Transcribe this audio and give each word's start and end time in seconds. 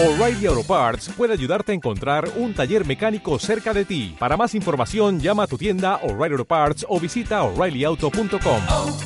O'Reilly 0.00 0.46
Auto 0.46 0.62
Parts 0.62 1.08
puede 1.08 1.32
ayudarte 1.32 1.72
a 1.72 1.74
encontrar 1.74 2.30
un 2.36 2.54
taller 2.54 2.86
mecánico 2.86 3.36
cerca 3.40 3.74
de 3.74 3.84
ti. 3.84 4.14
Para 4.16 4.36
más 4.36 4.54
información, 4.54 5.18
llama 5.18 5.42
a 5.42 5.46
tu 5.48 5.58
tienda 5.58 5.96
O'Reilly 6.04 6.34
Auto 6.34 6.44
Parts 6.44 6.86
o 6.88 7.00
visita 7.00 7.42
oreillyauto.com. 7.42 8.62
oh, 8.68 8.96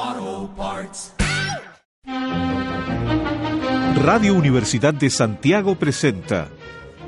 oh, 0.00 0.50
Parts. 0.56 1.12
Radio 3.96 4.34
Universidad 4.34 4.94
de 4.94 5.10
Santiago 5.10 5.74
presenta 5.74 6.46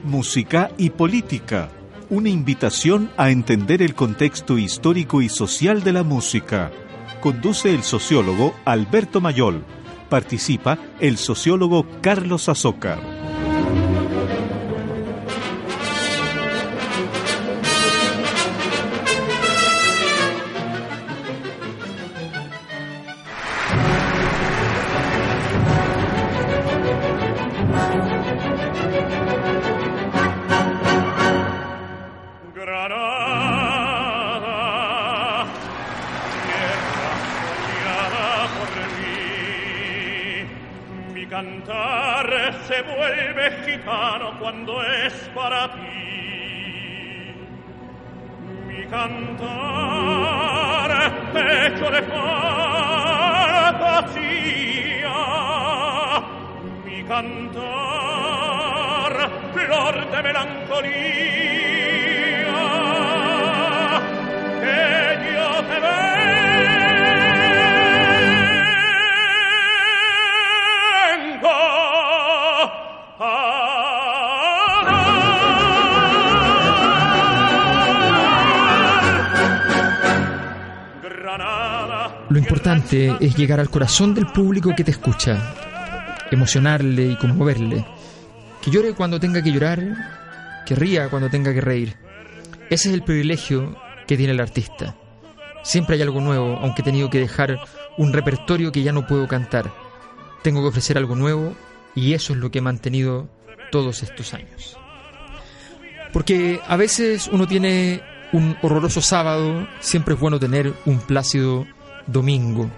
Música 0.03 0.73
y 0.77 0.91
Política, 0.91 1.69
una 2.09 2.31
invitación 2.31 3.13
a 3.17 3.31
entender 3.31 3.81
el 3.81 3.95
contexto 3.95 4.59
histórico 4.59 5.23
y 5.23 5.29
social 5.29 5.85
de 5.85 5.93
la 5.93 6.03
música. 6.03 6.73
Conduce 7.21 7.73
el 7.73 7.85
sociólogo 7.85 8.57
Alberto 8.65 9.21
Mayol. 9.21 9.65
Participa 10.11 10.79
el 10.99 11.17
sociólogo 11.17 11.87
Carlos 12.03 12.51
Azócar. 12.51 13.40
Es 83.31 83.37
llegar 83.37 83.61
al 83.61 83.71
corazón 83.71 84.13
del 84.13 84.27
público 84.27 84.75
que 84.77 84.83
te 84.83 84.91
escucha, 84.91 85.55
emocionarle 86.33 87.13
y 87.13 87.17
conmoverle. 87.17 87.87
Que 88.61 88.73
llore 88.73 88.93
cuando 88.93 89.21
tenga 89.21 89.41
que 89.41 89.53
llorar, 89.53 89.81
que 90.67 90.75
ría 90.75 91.09
cuando 91.09 91.31
tenga 91.31 91.55
que 91.55 91.61
reír. 91.61 91.97
Ese 92.71 92.89
es 92.89 92.95
el 92.95 93.05
privilegio 93.05 93.77
que 94.09 94.17
tiene 94.17 94.33
el 94.33 94.41
artista. 94.41 94.97
Siempre 95.63 95.95
hay 95.95 96.03
algo 96.03 96.21
nuevo, 96.21 96.59
aunque 96.61 96.83
he 96.83 96.85
tenido 96.85 97.09
que 97.09 97.21
dejar 97.21 97.61
un 97.97 98.13
repertorio 98.13 98.73
que 98.73 98.83
ya 98.83 98.91
no 98.91 99.07
puedo 99.07 99.29
cantar. 99.29 99.73
Tengo 100.43 100.61
que 100.63 100.69
ofrecer 100.69 100.99
algo 100.99 101.15
nuevo 101.15 101.55
y 101.95 102.15
eso 102.15 102.33
es 102.33 102.39
lo 102.41 102.51
que 102.51 102.59
he 102.59 102.63
mantenido 102.63 103.29
todos 103.71 104.03
estos 104.03 104.35
años. 104.35 104.77
Porque 106.13 106.61
a 106.67 106.77
veces 106.77 107.29
uno 107.33 107.47
tiene 107.47 108.03
un 108.33 108.57
horroroso 108.61 109.01
sábado, 109.01 109.69
siempre 109.79 110.15
es 110.15 110.21
bueno 110.21 110.41
tener 110.41 110.75
un 110.85 110.99
plácido 110.99 111.65
domingo. 112.09 112.69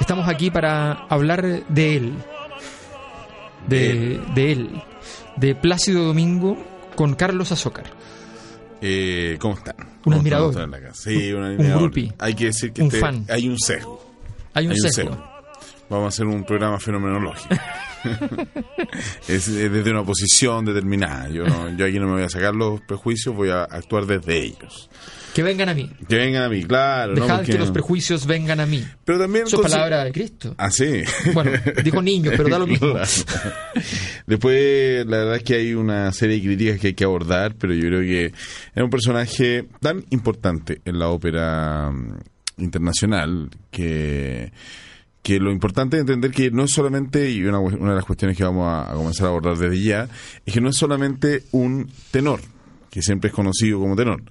Estamos 0.00 0.28
aquí 0.28 0.50
para 0.50 0.92
hablar 1.08 1.42
de 1.68 1.96
él, 1.96 2.12
de, 3.66 4.20
de 4.34 4.52
él, 4.52 4.82
de 5.36 5.54
Plácido 5.54 6.04
Domingo 6.04 6.56
con 6.96 7.14
Carlos 7.14 7.52
Azócar. 7.52 7.84
Eh, 8.80 9.36
¿Cómo 9.40 9.54
están? 9.54 9.74
Un 9.78 9.86
¿Cómo 10.04 10.16
admirador. 10.16 10.50
están? 10.54 10.94
Sí, 10.94 11.32
un 11.32 11.40
Un 11.42 11.46
admirador. 11.52 11.82
groupie. 11.82 12.12
Hay 12.18 12.34
que 12.34 12.46
decir 12.46 12.72
que 12.72 12.80
Un 12.82 12.86
este- 12.88 13.00
fan. 13.00 13.24
hay 13.28 13.48
un 13.48 13.58
sesgo. 13.58 14.04
Hay 14.54 14.66
un 14.66 14.72
Hay 14.72 14.78
un 14.78 14.82
sesgo. 14.90 15.10
sesgo. 15.12 15.37
Vamos 15.90 16.04
a 16.04 16.08
hacer 16.08 16.26
un 16.26 16.44
programa 16.44 16.78
fenomenológico. 16.78 17.54
es, 19.28 19.48
es 19.48 19.72
desde 19.72 19.90
una 19.90 20.04
posición 20.04 20.64
determinada. 20.64 21.28
Yo, 21.30 21.44
no- 21.46 21.74
yo 21.76 21.86
aquí 21.86 21.98
no 21.98 22.06
me 22.06 22.12
voy 22.12 22.22
a 22.22 22.28
sacar 22.28 22.54
los 22.54 22.80
prejuicios, 22.82 23.34
voy 23.34 23.50
a 23.50 23.62
actuar 23.64 24.04
desde 24.06 24.38
ellos. 24.38 24.90
Que 25.34 25.42
vengan 25.42 25.68
a 25.68 25.74
mí. 25.74 25.90
Que 26.08 26.16
vengan 26.16 26.42
a 26.42 26.48
mí, 26.48 26.64
claro. 26.64 27.14
¿no? 27.14 27.22
Dejad 27.22 27.36
Porque- 27.38 27.52
que 27.52 27.58
los 27.58 27.70
prejuicios 27.70 28.26
vengan 28.26 28.60
a 28.60 28.66
mí. 28.66 28.84
Pero 29.04 29.18
también... 29.18 29.46
Eso 29.46 29.64
es 29.64 29.70
palabra 29.72 30.04
de 30.04 30.12
Cristo. 30.12 30.54
Ah, 30.58 30.70
sí. 30.70 31.02
Bueno, 31.32 31.52
dijo 31.84 32.02
niños, 32.02 32.34
pero 32.36 32.48
da 32.48 32.58
lo 32.58 32.66
mismo. 32.66 32.90
Claro. 32.92 33.06
Después, 34.26 35.06
la 35.06 35.16
verdad 35.18 35.36
es 35.36 35.42
que 35.42 35.54
hay 35.54 35.74
una 35.74 36.12
serie 36.12 36.36
de 36.36 36.42
críticas 36.42 36.80
que 36.80 36.86
hay 36.88 36.94
que 36.94 37.04
abordar, 37.04 37.54
pero 37.58 37.72
yo 37.72 37.82
creo 37.88 38.00
que 38.00 38.26
es 38.26 38.82
un 38.82 38.90
personaje 38.90 39.66
tan 39.80 40.04
importante 40.10 40.80
en 40.84 40.98
la 40.98 41.08
ópera 41.08 41.90
mm, 41.90 42.18
internacional 42.58 43.48
que 43.70 44.50
que 45.28 45.38
lo 45.38 45.52
importante 45.52 45.98
es 45.98 46.00
entender 46.00 46.30
que 46.30 46.50
no 46.50 46.64
es 46.64 46.70
solamente, 46.70 47.30
y 47.30 47.44
una, 47.44 47.58
una 47.58 47.90
de 47.90 47.96
las 47.96 48.04
cuestiones 48.06 48.34
que 48.34 48.44
vamos 48.44 48.66
a, 48.66 48.90
a 48.90 48.94
comenzar 48.94 49.26
a 49.26 49.28
abordar 49.28 49.58
desde 49.58 49.78
ya, 49.82 50.08
es 50.46 50.54
que 50.54 50.60
no 50.62 50.70
es 50.70 50.76
solamente 50.76 51.42
un 51.52 51.90
tenor, 52.10 52.40
que 52.90 53.02
siempre 53.02 53.28
es 53.28 53.34
conocido 53.34 53.78
como 53.78 53.94
tenor, 53.94 54.22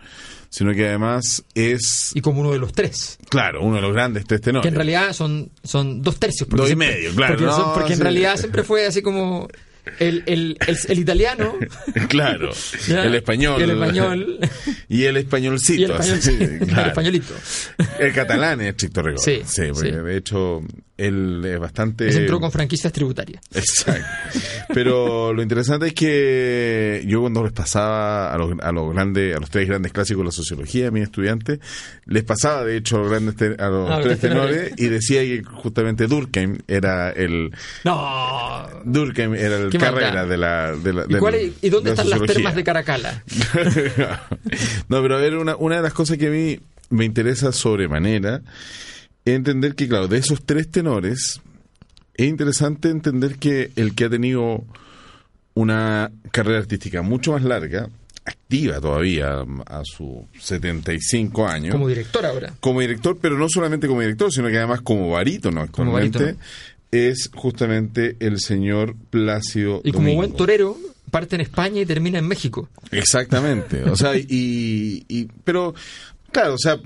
sino 0.49 0.73
que 0.73 0.87
además 0.87 1.43
es, 1.53 2.13
Y 2.15 2.21
como 2.21 2.41
uno 2.41 2.51
de 2.51 2.57
los 2.57 2.73
tres. 2.73 3.19
claro, 3.29 3.61
uno 3.63 3.75
de 3.75 3.81
los 3.83 3.93
grandes 3.93 4.25
tres 4.25 4.41
tenores. 4.41 4.63
Que 4.63 4.69
en 4.69 4.75
realidad 4.75 5.13
son, 5.13 5.51
son 5.63 6.01
dos 6.01 6.17
tercios. 6.19 6.49
Dos 6.49 6.61
y 6.61 6.67
siempre- 6.69 6.87
medio, 6.95 7.13
claro, 7.13 7.33
Porque, 7.35 7.45
no, 7.45 7.55
son- 7.55 7.73
porque 7.75 7.91
en 7.93 7.97
sí. 7.97 8.03
realidad 8.03 8.37
siempre 8.37 8.63
fue 8.63 8.87
así 8.87 9.03
como 9.03 9.47
el, 9.99 10.23
el, 10.25 10.57
el, 10.65 10.77
el 10.87 10.99
italiano. 10.99 11.53
Claro, 12.09 12.49
¿ya? 12.87 13.03
el 13.05 13.13
español. 13.13 13.61
El 13.61 13.69
español. 13.69 14.39
Y 14.89 15.03
el 15.03 15.17
españolcito. 15.17 15.79
Y 15.81 15.83
el, 16.09 16.21
sí, 16.23 16.37
españolito. 16.87 17.33
El 17.99 18.13
catalán 18.13 18.61
es 18.61 18.69
estricto 18.69 19.03
rigor. 19.03 19.19
Sí, 19.19 19.41
porque 19.45 19.73
sí. 19.75 19.91
de 19.91 20.17
hecho 20.17 20.61
él 20.97 21.43
es 21.45 21.59
bastante... 21.59 22.11
Se 22.11 22.19
entró 22.21 22.39
con 22.39 22.51
franquicias 22.51 22.91
tributarias. 22.91 23.41
Exacto. 23.53 24.05
Pero 24.73 25.31
lo 25.33 25.41
interesante 25.41 25.87
es 25.87 25.93
que 25.93 27.03
yo 27.07 27.21
cuando 27.21 27.43
les 27.43 27.53
pasaba 27.53 28.33
a 28.33 28.37
los, 28.37 28.53
a 28.61 28.71
los 28.71 28.93
grandes, 28.93 29.35
a 29.35 29.39
los 29.39 29.49
tres 29.49 29.67
grandes 29.67 29.93
clásicos 29.93 30.21
de 30.21 30.25
la 30.25 30.31
sociología 30.31 30.87
a 30.87 30.91
mis 30.91 31.03
estudiantes, 31.03 31.59
les 32.05 32.23
pasaba 32.23 32.63
de 32.63 32.77
hecho 32.77 32.97
a 32.97 32.99
los 32.99 33.09
grandes 33.09 33.35
te- 33.35 33.55
a 33.61 33.67
los 33.69 33.89
A 33.89 33.97
los 33.97 34.05
tres 34.05 34.19
tenores. 34.19 34.73
y 34.77 34.87
decía 34.87 35.21
que 35.21 35.43
justamente 35.43 36.07
Durkheim 36.07 36.57
era 36.67 37.11
el 37.11 37.51
No. 37.85 38.67
Durkheim 38.83 39.35
era 39.35 39.57
el 39.57 39.69
carrera 39.77 40.25
de 40.25 40.37
la 40.37 40.75
de 40.75 40.93
la 40.93 41.05
¿Y, 41.07 41.15
cuál 41.15 41.35
es- 41.35 41.51
¿y 41.61 41.69
dónde 41.69 41.91
de 41.91 41.95
la 41.95 42.01
están 42.03 42.19
las 42.19 42.27
termas 42.27 42.55
de 42.55 42.63
Caracala? 42.63 43.23
no, 44.89 45.01
pero 45.01 45.15
a 45.17 45.19
ver, 45.19 45.35
una, 45.37 45.55
una 45.55 45.77
de 45.77 45.81
las 45.81 45.93
cosas 45.93 46.17
que 46.17 46.27
a 46.27 46.31
mí 46.31 46.59
me 46.89 47.05
interesa 47.05 47.51
sobremanera 47.51 48.41
entender 49.35 49.75
que, 49.75 49.87
claro, 49.87 50.07
de 50.07 50.17
esos 50.17 50.43
tres 50.45 50.69
tenores, 50.69 51.41
es 52.15 52.27
interesante 52.27 52.89
entender 52.89 53.37
que 53.37 53.71
el 53.75 53.93
que 53.95 54.05
ha 54.05 54.09
tenido 54.09 54.63
una 55.53 56.11
carrera 56.31 56.59
artística 56.59 57.01
mucho 57.01 57.31
más 57.33 57.43
larga, 57.43 57.89
activa 58.25 58.79
todavía 58.81 59.39
a 59.65 59.81
sus 59.83 60.25
75 60.39 61.47
años, 61.47 61.73
Como 61.73 61.87
director 61.87 62.25
ahora. 62.25 62.53
como 62.59 62.81
director, 62.81 63.17
pero 63.21 63.37
no 63.37 63.47
solamente 63.49 63.87
como 63.87 64.01
director, 64.01 64.31
sino 64.31 64.49
que 64.49 64.57
además 64.57 64.81
como 64.81 65.09
barítono 65.11 65.65
Como 65.71 65.91
actualmente, 65.95 66.19
barítono. 66.19 66.43
es 66.91 67.29
justamente 67.33 68.17
el 68.19 68.39
señor 68.39 68.95
Plácido 69.09 69.81
Y 69.83 69.91
como 69.93 70.13
buen 70.13 70.33
torero, 70.33 70.77
parte 71.09 71.35
en 71.35 71.41
España 71.41 71.81
y 71.81 71.85
termina 71.85 72.19
en 72.19 72.27
México. 72.27 72.69
Exactamente. 72.91 73.83
O 73.85 73.95
sea, 73.95 74.15
y, 74.17 75.05
y- 75.07 75.27
pero 75.45 75.73
claro, 76.31 76.53
o 76.55 76.57
sea, 76.59 76.77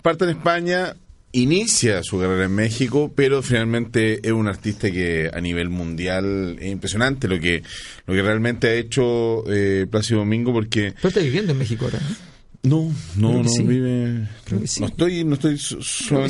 parte 0.00 0.24
en 0.24 0.30
España, 0.30 0.94
inicia 1.36 2.02
su 2.02 2.18
carrera 2.18 2.44
en 2.44 2.54
México, 2.54 3.12
pero 3.14 3.42
finalmente 3.42 4.26
es 4.26 4.32
un 4.32 4.48
artista 4.48 4.90
que 4.90 5.30
a 5.32 5.40
nivel 5.40 5.68
mundial 5.68 6.56
es 6.60 6.72
impresionante 6.72 7.28
lo 7.28 7.38
que 7.38 7.62
lo 8.06 8.14
que 8.14 8.22
realmente 8.22 8.68
ha 8.68 8.74
hecho 8.74 9.44
eh, 9.52 9.86
Plácido 9.90 10.20
Domingo 10.20 10.52
porque 10.52 10.94
Pero 10.96 11.08
está 11.08 11.20
viviendo 11.20 11.52
en 11.52 11.58
México 11.58 11.84
ahora. 11.84 11.98
¿eh? 11.98 12.35
No, 12.68 12.92
no, 13.16 13.30
que 13.32 13.42
no 13.44 13.48
sí. 13.48 13.62
vive 13.62 14.28
que 14.44 14.66
sí. 14.66 14.80
no 14.80 14.86
estoy 14.86 15.24
no 15.24 15.34
estoy 15.34 15.58
Sí. 15.58 15.76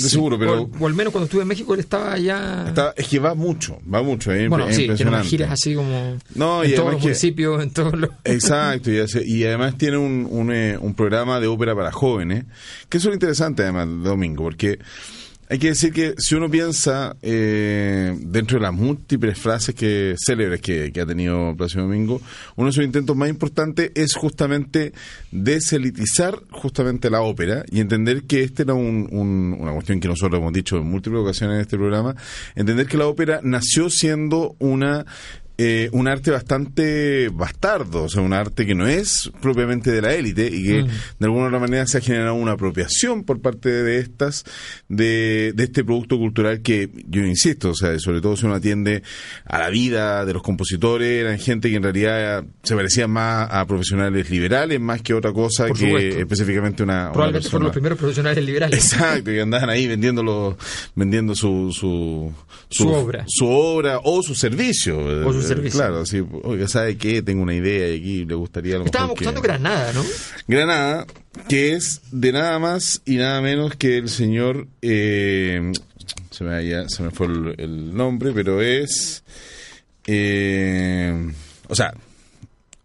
seguro, 0.01 0.39
pero 0.39 0.63
O, 0.63 0.71
o 0.81 0.87
al 0.87 0.95
menos 0.95 1.13
cuando 1.13 1.25
estuve 1.27 1.43
en 1.43 1.49
México 1.49 1.75
él 1.75 1.81
estaba 1.81 2.13
allá. 2.13 2.65
está- 2.69 2.95
es 2.97 3.09
que 3.09 3.19
va 3.19 3.35
mucho, 3.35 3.79
va 3.93 4.03
mucho, 4.03 4.33
es, 4.33 4.49
bueno, 4.49 4.65
es 4.69 4.77
sí, 4.77 4.83
tiene 4.83 4.93
impresionante. 4.93 5.19
unas 5.21 5.31
giras 5.31 5.51
así 5.53 5.75
como 5.75 6.17
No, 6.35 6.63
y 6.65 6.69
en 6.69 6.75
todos 6.75 6.87
además 6.89 6.93
los 6.93 7.01
que- 7.03 7.09
municipios, 7.09 7.63
en 7.63 7.71
todos 7.71 7.93
los... 7.99 8.11
Exacto, 8.25 8.91
y, 8.93 8.99
hace- 8.99 9.25
y 9.27 9.45
además 9.45 9.77
tiene 9.79 9.97
un, 9.97 10.27
un, 10.31 10.53
eh, 10.53 10.77
un 10.81 10.95
programa 10.95 11.41
de 11.41 11.47
ópera 11.47 11.75
para 11.75 11.91
jóvenes, 11.93 12.45
que 12.89 12.99
es 12.99 13.05
lo 13.05 13.13
interesante 13.13 13.63
además 13.63 13.87
de 13.89 14.09
Domingo, 14.09 14.43
porque 14.45 14.79
Hay 15.49 15.59
que 15.61 15.69
decir 15.69 15.93
que 15.93 16.15
si 16.19 16.35
uno 16.35 16.51
piensa 16.51 17.15
eh, 17.23 18.17
dentro 18.21 18.59
de 18.59 18.63
las 18.63 18.73
múltiples 18.75 19.39
frases 19.39 19.75
que 19.77 20.17
célebres 20.19 20.61
que, 20.61 20.93
ha 21.01 21.07
tenido 21.07 21.55
Plácido 21.57 21.83
Domingo, 21.85 22.21
uno 22.57 22.67
de 22.67 22.73
sus 22.73 22.85
intentos 22.85 23.15
más 23.17 23.29
importantes 23.29 23.93
es 23.95 24.15
justamente 24.15 24.93
deselitizar 25.31 26.41
justamente 26.51 27.11
la 27.11 27.21
ópera 27.23 27.65
y 27.71 27.79
entender 27.81 28.25
que 28.25 28.43
esta 28.43 28.65
era 28.65 28.75
un- 28.75 29.09
un- 29.13 29.57
una 29.61 29.73
cuestión 29.73 30.01
que 30.01 30.09
nosotros 30.09 30.41
hemos 30.41 30.53
dicho 30.53 30.79
en 30.79 30.85
múltiples 30.91 31.21
ocasiones 31.23 31.55
en 31.57 31.61
este 31.61 31.77
programa, 31.77 32.17
entender 32.57 32.87
que 32.87 32.97
la 32.97 33.07
ópera 33.07 33.41
nació 33.43 33.89
siendo 33.89 34.57
una 34.59 35.07
eh, 35.59 35.89
un 35.93 36.07
arte 36.07 36.31
bastante 36.31 37.29
bastardo, 37.31 38.05
o 38.05 38.09
sea, 38.09 38.21
un 38.23 38.33
arte 38.33 38.67
que 38.67 38.75
no 38.75 38.87
es 38.87 39.31
propiamente 39.41 39.91
de 39.91 40.03
la 40.03 40.13
élite 40.15 40.47
y 40.53 40.63
que 40.65 40.83
de 40.83 41.27
alguna 41.27 41.45
u 41.45 41.47
otra 41.49 41.59
manera 41.61 41.87
se 41.87 41.99
ha 41.99 42.01
generado 42.01 42.35
una 42.35 42.53
apropiación 42.53 43.25
por 43.25 43.41
parte 43.41 43.71
de 43.71 43.99
estas, 43.99 44.45
de, 44.89 45.53
de 45.55 45.65
este 45.65 45.83
producto 45.85 46.19
cultural 46.19 46.61
que, 46.61 46.91
yo 47.09 47.23
insisto, 47.25 47.71
o 47.71 47.75
sea, 47.75 47.99
sobre 47.99 48.21
todo 48.21 48.37
si 48.37 48.45
uno 48.47 48.55
atiende 48.57 49.03
a 49.47 49.59
la 49.59 49.71
vida 49.71 50.25
de 50.27 50.33
los 50.35 50.43
compositores, 50.43 51.23
eran 51.23 51.39
gente 51.39 51.71
que 51.71 51.77
en 51.77 51.83
realidad 51.83 52.45
se 52.63 52.75
parecía 52.77 53.09
más 53.09 53.49
a 53.51 53.67
profesionales 53.67 54.29
liberales 54.31 54.79
más 54.81 55.01
que 55.03 55.15
otra 55.15 55.33
cosa 55.33 55.67
Por 55.69 55.79
que 55.79 55.87
supuesto. 55.87 56.21
específicamente 56.21 56.83
una, 56.83 57.05
una 57.05 57.13
Probablemente 57.13 57.49
fueron 57.49 57.65
los 57.65 57.73
primeros 57.73 57.99
profesionales 57.99 58.45
liberales. 58.45 58.79
Exacto, 58.93 59.33
y 59.33 59.39
andaban 59.41 59.71
ahí 59.71 59.87
vendiendo, 59.87 60.23
los- 60.23 60.55
vendiendo 60.95 61.35
su, 61.35 61.73
su, 61.73 62.33
Su 62.69 62.89
obra. 62.89 63.25
Su 63.27 63.47
obra 63.49 64.01
o 64.05 64.23
su 64.23 64.35
servicio. 64.35 64.99
O 64.99 65.33
su 65.33 65.46
servicio. 65.47 65.81
Claro, 65.81 66.01
así, 66.01 66.23
oiga, 66.43 66.69
¿sabe 66.69 66.97
qué? 66.97 67.23
Tengo 67.23 67.43
una 67.43 67.55
idea 67.55 67.89
y 67.95 67.99
aquí 67.99 68.25
le 68.25 68.35
gustaría 68.35 68.77
Estábamos 68.79 69.19
que... 69.19 69.25
Granada, 69.41 69.93
¿no? 69.93 70.05
Granada, 70.49 71.07
que 71.49 71.73
es 71.75 72.01
de 72.11 72.33
nada 72.33 72.59
más 72.59 73.03
y 73.05 73.17
nada 73.17 73.41
menos 73.41 73.75
que 73.77 73.97
el 73.99 74.09
señor... 74.09 74.67
eh, 74.83 75.73
se, 76.31 76.45
me 76.45 76.55
había- 76.57 76.89
se 76.89 77.03
me 77.03 77.11
fue 77.11 77.27
el, 77.27 77.55
el 77.59 77.95
nombre, 77.97 78.33
pero 78.35 78.61
es... 78.63 79.23
eh, 80.07 81.33
o 81.69 81.75
sea, 81.75 81.93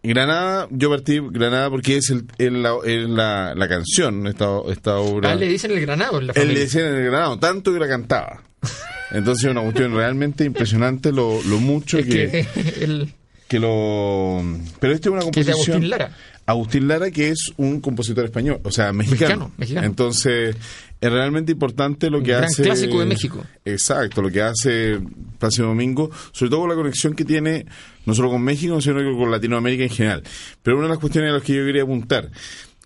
Granada, 0.04 0.66
yo 0.70 0.90
partí 0.90 1.20
Granada 1.30 1.70
porque 1.70 1.96
es, 1.98 2.10
el, 2.10 2.24
el- 2.38 2.62
la, 2.62 2.74
la, 2.84 3.54
la 3.54 3.68
canción, 3.68 4.26
esta, 4.26 4.46
esta 4.70 4.96
obra... 4.96 5.30
Ah, 5.30 5.34
le 5.36 5.46
dicen 5.46 5.70
el 5.70 5.80
Granado 5.80 6.18
en 6.18 6.26
la 6.28 6.32
Él 6.32 6.40
le 6.40 6.42
familia. 6.54 6.64
decía 6.64 6.88
en 6.88 6.94
el 6.96 7.04
Granado, 7.04 7.38
tanto 7.38 7.72
que 7.72 7.78
la 7.78 7.88
cantaba. 7.88 8.42
Entonces, 9.12 9.50
una 9.50 9.62
cuestión 9.62 9.94
realmente 9.94 10.44
impresionante 10.44 11.12
lo, 11.12 11.42
lo 11.42 11.58
mucho 11.58 11.98
Es 11.98 12.06
que, 12.06 12.46
que 12.54 12.84
el, 12.84 13.12
que 13.48 13.58
lo. 13.60 14.42
Pero 14.80 14.94
este 14.94 15.08
es 15.08 15.12
una 15.12 15.30
que 15.30 15.40
es 15.40 15.46
de 15.46 15.52
composición. 15.52 15.76
Agustín 15.76 15.90
Lara. 15.90 16.16
Agustín 16.44 16.88
Lara, 16.88 17.10
que 17.10 17.28
es 17.28 17.52
un 17.56 17.80
compositor 17.80 18.24
español, 18.24 18.60
o 18.64 18.70
sea, 18.70 18.92
mexicano. 18.92 19.28
Mexicano, 19.28 19.52
mexicano. 19.58 19.86
Entonces, 19.86 20.56
es 21.00 21.12
realmente 21.12 21.52
importante 21.52 22.10
lo 22.10 22.22
que 22.22 22.30
Un 22.32 22.38
gran 22.38 22.44
hace. 22.44 22.62
clásico 22.62 23.00
de 23.00 23.06
México. 23.06 23.44
Exacto, 23.64 24.22
lo 24.22 24.30
que 24.30 24.42
hace 24.42 24.98
Plácido 25.38 25.68
Domingo, 25.68 26.10
sobre 26.32 26.50
todo 26.50 26.60
con 26.60 26.70
la 26.70 26.74
conexión 26.74 27.14
que 27.14 27.24
tiene 27.24 27.66
no 28.06 28.14
solo 28.14 28.30
con 28.30 28.42
México, 28.42 28.80
sino 28.80 28.96
que 28.98 29.16
con 29.16 29.30
Latinoamérica 29.30 29.84
en 29.84 29.90
general. 29.90 30.22
Pero 30.62 30.78
una 30.78 30.86
de 30.86 30.94
las 30.94 30.98
cuestiones 30.98 31.30
a 31.30 31.34
las 31.34 31.42
que 31.42 31.54
yo 31.54 31.64
quería 31.64 31.82
apuntar, 31.82 32.30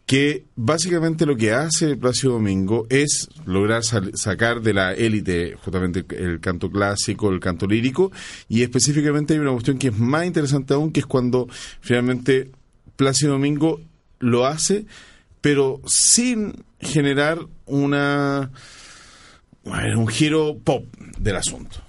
que 0.06 0.44
básicamente 0.54 1.26
lo 1.26 1.36
que 1.36 1.52
hace 1.52 1.96
Plácido 1.96 2.34
Domingo 2.34 2.86
es 2.88 3.28
lograr 3.44 3.82
sacar 3.82 4.62
de 4.62 4.72
la 4.72 4.92
élite 4.94 5.56
justamente 5.56 6.04
el, 6.16 6.38
canto 6.38 6.70
clásico, 6.70 7.28
el 7.30 7.40
canto 7.40 7.66
lírico, 7.66 8.12
y 8.48 8.62
específicamente 8.62 9.34
hay 9.34 9.40
una 9.40 9.50
cuestión 9.50 9.78
que 9.78 9.88
es 9.88 9.98
más 9.98 10.24
interesante 10.24 10.74
aún, 10.74 10.92
que 10.92 11.00
es 11.00 11.06
cuando 11.06 11.48
finalmente 11.80 12.52
Plácido 12.94 13.32
Domingo 13.32 13.80
lo 14.20 14.46
hace, 14.46 14.86
pero 15.40 15.80
sin 15.86 16.64
generar 16.80 17.40
una 17.66 18.50
un 19.64 20.06
giro 20.06 20.56
pop 20.62 20.86
del 21.18 21.34
asunto, 21.34 21.82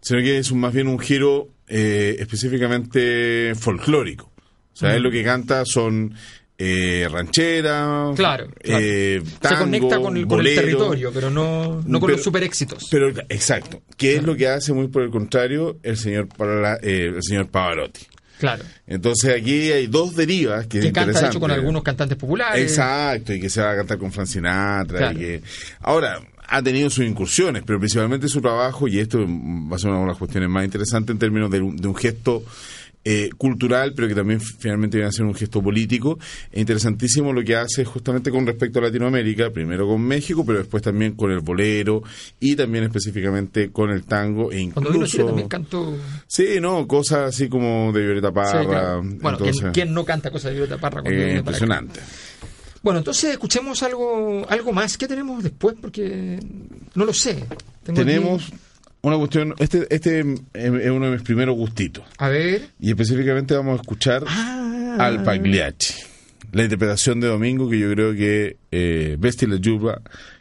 sino 0.00 0.20
que 0.20 0.38
es 0.38 0.50
un- 0.50 0.60
más 0.60 0.72
bien 0.72 0.88
un 0.88 0.98
giro 0.98 1.48
eh, 1.68 2.16
específicamente 2.18 3.54
folclórico. 3.54 4.32
O 4.72 4.76
sea, 4.80 4.96
él 4.96 5.02
lo 5.02 5.10
que 5.10 5.22
canta 5.22 5.62
son 5.66 6.14
eh, 6.62 7.08
ranchera, 7.10 8.12
Claro, 8.14 8.48
claro. 8.62 8.78
eh, 8.82 9.22
Se 9.40 9.54
conecta 9.56 9.98
con 9.98 10.16
el, 10.16 10.26
con 10.26 10.40
el 10.40 10.44
bolero. 10.44 10.60
territorio, 10.60 11.10
pero 11.12 11.30
no, 11.30 11.80
no 11.86 11.98
con 12.00 12.06
Pero- 12.08 12.16
los 12.18 12.22
super 12.22 12.42
éxitos. 12.42 12.86
Pero 12.90 13.08
exacto, 13.30 13.80
que 13.96 14.16
es 14.16 14.22
lo 14.22 14.36
que 14.36 14.46
hace 14.48 14.72
muy 14.74 14.88
por 14.88 15.02
el 15.02 15.10
contrario 15.10 15.78
el 15.82 15.96
señor 15.96 16.28
eh, 16.82 17.12
el 17.16 17.22
señor 17.22 17.48
Pavarotti. 17.48 18.02
claro. 18.38 18.62
Entonces 18.86 19.40
aquí 19.40 19.72
hay 19.72 19.86
dos 19.86 20.14
derivas 20.14 20.66
que, 20.66 20.78
es 20.80 20.84
Que 20.86 20.92
canta, 20.92 21.18
de 21.20 21.26
hecho, 21.28 21.40
con 21.40 21.50
algunos 21.50 21.82
cantantes 21.82 22.18
populares. 22.18 22.60
Exacto, 22.62 23.32
y 23.32 23.40
que 23.40 23.48
se 23.48 23.62
va 23.62 23.70
a 23.72 23.76
cantar 23.76 23.96
con 23.98 24.12
Frank 24.12 24.26
Sinatra. 24.26 24.98
Claro. 24.98 25.16
Y 25.18 25.20
que... 25.22 25.42
Ahora, 25.80 26.20
ha 26.52 26.60
tenido 26.62 26.90
sus 26.90 27.06
incursiones, 27.06 27.62
pero 27.64 27.78
principalmente 27.78 28.26
su 28.28 28.40
trabajo, 28.42 28.86
y 28.88 28.98
esto 28.98 29.20
va 29.20 29.76
a 29.76 29.78
ser 29.78 29.90
una 29.90 30.00
de 30.00 30.06
las 30.08 30.18
cuestiones 30.18 30.50
más 30.50 30.64
interesantes 30.64 31.12
en 31.14 31.18
términos 31.18 31.50
de 31.50 31.60
un, 31.60 31.76
de 31.76 31.86
un 31.88 31.94
gesto 31.94 32.42
eh, 33.04 33.30
cultural, 33.38 33.92
pero 33.96 34.08
que 34.08 34.14
también 34.14 34.40
finalmente 34.40 34.98
viene 34.98 35.08
a 35.08 35.12
ser 35.12 35.24
un 35.24 35.34
gesto 35.34 35.62
político. 35.62 36.18
Es 36.52 36.60
interesantísimo 36.60 37.32
lo 37.32 37.42
que 37.42 37.56
hace 37.56 37.84
justamente 37.84 38.30
con 38.30 38.46
respecto 38.46 38.78
a 38.78 38.82
Latinoamérica, 38.82 39.50
primero 39.50 39.86
con 39.86 40.02
México, 40.02 40.44
pero 40.44 40.58
después 40.58 40.82
también 40.82 41.12
con 41.16 41.30
el 41.30 41.40
bolero 41.40 42.02
y 42.40 42.56
también 42.56 42.84
específicamente 42.84 43.70
con 43.70 43.90
el 43.90 44.04
tango 44.04 44.52
e 44.52 44.70
Cuando 44.70 44.90
vino 44.92 45.04
a 45.04 45.08
Chile 45.08 45.22
incluso... 45.22 45.26
también 45.26 45.48
cantó. 45.48 45.96
Sí, 46.26 46.58
no, 46.60 46.86
cosas 46.86 47.34
así 47.34 47.48
como 47.48 47.90
de 47.92 48.00
Violeta 48.04 48.28
Sí, 48.28 48.34
Parra. 48.34 48.64
claro. 48.66 49.02
Bueno, 49.02 49.38
¿quién, 49.38 49.48
entonces, 49.48 49.70
quién 49.72 49.94
no 49.94 50.04
canta 50.04 50.30
cosas 50.30 50.50
de 50.50 50.56
Violeta 50.58 50.78
Parra? 50.78 51.02
cuando 51.02 51.20
eh, 51.22 51.36
impresionante. 51.38 52.00
Bueno, 52.82 52.98
entonces 52.98 53.30
escuchemos 53.32 53.82
algo, 53.82 54.46
algo 54.48 54.72
más. 54.72 54.96
¿Qué 54.96 55.06
tenemos 55.06 55.42
después? 55.42 55.76
Porque 55.80 56.38
no 56.94 57.04
lo 57.04 57.12
sé. 57.12 57.44
Tengo 57.82 57.98
Tenemos 58.04 58.46
aquí- 58.46 58.56
una 59.02 59.16
cuestión, 59.16 59.54
este, 59.58 59.86
este 59.90 60.20
es 60.20 60.90
uno 60.90 61.06
de 61.06 61.12
mis 61.12 61.22
primeros 61.22 61.56
gustitos. 61.56 62.04
A 62.18 62.28
ver. 62.28 62.68
Y 62.80 62.90
específicamente 62.90 63.54
vamos 63.54 63.78
a 63.78 63.82
escuchar 63.82 64.24
Ah. 64.26 64.96
al 64.98 65.22
Pagliacci. 65.22 65.94
La 66.52 66.64
interpretación 66.64 67.20
de 67.20 67.28
Domingo, 67.28 67.70
que 67.70 67.78
yo 67.78 67.90
creo 67.92 68.12
que 68.14 68.56
eh, 68.72 69.16
Vesti 69.18 69.46
la 69.46 69.58
Giuba, 69.58 70.00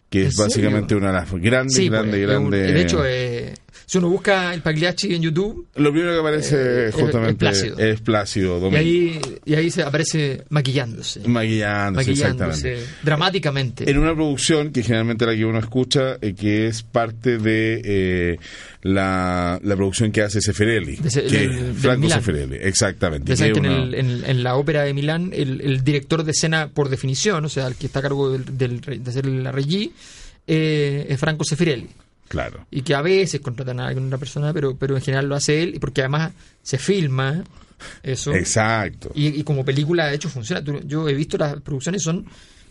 que 0.09 0.21
¿En 0.23 0.27
es 0.27 0.35
básicamente 0.35 0.95
serio? 0.95 0.97
una 0.97 1.07
de 1.07 1.13
las 1.13 1.31
grandes, 1.31 1.75
Sí, 1.75 1.87
grandes, 1.87 2.11
pues, 2.11 2.21
es 2.31 2.37
un- 2.37 2.49
grandes. 2.49 2.73
de 2.73 2.81
hecho, 2.81 3.05
eh, 3.05 3.53
si 3.89 3.97
uno 3.97 4.07
busca 4.09 4.53
el 4.53 4.61
Pagliacci 4.61 5.15
en 5.15 5.23
YouTube, 5.23 5.65
Lo 5.75 5.91
primero 5.91 6.13
que 6.13 6.19
aparece 6.19 6.89
eh, 6.89 6.91
justamente 6.91 7.31
es 7.31 7.37
Plácido. 7.37 7.77
es 7.79 8.01
Plácido 8.01 8.57
y 8.57 8.61
Domingo. 8.61 8.77
ahí, 8.77 9.19
y 9.45 9.53
ahí 9.55 9.71
se 9.71 9.81
aparece 9.81 10.43
maquillándose. 10.49 11.21
Maquillándose, 11.27 12.07
maquillándose 12.11 12.71
exactamente. 12.73 12.93
dramáticamente. 13.01 13.89
En 13.89 13.97
una 13.97 14.13
producción 14.13 14.71
que 14.71 14.83
generalmente 14.83 15.25
la 15.25 15.35
que 15.35 15.43
uno 15.43 15.57
escucha, 15.57 16.17
eh, 16.21 16.35
que 16.35 16.67
es 16.67 16.83
parte 16.83 17.39
de 17.39 17.81
eh, 17.83 18.37
la, 18.83 19.59
la 19.63 19.75
producción 19.75 20.11
que 20.11 20.21
hace 20.21 20.39
Seferelli. 20.39 20.97
De 20.97 21.09
que- 21.09 21.21
del- 21.23 21.55
del 21.55 21.73
Franco. 21.73 22.09
Seferelli, 22.09 22.57
exactamente. 22.61 23.33
Que 23.33 23.37
que 23.51 23.57
en, 23.59 23.65
una- 23.65 23.83
el- 23.83 23.95
en- 23.95 24.23
en 24.23 24.43
la 24.43 24.55
ópera 24.55 24.83
de 24.83 24.93
Milán, 24.93 25.31
el, 25.33 25.61
el 25.61 25.83
director 25.83 26.23
de 26.23 26.31
escena, 26.31 26.69
por 26.71 26.89
definición, 26.89 27.43
o 27.43 27.49
sea, 27.49 27.65
el 27.65 27.73
que 27.75 27.87
está 27.87 27.99
a 27.99 28.01
cargo 28.03 28.29
del, 28.31 28.55
del- 28.55 28.81
de 29.03 29.09
hacer 29.09 29.25
la 29.25 29.51
regie, 29.51 29.89
eh, 30.45 31.07
es 31.09 31.19
Franco 31.19 31.43
Sefirelli. 31.43 31.87
Claro. 32.29 32.65
Y 32.71 32.83
que 32.83 32.95
a 32.95 33.01
veces 33.01 33.41
contratan 33.41 33.79
a 33.81 33.87
alguna 33.87 34.17
persona, 34.17 34.53
pero, 34.53 34.77
pero 34.77 34.95
en 34.95 35.01
general 35.01 35.27
lo 35.27 35.35
hace 35.35 35.61
él, 35.63 35.75
y 35.75 35.79
porque 35.79 36.01
además 36.01 36.31
se 36.63 36.77
filma 36.77 37.43
eso. 38.03 38.33
Exacto. 38.33 39.11
Y, 39.15 39.27
y 39.39 39.43
como 39.43 39.65
película, 39.65 40.07
de 40.07 40.15
hecho, 40.15 40.29
funciona. 40.29 40.63
Tú- 40.63 40.79
yo 40.85 41.09
he 41.09 41.13
visto 41.13 41.37
las 41.37 41.59
producciones, 41.61 42.01
son 42.03 42.25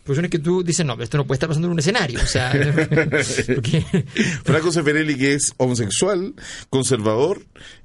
producciones 0.04 0.30
que 0.30 0.38
tú 0.38 0.62
dices, 0.62 0.86
no, 0.86 0.94
pero 0.94 1.04
esto 1.04 1.18
no 1.18 1.26
puede 1.26 1.36
estar 1.36 1.48
pasando 1.48 1.66
en 1.68 1.72
un 1.72 1.78
escenario. 1.80 2.18
O 2.22 2.26
sea, 2.26 2.50
porque, 3.54 3.82
Franco 4.44 4.72
Seferelli, 4.72 5.16
que 5.16 5.34
es 5.34 5.52
homosexual, 5.58 6.34
conservador 6.70 7.42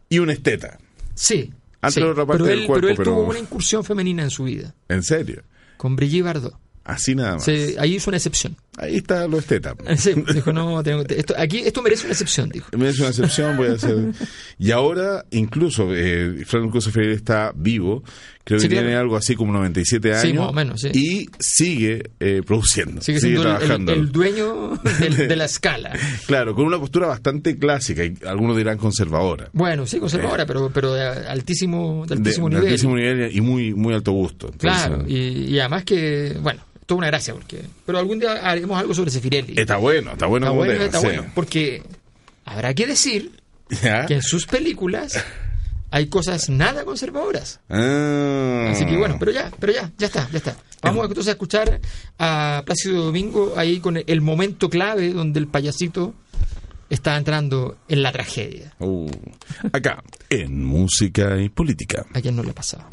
y 0.09 0.19
un 0.19 0.29
esteta. 0.29 0.77
sí. 1.15 1.51
Antes 1.81 1.95
sí. 1.95 1.99
la 1.99 2.11
otra 2.11 2.25
parte 2.25 2.43
pero 2.43 2.55
del 2.55 2.65
cuerpo, 2.65 2.79
pero 2.81 2.89
él 2.91 2.95
pero- 2.95 3.11
tuvo 3.11 3.29
una 3.29 3.39
incursión 3.39 3.83
femenina 3.83 4.23
en 4.23 4.29
su 4.29 4.45
vida, 4.45 4.73
En 4.87 5.03
serio. 5.03 5.43
con 5.75 5.97
Brigitte 5.97 6.23
Bardot. 6.23 6.55
Así 6.85 7.15
nada 7.15 7.35
más. 7.35 7.45
Se- 7.45 7.75
ahí 7.79 7.95
hizo 7.95 8.09
una 8.09 8.17
excepción. 8.17 8.57
Ahí 8.77 8.97
está 8.97 9.27
lo 9.27 9.37
esteta. 9.39 9.75
Sí, 9.97 10.13
dijo, 10.33 10.51
no, 10.51 10.83
tengo- 10.83 11.03
esto, 11.07 11.33
aquí 11.37 11.59
esto 11.59 11.81
merece 11.81 12.05
una 12.05 12.11
excepción, 12.13 12.49
dijo. 12.49 12.67
Me 12.77 12.89
es 12.89 12.99
una 12.99 13.09
excepción, 13.09 13.55
voy 13.55 13.69
a 13.69 13.73
hacer. 13.73 14.11
Y 14.59 14.71
ahora, 14.71 15.23
incluso, 15.31 15.87
eh, 15.95 16.43
Franco 16.45 16.81
Seferelli 16.81 17.13
está 17.13 17.53
vivo. 17.55 18.03
Creo 18.45 18.59
Sí, 18.59 18.65
que 18.67 18.73
claro. 18.73 18.87
tiene 18.87 18.99
algo 18.99 19.15
así 19.15 19.35
como 19.37 19.53
97 19.53 20.09
años. 20.11 20.21
Sí, 20.23 20.33
más 20.33 20.49
o 20.49 20.51
menos, 20.53 20.81
sí. 20.81 20.89
Y 20.93 21.27
sigue 21.39 22.11
eh, 22.19 22.41
produciendo. 22.45 23.01
Sigue 23.01 23.19
el, 23.19 23.39
trabajando. 23.39 23.93
el 23.93 24.11
dueño 24.11 24.71
del- 24.99 25.27
de 25.29 25.35
la 25.37 25.45
escala. 25.45 25.93
Claro, 26.27 26.53
con 26.53 26.65
una 26.65 26.77
postura 26.79 27.07
bastante 27.07 27.57
clásica 27.57 28.03
y 28.03 28.13
algunos 28.27 28.57
dirán 28.57 28.77
conservadora. 28.77 29.49
Bueno, 29.53 29.85
sí, 29.85 29.99
conservadora, 29.99 30.45
pero, 30.45 30.69
pero 30.73 30.93
de 30.93 31.03
altísimo, 31.03 32.05
de 32.05 32.15
altísimo 32.15 32.49
de, 32.49 32.55
de 32.55 32.59
nivel. 32.59 32.71
altísimo 32.73 32.95
nivel 32.97 33.31
y 33.33 33.39
muy, 33.39 33.73
muy 33.73 33.93
alto 33.93 34.11
gusto. 34.11 34.49
Entonces, 34.51 34.87
Claro, 34.87 35.05
y, 35.07 35.15
y 35.53 35.59
además 35.59 35.85
que, 35.85 36.35
bueno, 36.41 36.59
toda 36.85 36.99
una 36.99 37.07
gracia, 37.07 37.33
porque. 37.33 37.63
Pero 37.85 37.97
algún 37.97 38.19
día 38.19 38.33
haremos 38.47 38.79
algo 38.79 38.93
sobre 38.93 39.11
Sefirelli. 39.11 39.59
Está 39.59 39.77
bueno, 39.77 40.11
está 40.13 40.25
bueno 40.25 40.47
Está 40.47 40.57
bueno, 40.57 40.73
tema, 40.73 40.85
está 40.85 40.99
sí. 40.99 41.05
bueno. 41.05 41.25
Porque 41.33 41.83
habrá 42.45 42.73
que 42.73 42.87
decir 42.87 43.31
¿Ya? 43.81 44.05
que 44.05 44.15
en 44.15 44.21
sus 44.21 44.45
películas 44.45 45.23
hay 45.91 46.07
cosas 46.07 46.49
nada 46.49 46.85
conservadoras. 46.85 47.59
Ah. 47.69 48.69
Así 48.71 48.85
que 48.85 48.97
bueno, 48.97 49.17
pero 49.19 49.31
ya, 49.31 49.51
pero 49.59 49.73
ya, 49.73 49.91
ya 49.97 50.07
está, 50.07 50.27
ya 50.31 50.37
está. 50.37 50.57
Vamos 50.81 51.07
entonces 51.07 51.29
a 51.29 51.31
escuchar 51.31 51.79
a 52.19 52.63
Plácido 52.65 53.05
Domingo 53.05 53.53
ahí 53.55 53.79
con 53.79 54.01
el 54.05 54.21
momento 54.21 54.69
clave 54.69 55.13
donde 55.13 55.39
el 55.39 55.47
payasito 55.47 56.13
está 56.89 57.15
entrando 57.15 57.77
en 57.87 58.03
la 58.03 58.11
tragedia. 58.11 58.73
Uh, 58.79 59.09
acá, 59.71 60.03
en 60.29 60.63
música 60.65 61.37
y 61.39 61.49
política. 61.49 62.05
¿A 62.13 62.21
quién 62.21 62.35
no 62.35 62.43
le 62.43 62.51
ha 62.51 62.55
pasado? 62.55 62.85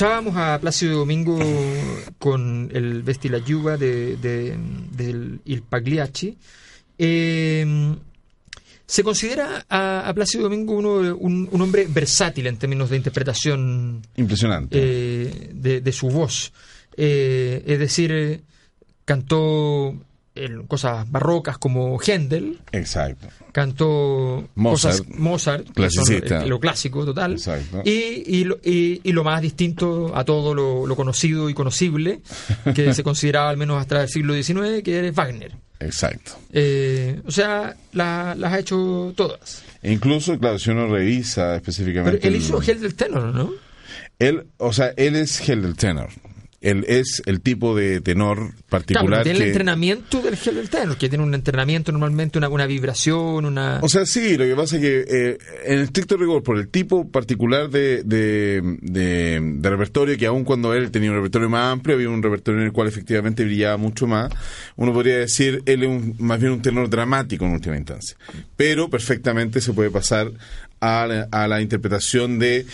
Escuchábamos 0.00 0.34
a 0.38 0.58
Plácido 0.58 0.96
Domingo 1.00 1.38
con 2.18 2.70
el 2.72 3.02
Vesti 3.02 3.28
la 3.28 3.36
Yuga 3.36 3.76
de, 3.76 4.16
de- 4.16 4.56
del 4.96 5.42
Il 5.44 5.60
Pagliacci. 5.60 6.38
Eh, 6.96 7.94
se 8.86 9.02
considera 9.04 9.66
a, 9.68 10.08
a 10.08 10.14
Plácido 10.14 10.44
Domingo 10.44 10.72
uno, 10.72 11.14
un, 11.18 11.46
un 11.52 11.60
hombre 11.60 11.84
versátil 11.86 12.46
en 12.46 12.56
términos 12.56 12.88
de 12.88 12.96
interpretación 12.96 14.00
Impresionante. 14.16 14.78
eh, 14.80 15.50
de, 15.52 15.82
de 15.82 15.92
su 15.92 16.08
voz. 16.08 16.50
Eh, 16.96 17.62
es 17.66 17.78
decir, 17.78 18.10
eh, 18.10 18.40
cantó 19.04 19.94
en 20.34 20.66
cosas 20.66 21.10
barrocas 21.10 21.58
como 21.58 21.98
Händel, 22.00 22.60
Exacto. 22.72 23.26
cantó 23.52 24.48
Mozart. 24.54 24.98
cosas 25.04 25.18
Mozart, 25.18 25.64
son 25.66 25.74
Clasicista. 25.74 26.44
eh, 26.44 26.48
lo 26.48 26.60
clásico 26.60 27.04
total, 27.04 27.32
Exacto. 27.32 27.82
y, 27.84 28.22
y, 28.26 28.44
lo, 28.44 28.58
y- 28.64 29.00
y 29.02 29.12
lo 29.12 29.24
más 29.24 29.42
distinto 29.42 30.12
a 30.16 30.24
todo 30.24 30.54
lo, 30.54 30.86
lo 30.86 30.96
conocido 30.96 31.50
y 31.50 31.54
conocible, 31.54 32.20
que 32.74 32.94
se 32.94 33.02
consideraba 33.02 33.50
al 33.50 33.56
menos 33.56 33.80
hasta 33.80 34.02
el 34.02 34.08
siglo 34.08 34.34
XIX, 34.34 34.82
que 34.82 35.08
es 35.08 35.14
Wagner. 35.14 35.56
Exacto. 35.80 36.32
Eh, 36.52 37.20
o 37.26 37.30
sea, 37.30 37.74
la- 37.92 38.34
las 38.36 38.52
ha 38.52 38.58
hecho 38.58 39.12
todas. 39.16 39.62
E 39.82 39.92
incluso, 39.92 40.38
claro, 40.38 40.58
si 40.58 40.70
uno 40.70 40.86
revisa 40.86 41.42
Pero 41.42 41.56
específicamente. 41.56 42.28
él 42.28 42.34
el- 42.34 42.40
hizo 42.40 42.60
Hell 42.62 42.80
del 42.80 42.94
Tenor, 42.94 43.34
¿no? 43.34 43.50
Él, 44.18 44.46
o 44.58 44.72
sea, 44.74 44.92
él 44.98 45.16
es 45.16 45.48
Hell 45.48 45.62
del 45.62 45.76
tenor. 45.76 46.10
Él 46.60 46.84
es 46.88 47.22
el 47.24 47.40
tipo 47.40 47.74
de 47.74 48.02
tenor 48.02 48.36
Claro, 48.50 48.54
particular 48.68 49.22
tiene 49.22 49.38
el 49.38 49.44
que... 49.44 49.48
entrenamiento 49.48 50.20
del 50.20 50.36
del 50.36 50.68
Tenor, 50.68 50.98
que 50.98 51.08
tiene 51.08 51.24
un 51.24 51.34
entrenamiento 51.34 51.90
normalmente, 51.90 52.36
una, 52.36 52.50
una 52.50 52.66
vibración, 52.66 53.46
una... 53.46 53.78
O 53.82 53.88
sea, 53.88 54.04
sí, 54.04 54.36
lo 54.36 54.44
que 54.44 54.54
pasa 54.54 54.76
es 54.76 54.82
que 54.82 55.04
eh, 55.08 55.38
en 55.64 55.78
estricto 55.78 56.18
rigor, 56.18 56.42
por 56.42 56.58
el 56.58 56.68
tipo 56.68 57.08
particular 57.10 57.70
de, 57.70 58.02
de, 58.04 58.60
de- 58.82 59.40
de 59.42 59.70
repertorio, 59.70 60.18
que 60.18 60.26
aun 60.26 60.44
cuando 60.44 60.74
él 60.74 60.90
tenía 60.90 61.10
un 61.10 61.16
repertorio 61.16 61.48
más 61.48 61.72
amplio, 61.72 61.96
había 61.96 62.10
un 62.10 62.22
repertorio 62.22 62.60
en 62.60 62.66
el 62.66 62.72
cual 62.72 62.88
efectivamente 62.88 63.42
brillaba 63.44 63.78
mucho 63.78 64.06
más, 64.06 64.30
uno 64.76 64.92
podría 64.92 65.16
decir, 65.16 65.62
él 65.64 65.82
es 65.84 65.88
un- 65.88 66.14
más 66.18 66.40
bien 66.40 66.52
un 66.52 66.60
tenor 66.62 66.90
dramático 66.90 67.46
en 67.46 67.52
última 67.52 67.76
instancia. 67.78 68.16
Pero 68.56 68.90
perfectamente 68.90 69.62
se 69.62 69.72
puede 69.72 69.90
pasar 69.90 70.30
a 70.82 71.06
la, 71.06 71.28
a 71.30 71.46
la 71.46 71.60
interpretación 71.60 72.38
de 72.38 72.64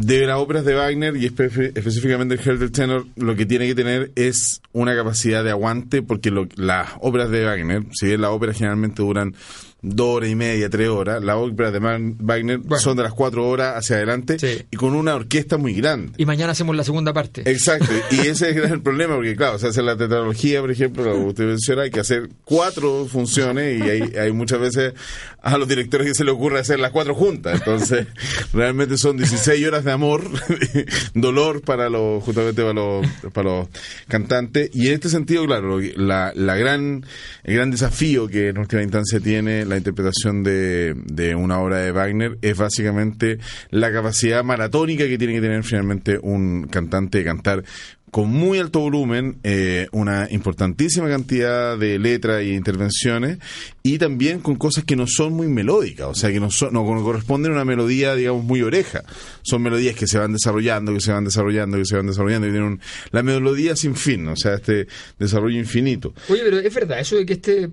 de 0.00 0.26
las 0.26 0.38
óperas 0.38 0.64
de 0.64 0.76
Wagner 0.76 1.16
y 1.16 1.28
espe- 1.28 1.72
específicamente 1.76 2.36
el 2.36 2.40
Herr 2.40 2.70
Tenor, 2.70 3.06
lo 3.16 3.34
que 3.34 3.46
tiene 3.46 3.66
que 3.66 3.74
tener 3.74 4.12
es 4.14 4.60
una 4.72 4.94
capacidad 4.94 5.42
de 5.42 5.50
aguante, 5.50 6.02
porque 6.02 6.30
lo- 6.30 6.46
las 6.54 6.90
óperas 7.00 7.30
de 7.30 7.44
Wagner, 7.44 7.82
si 7.92 8.06
bien 8.06 8.20
las 8.20 8.30
óperas 8.30 8.56
generalmente 8.56 9.02
duran 9.02 9.34
dos 9.80 10.16
horas 10.16 10.30
y 10.30 10.34
media, 10.34 10.68
tres 10.68 10.88
horas, 10.88 11.22
las 11.22 11.36
óperas 11.36 11.72
de 11.72 11.78
Wagner 11.78 12.58
Bueno. 12.58 12.78
son 12.82 12.96
de 12.96 13.04
las 13.04 13.12
cuatro 13.12 13.48
horas 13.48 13.76
hacia 13.76 13.94
adelante 13.96 14.36
Sí. 14.38 14.64
y 14.70 14.76
con 14.76 14.94
una 14.94 15.14
orquesta 15.14 15.56
muy 15.56 15.72
grande. 15.74 16.12
Y 16.16 16.26
mañana 16.26 16.50
hacemos 16.52 16.74
la 16.74 16.82
segunda 16.82 17.12
parte. 17.12 17.42
Exacto, 17.48 17.92
y 18.10 18.20
ese 18.26 18.50
es 18.50 18.56
el 18.72 18.82
problema, 18.82 19.14
porque 19.14 19.36
claro, 19.36 19.58
se 19.58 19.68
hace 19.68 19.82
la 19.82 19.96
tetralogía, 19.96 20.60
por 20.60 20.70
ejemplo, 20.72 21.04
lo 21.04 21.12
que 21.14 21.24
usted 21.26 21.44
menciona, 21.44 21.82
hay 21.82 21.90
que 21.90 22.00
hacer 22.00 22.28
cuatro 22.44 23.06
funciones 23.06 23.78
y 23.78 23.82
hay, 23.88 24.02
hay 24.16 24.32
muchas 24.32 24.58
veces 24.58 24.94
a 25.40 25.56
los 25.56 25.68
directores 25.68 26.08
que 26.08 26.14
se 26.14 26.24
les 26.24 26.34
ocurre 26.34 26.58
hacer 26.58 26.80
las 26.80 26.90
cuatro 26.90 27.14
juntas, 27.14 27.58
entonces 27.60 28.06
realmente 28.52 28.98
son 28.98 29.16
16 29.16 29.64
horas 29.66 29.84
de 29.84 29.92
amor, 29.92 30.24
dolor 31.14 31.62
para 31.62 31.88
los, 31.88 32.22
justamente 32.24 32.62
para 32.62 32.74
los, 32.74 33.06
para 33.32 33.48
los 33.50 33.68
cantantes, 34.08 34.70
y 34.74 34.88
en 34.88 34.94
este 34.94 35.08
sentido, 35.08 35.46
claro, 35.46 35.78
la, 35.96 36.32
la 36.34 36.56
gran, 36.56 37.04
el 37.44 37.54
gran 37.54 37.70
desafío 37.70 38.26
que 38.26 38.48
en 38.48 38.58
última 38.58 38.82
instancia 38.82 39.20
tiene 39.20 39.64
la 39.68 39.76
interpretación 39.76 40.42
de, 40.42 40.94
de 41.06 41.34
una 41.34 41.60
obra 41.60 41.78
de 41.78 41.92
Wagner 41.92 42.38
es 42.42 42.56
básicamente 42.56 43.38
la 43.70 43.92
capacidad 43.92 44.42
maratónica 44.42 45.06
que 45.06 45.18
tiene 45.18 45.34
que 45.34 45.40
tener 45.40 45.62
finalmente 45.64 46.18
un 46.22 46.66
cantante 46.70 47.18
de 47.18 47.24
cantar 47.24 47.64
con 48.10 48.30
muy 48.30 48.58
alto 48.58 48.80
volumen, 48.80 49.36
eh, 49.44 49.86
una 49.92 50.28
importantísima 50.30 51.10
cantidad 51.10 51.76
de 51.76 51.98
letras 51.98 52.42
y 52.42 52.54
intervenciones, 52.54 53.36
y 53.82 53.98
también 53.98 54.40
con 54.40 54.56
cosas 54.56 54.84
que 54.84 54.96
no 54.96 55.06
son 55.06 55.34
muy 55.34 55.46
melódicas, 55.46 56.06
o 56.06 56.14
sea, 56.14 56.32
que 56.32 56.40
no, 56.40 56.50
son, 56.50 56.72
no 56.72 56.86
corresponden 56.86 57.52
a 57.52 57.56
una 57.56 57.64
melodía, 57.66 58.14
digamos, 58.14 58.44
muy 58.44 58.62
oreja. 58.62 59.02
Son 59.42 59.60
melodías 59.60 59.94
que 59.94 60.06
se 60.06 60.16
van 60.16 60.32
desarrollando, 60.32 60.94
que 60.94 61.02
se 61.02 61.12
van 61.12 61.24
desarrollando, 61.26 61.76
que 61.76 61.84
se 61.84 61.96
van 61.96 62.06
desarrollando, 62.06 62.46
y 62.48 62.50
tienen 62.50 62.68
un- 62.70 62.80
la 63.10 63.22
melodía 63.22 63.76
sin 63.76 63.94
fin, 63.94 64.26
o 64.28 64.36
sea, 64.36 64.54
este 64.54 64.86
desarrollo 65.18 65.58
infinito. 65.58 66.14
Oye, 66.30 66.40
pero 66.44 66.60
es 66.60 66.74
verdad, 66.74 67.00
eso 67.00 67.16
de 67.16 67.26
que 67.26 67.34
este 67.34 67.68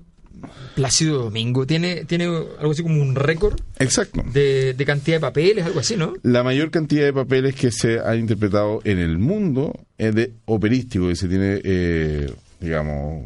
Plácido 0.75 1.23
Domingo 1.23 1.65
tiene, 1.65 2.05
tiene 2.05 2.25
algo 2.25 2.71
así 2.71 2.83
como 2.83 3.01
un 3.01 3.15
récord 3.15 3.59
Exacto. 3.79 4.23
de, 4.31 4.73
de 4.73 4.85
cantidad 4.85 5.17
de 5.17 5.21
papeles, 5.21 5.65
algo 5.65 5.79
así, 5.79 5.95
¿no? 5.97 6.13
La 6.23 6.43
mayor 6.43 6.71
cantidad 6.71 7.03
de 7.05 7.13
papeles 7.13 7.55
que 7.55 7.71
se 7.71 7.99
han 7.99 8.19
interpretado 8.19 8.81
en 8.83 8.99
el 8.99 9.17
mundo 9.17 9.73
es 9.97 10.13
de 10.15 10.33
operístico 10.45 11.07
que 11.07 11.15
se 11.15 11.27
tiene, 11.27 11.61
eh, 11.63 12.31
digamos, 12.59 13.25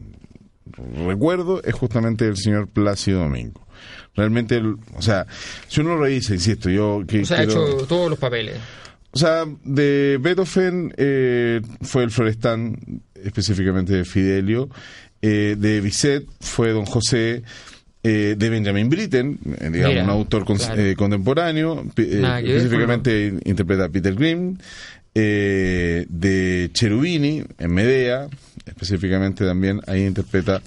recuerdo, 1.07 1.61
es 1.63 1.73
justamente 1.73 2.27
el 2.27 2.37
señor 2.37 2.67
Plácido 2.67 3.19
Domingo. 3.21 3.65
Realmente, 4.15 4.61
o 4.95 5.01
sea, 5.01 5.25
si 5.67 5.81
uno 5.81 5.95
lo 5.95 6.03
revisa, 6.03 6.33
insisto, 6.33 6.69
yo 6.69 7.03
que 7.07 7.21
O 7.21 7.25
sea, 7.25 7.39
ha 7.39 7.43
hecho 7.43 7.85
todos 7.87 8.09
los 8.09 8.19
papeles. 8.19 8.57
o 9.11 9.17
sea, 9.17 9.45
de 9.63 10.17
Beethoven 10.21 10.93
eh, 10.97 11.61
fue 11.81 12.03
el 12.03 12.11
Florestán, 12.11 13.01
específicamente 13.15 13.93
de 13.93 14.05
Fidelio. 14.05 14.69
Eh, 15.21 15.55
de 15.57 15.81
Bizet 15.81 16.25
fue 16.39 16.71
Don 16.71 16.85
José. 16.85 17.43
eh, 18.01 18.35
de 18.37 18.49
Benjamin 18.49 18.87
Britten, 18.89 19.37
eh, 19.59 19.69
digamos, 19.71 19.89
Mira, 19.89 20.03
un 20.05 20.09
autor 20.09 20.45
con- 20.45 20.55
claro. 20.57 20.81
eh, 20.81 20.95
contemporáneo. 20.95 21.85
eh, 21.97 22.19
Nada 22.21 22.39
específicamente 22.39 23.33
interpreta 23.43 23.85
a 23.85 23.89
Peter 23.89 24.15
Grimm. 24.15 24.55
eh, 25.15 26.05
de 26.07 26.69
Cherubini, 26.73 27.43
en 27.57 27.73
Medea. 27.73 28.27
Específicamente 28.65 29.43
también 29.43 29.81
ahí 29.87 30.05
interpreta 30.05 30.61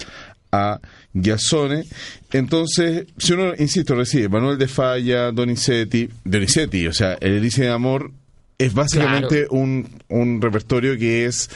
a 0.51 0.79
Giasone. 1.15 1.85
Entonces, 2.33 3.07
si 3.17 3.33
uno, 3.33 3.53
insisto, 3.59 3.95
recibe 3.95 4.29
Manuel 4.29 4.59
de 4.59 4.69
Falla, 4.69 5.31
Donizetti, 5.33 6.09
Donizetti, 6.25 6.87
o 6.87 6.93
sea, 6.93 7.15
el 7.21 7.35
Elise 7.37 7.63
de 7.63 7.71
Amor 7.71 8.11
es 8.59 8.75
básicamente 8.75 9.47
un, 9.51 9.89
un 10.09 10.43
repertorio 10.43 10.99
que 10.99 11.25
es 11.27 11.49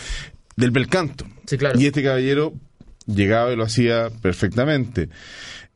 del 0.56 0.70
bel 0.70 0.88
canto. 0.88 1.26
Sí, 1.46 1.58
claro. 1.58 1.78
Y 1.78 1.86
este 1.86 2.02
caballero 2.02 2.54
llegaba 3.06 3.52
y 3.52 3.56
lo 3.56 3.64
hacía 3.64 4.10
perfectamente. 4.22 5.08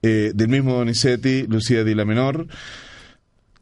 Eh, 0.02 0.32
del 0.34 0.49
mismo 0.49 0.75
Donizetti, 0.75 1.46
Lucía 1.46 1.84
di 1.84 1.94
la 1.94 2.04
Menor, 2.04 2.46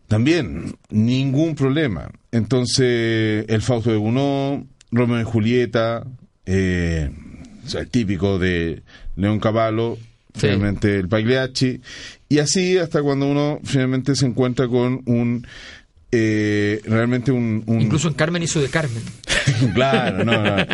también, 0.07 0.77
ningún 0.91 1.55
problema. 1.55 2.11
Entonces, 2.33 3.45
el 3.49 3.61
Fausto 3.63 3.91
de 3.91 3.97
Gounod, 3.99 4.63
Romeo 4.91 5.21
y 5.21 5.25
Julieta, 5.25 6.07
eh, 6.47 7.11
o 7.67 7.69
sea, 7.69 7.83
el 7.83 7.89
típico 7.91 8.39
de 8.39 8.83
León 9.17 9.39
Cavallo, 9.41 9.99
Sí. 10.35 10.43
finalmente 10.47 10.97
el 10.97 11.09
Pagliacci, 11.09 11.81
y 12.29 12.39
así 12.39 12.79
hasta 12.79 13.03
cuando 13.03 13.27
uno 13.27 13.61
finalmente 13.65 14.15
se 14.15 14.25
encuentra 14.27 14.69
con 14.69 15.03
un, 15.07 15.45
eh, 16.13 16.81
realmente 16.85 17.33
un... 17.33 17.65
un- 17.67 17.81
Incluso 17.81 18.07
en 18.09 18.15
Carmen 18.15 18.43
hizo 18.43 18.61
de 18.61 18.69
Carmen. 18.69 19.03
claro, 19.75 20.25
no, 20.25 20.43
no. 20.43 20.65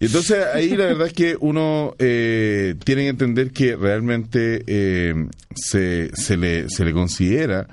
Entonces 0.00 0.44
ahí 0.52 0.70
la 0.76 0.86
verdad 0.86 1.06
es 1.08 1.12
que 1.12 1.36
uno 1.40 1.94
eh, 1.98 2.74
tiene 2.84 3.02
que 3.02 3.08
entender 3.08 3.50
que 3.52 3.76
realmente 3.76 4.62
eh, 4.66 5.14
se, 5.54 6.10
se, 6.14 6.36
le, 6.36 6.68
se 6.68 6.84
le 6.84 6.92
considera 6.92 7.66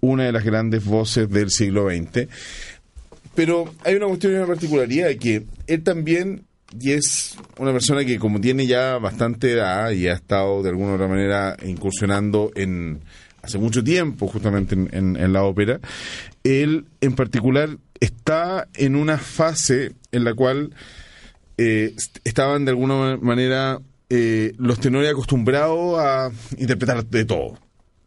una 0.00 0.24
de 0.24 0.32
las 0.32 0.44
grandes 0.44 0.84
voces 0.84 1.28
del 1.30 1.50
siglo 1.50 1.88
XX. 1.90 2.28
Pero 3.34 3.72
hay 3.84 3.94
una 3.94 4.06
cuestión 4.06 4.32
y 4.32 4.36
una 4.36 4.46
particularidad 4.46 5.10
que 5.16 5.44
él 5.66 5.82
también, 5.82 6.42
y 6.78 6.92
es 6.92 7.36
una 7.58 7.72
persona 7.72 8.04
que 8.04 8.18
como 8.18 8.40
tiene 8.40 8.66
ya 8.66 8.98
bastante 8.98 9.52
edad 9.52 9.90
y 9.92 10.08
ha 10.08 10.14
estado 10.14 10.62
de 10.62 10.70
alguna 10.70 10.92
u 10.92 10.94
otra 10.94 11.08
manera 11.08 11.56
incursionando 11.64 12.50
en 12.56 13.00
hace 13.42 13.58
mucho 13.58 13.82
tiempo 13.84 14.26
justamente 14.26 14.74
en, 14.74 14.88
en- 14.92 15.16
en 15.16 15.32
la 15.32 15.44
ópera, 15.44 15.78
él 16.42 16.86
en 17.00 17.14
particular 17.14 17.70
está 18.00 18.68
en 18.74 18.96
una 18.96 19.18
fase 19.18 19.92
en 20.12 20.24
la 20.24 20.34
cual 20.34 20.74
eh, 21.56 21.92
est- 21.96 22.18
estaban 22.24 22.64
de 22.64 22.70
alguna 22.70 23.16
manera 23.16 23.80
eh, 24.10 24.52
los 24.58 24.80
tenores 24.80 25.10
acostumbrados 25.10 25.98
a 25.98 26.30
interpretar 26.58 27.04
de 27.04 27.24
todo. 27.24 27.58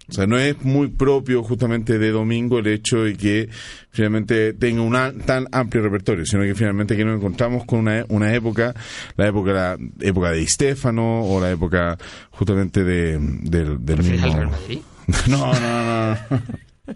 O 0.09 0.13
sea, 0.13 0.27
no 0.27 0.37
es 0.37 0.61
muy 0.63 0.89
propio 0.89 1.41
justamente 1.41 1.97
de 1.97 2.11
Domingo 2.11 2.59
el 2.59 2.67
hecho 2.67 3.03
de 3.03 3.15
que 3.15 3.47
finalmente 3.91 4.51
tenga 4.51 4.81
un 4.81 5.21
tan 5.25 5.47
amplio 5.53 5.83
repertorio, 5.83 6.25
sino 6.25 6.41
que 6.43 6.53
finalmente 6.53 6.97
que 6.97 7.05
nos 7.05 7.15
encontramos 7.17 7.63
con 7.65 7.79
una, 7.79 8.03
una 8.09 8.33
época, 8.33 8.73
la 9.15 9.27
época 9.27 9.53
la 9.53 9.77
época 10.01 10.31
de 10.31 10.45
Stefano 10.47 11.21
o 11.23 11.39
la 11.39 11.51
época 11.51 11.97
justamente 12.31 12.83
de, 12.83 13.17
del, 13.19 13.85
del 13.85 13.97
¿Refieres 13.97 14.23
al 14.23 14.29
mismo... 14.29 14.41
Real 14.41 14.51
Madrid? 14.51 14.79
No, 15.29 15.53
no, 15.53 15.59
no. 15.59 16.17
no. 16.29 16.41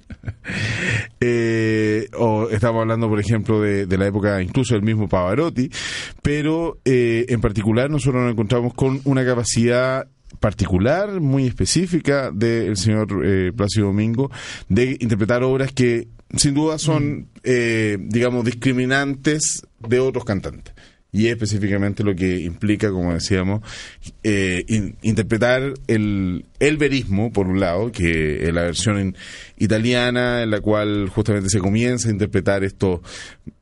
Eh, 1.21 2.07
o 2.19 2.49
estamos 2.49 2.81
hablando, 2.81 3.09
por 3.09 3.19
ejemplo, 3.19 3.59
de, 3.59 3.87
de 3.87 3.97
la 3.97 4.05
época 4.05 4.43
incluso 4.43 4.75
del 4.75 4.83
mismo 4.83 5.09
Pavarotti, 5.09 5.71
pero 6.21 6.77
eh, 6.85 7.25
en 7.29 7.41
particular 7.41 7.89
nosotros 7.89 8.21
nos 8.21 8.33
encontramos 8.33 8.73
con 8.75 9.01
una 9.05 9.25
capacidad 9.25 10.07
particular, 10.39 11.19
muy 11.21 11.47
específica 11.47 12.31
del 12.31 12.77
señor 12.77 13.07
eh, 13.25 13.51
Plácido 13.55 13.87
Domingo 13.87 14.29
de 14.69 14.97
interpretar 14.99 15.43
obras 15.43 15.71
que 15.71 16.07
sin 16.35 16.53
duda 16.53 16.77
son, 16.77 17.29
eh, 17.43 17.97
digamos, 17.99 18.45
discriminantes 18.45 19.65
de 19.79 19.99
otros 19.99 20.25
cantantes. 20.25 20.73
Y 21.15 21.28
es 21.28 21.34
específicamente 21.34 22.04
lo 22.04 22.13
que 22.13 22.41
implica, 22.41 22.91
como 22.91 23.13
decíamos, 23.13 23.62
eh, 24.21 24.65
in- 24.67 24.97
interpretar 25.01 25.73
el, 25.88 26.43
el 26.60 26.75
verismo, 26.75 27.32
por 27.32 27.47
un 27.47 27.62
lado, 27.62 27.89
que 27.89 28.45
es 28.45 28.54
la 28.54 28.63
versión 28.63 29.15
italiana, 29.58 30.43
en 30.43 30.51
la 30.51 30.60
cual 30.60 31.08
justamente 31.08 31.49
se 31.49 31.60
comienza 31.60 32.10
a 32.10 32.12
interpretar 32.12 32.65
estos 32.65 32.99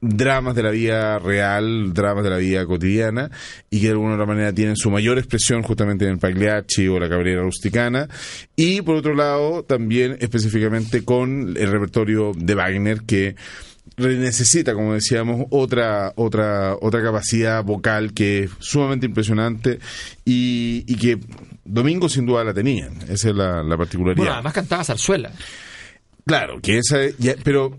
dramas 0.02 0.56
de 0.56 0.64
la 0.64 0.72
vida 0.72 1.20
real, 1.20 1.94
dramas 1.94 2.24
de 2.24 2.32
la 2.32 2.38
vida 2.38 2.66
cotidiana, 2.66 3.30
y 3.70 3.82
que 3.82 3.86
de 3.86 3.92
alguna 3.92 4.16
otra 4.16 4.26
manera 4.26 4.52
tienen 4.52 4.76
su 4.76 4.90
mayor 4.90 5.20
expresión 5.20 5.62
justamente 5.62 6.06
en 6.06 6.12
el 6.14 6.18
Pagliacci 6.18 6.88
o 6.88 7.00
la 7.00 7.08
Cabrera 7.08 7.44
Rusticana, 7.44 8.10
y 8.56 8.82
por 8.82 8.96
otro 8.96 9.14
lado, 9.14 9.64
también 9.64 10.18
específicamente 10.20 11.06
con 11.06 11.56
el 11.56 11.72
repertorio 11.72 12.32
de 12.36 12.56
Wagner, 12.56 13.02
que 13.02 13.36
necesita, 13.98 14.74
como 14.74 14.94
decíamos, 14.94 15.46
otra, 15.52 16.14
otra, 16.16 16.76
otra 16.82 17.04
capacidad 17.04 17.64
vocal 17.64 18.14
que 18.14 18.44
es 18.46 18.52
sumamente 18.60 19.06
impresionante 19.06 19.80
y, 20.26 20.84
y 20.88 20.96
que 20.96 21.20
Domingo 21.66 22.10
sin 22.10 22.26
duda 22.26 22.44
la 22.44 22.54
tenía. 22.54 22.90
Esa 23.10 23.30
es 23.30 23.36
la, 23.36 23.64
la 23.64 23.78
particularidad. 23.78 24.18
Bueno, 24.24 24.34
además 24.34 24.54
cantaba 24.54 24.84
zarzuela. 24.84 25.32
Claro, 26.26 26.62
que 26.62 26.78
esa 26.78 27.00
ya- 27.20 27.36
pero 27.44 27.76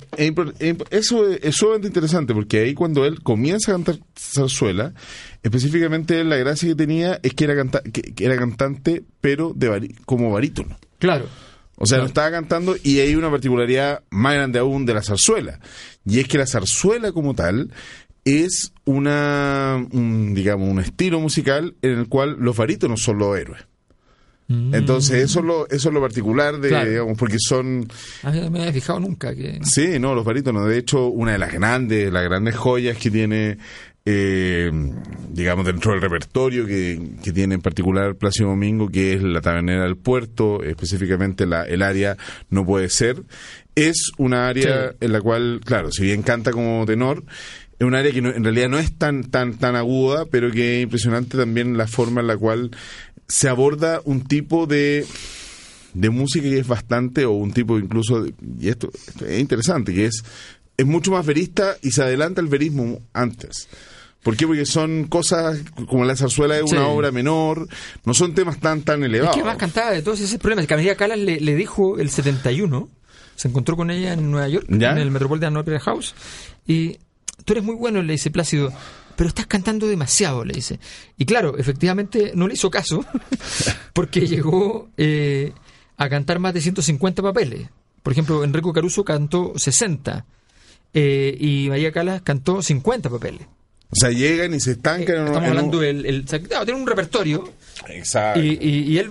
eso 0.90 1.30
es, 1.30 1.40
es 1.42 1.56
sumamente 1.56 1.86
interesante 1.88 2.34
porque 2.34 2.60
ahí 2.60 2.74
cuando 2.74 3.06
él 3.06 3.22
comienza 3.22 3.72
a 3.72 3.74
cantar 3.76 3.96
zarzuela, 4.18 4.92
específicamente 5.42 6.22
la 6.24 6.36
gracia 6.36 6.68
que 6.68 6.74
tenía 6.74 7.18
es 7.22 7.32
que 7.32 7.44
era, 7.44 7.54
canta- 7.56 7.82
que, 7.82 8.02
que 8.02 8.24
era 8.24 8.36
cantante, 8.36 9.02
pero 9.22 9.52
de 9.56 9.94
como 10.04 10.30
barítono. 10.30 10.76
Claro. 10.98 11.26
O 11.84 11.86
sea, 11.86 11.98
no 11.98 12.06
estaba 12.06 12.30
cantando 12.30 12.74
y 12.82 12.98
hay 13.00 13.14
una 13.14 13.30
particularidad 13.30 14.02
más 14.10 14.34
grande 14.34 14.58
aún 14.58 14.86
de 14.86 14.94
la 14.94 15.02
zarzuela. 15.02 15.60
Y 16.06 16.18
es 16.20 16.26
que 16.28 16.38
la 16.38 16.46
zarzuela 16.46 17.12
como 17.12 17.34
tal 17.34 17.70
es 18.24 18.72
una, 18.84 19.86
un, 19.92 20.34
digamos, 20.34 20.68
un 20.68 20.80
estilo 20.80 21.20
musical 21.20 21.74
en 21.82 21.98
el 21.98 22.08
cual 22.08 22.36
los 22.38 22.56
barítonos 22.56 23.02
son 23.02 23.18
los 23.18 23.36
héroes. 23.38 23.62
Mm. 24.48 24.74
Entonces, 24.74 25.22
eso 25.24 25.40
es 25.40 25.44
lo, 25.46 25.66
eso 25.68 25.88
es 25.88 25.94
lo 25.94 26.00
particular 26.00 26.58
de, 26.58 26.68
Claro. 26.68 26.90
digamos, 26.90 27.18
porque 27.18 27.36
son, 27.38 27.86
Ah, 28.22 28.30
no 28.30 28.50
me 28.50 28.60
había 28.60 28.72
fijado 28.72 29.00
nunca 29.00 29.34
que... 29.34 29.58
sí, 29.62 29.98
no, 29.98 30.14
los 30.14 30.24
barítonos. 30.24 30.68
De 30.68 30.78
hecho, 30.78 31.06
una 31.08 31.32
de 31.32 31.38
las 31.38 31.52
grandes, 31.52 32.12
las 32.12 32.24
grandes 32.24 32.54
joyas 32.56 32.96
que 32.98 33.10
tiene, 33.10 33.58
eh, 34.06 34.70
digamos, 35.30 35.64
dentro 35.66 35.92
del 35.92 36.02
repertorio 36.02 36.66
que, 36.66 37.00
que 37.22 37.32
tiene 37.32 37.54
en 37.54 37.62
particular 37.62 38.16
Plácido 38.16 38.50
Domingo, 38.50 38.88
que 38.90 39.14
es 39.14 39.22
la 39.22 39.40
tabernera 39.40 39.84
del 39.84 39.96
puerto, 39.96 40.62
específicamente 40.62 41.46
la, 41.46 41.62
el 41.64 41.82
área 41.82 42.16
No 42.50 42.66
Puede 42.66 42.90
Ser, 42.90 43.22
es 43.74 44.10
una 44.18 44.46
área 44.48 44.90
Sí. 44.90 44.96
en 45.00 45.12
la 45.12 45.20
cual, 45.20 45.60
claro, 45.64 45.90
si 45.90 46.02
bien 46.04 46.22
canta 46.22 46.50
como 46.52 46.84
tenor, 46.86 47.24
es 47.78 47.86
un 47.86 47.94
área 47.94 48.12
que 48.12 48.20
no- 48.22 48.30
en 48.30 48.44
realidad 48.44 48.68
no 48.68 48.78
es 48.78 48.96
tan, 48.96 49.24
tan, 49.30 49.54
tan 49.58 49.74
aguda, 49.74 50.26
pero 50.26 50.50
que 50.50 50.78
es 50.78 50.82
impresionante 50.84 51.36
también 51.38 51.76
la 51.76 51.86
forma 51.86 52.20
en 52.20 52.26
la 52.26 52.36
cual 52.36 52.70
se 53.26 53.48
aborda 53.48 54.00
un 54.04 54.22
tipo 54.24 54.66
de 54.66 55.06
de 55.94 56.10
música 56.10 56.42
que 56.48 56.58
es 56.58 56.66
bastante, 56.66 57.24
o 57.24 57.30
un 57.30 57.52
tipo 57.52 57.78
incluso, 57.78 58.24
de- 58.24 58.34
y 58.60 58.68
esto, 58.68 58.90
esto 59.06 59.26
es 59.26 59.40
interesante, 59.40 59.94
que 59.94 60.06
es, 60.06 60.24
es 60.76 60.84
mucho 60.86 61.12
más 61.12 61.24
verista 61.24 61.76
y 61.82 61.92
se 61.92 62.02
adelanta 62.02 62.40
el 62.40 62.48
verismo 62.48 63.00
antes. 63.12 63.68
¿Por 64.24 64.36
qué? 64.36 64.46
Porque 64.46 64.66
son 64.66 65.04
cosas 65.04 65.60
como 65.86 66.04
la 66.04 66.16
zarzuela 66.16 66.58
es 66.58 66.68
Sí. 66.68 66.74
una 66.74 66.88
obra 66.88 67.12
menor, 67.12 67.68
no 68.04 68.14
son 68.14 68.34
temas 68.34 68.58
tan 68.58 68.82
tan 68.82 69.02
Es 69.02 69.08
elevados. 69.08 69.36
que 69.36 69.44
más 69.44 69.56
cantaba 69.58 69.92
de 69.92 70.02
todos 70.02 70.18
esos 70.20 70.38
problemas. 70.40 70.66
Que 70.66 70.74
María 70.74 70.96
Calas 70.96 71.18
le, 71.18 71.38
le 71.38 71.54
dijo 71.54 71.98
el 71.98 72.10
71, 72.10 72.88
se 73.36 73.48
encontró 73.48 73.76
con 73.76 73.90
ella 73.92 74.14
en 74.14 74.30
Nueva 74.30 74.48
York, 74.48 74.66
¿Ya? 74.68 74.90
en 74.92 74.98
el 74.98 75.10
Metropolitan 75.12 75.56
Opera 75.56 75.78
House, 75.78 76.14
y 76.66 76.98
tú 77.44 77.52
eres 77.52 77.62
muy 77.64 77.74
bueno, 77.76 78.02
le 78.02 78.14
dice 78.14 78.30
Plácido, 78.30 78.72
pero 79.16 79.28
estás 79.28 79.46
cantando 79.46 79.86
demasiado, 79.86 80.44
le 80.44 80.54
dice. 80.54 80.80
Y 81.18 81.24
claro, 81.26 81.56
efectivamente 81.58 82.32
no 82.34 82.48
le 82.48 82.54
hizo 82.54 82.70
caso, 82.70 83.04
porque 83.92 84.26
llegó 84.26 84.88
eh, 84.96 85.52
a 85.98 86.08
cantar 86.08 86.38
más 86.40 86.54
de 86.54 86.60
150 86.62 87.22
papeles. 87.22 87.68
Por 88.02 88.12
ejemplo, 88.12 88.42
Enrico 88.42 88.72
Caruso 88.72 89.04
cantó 89.04 89.52
60, 89.56 90.24
eh, 90.94 91.36
y 91.38 91.66
María 91.68 91.92
Calas 91.92 92.22
cantó 92.22 92.62
50 92.62 93.10
papeles. 93.10 93.46
O 93.96 94.00
sea, 94.00 94.10
llegan 94.10 94.52
y 94.54 94.60
se 94.60 94.72
estancan. 94.72 95.16
en 95.16 95.20
un- 95.22 95.26
Estamos 95.28 95.44
en 95.44 95.52
un- 95.52 95.58
hablando 95.58 95.80
del... 95.80 96.06
el- 96.06 96.24
tiene 96.24 96.74
un 96.74 96.86
repertorio 96.86 97.52
Exacto. 97.88 98.40
y, 98.42 98.58
y- 98.60 98.92
y 98.92 98.98
él 98.98 99.10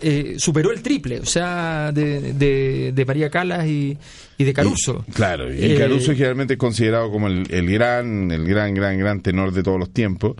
eh, 0.00 0.34
superó 0.38 0.70
el 0.72 0.82
triple, 0.82 1.20
o 1.20 1.26
sea, 1.26 1.92
de, 1.92 2.32
de, 2.34 2.92
de 2.94 3.04
María 3.04 3.30
Calas 3.30 3.66
y, 3.66 3.96
y 4.38 4.44
de 4.44 4.52
Caruso. 4.52 5.04
Claro, 5.14 5.52
y 5.54 5.64
Eh, 5.64 5.76
Caruso 5.78 6.10
es 6.12 6.16
generalmente 6.18 6.56
considerado 6.58 7.10
como 7.10 7.28
el, 7.28 7.46
el 7.50 7.70
gran, 7.70 8.30
el 8.32 8.46
gran, 8.46 8.74
gran, 8.74 8.98
gran 8.98 9.20
tenor 9.20 9.52
de 9.52 9.62
todos 9.62 9.78
los 9.78 9.92
tiempos. 9.92 10.36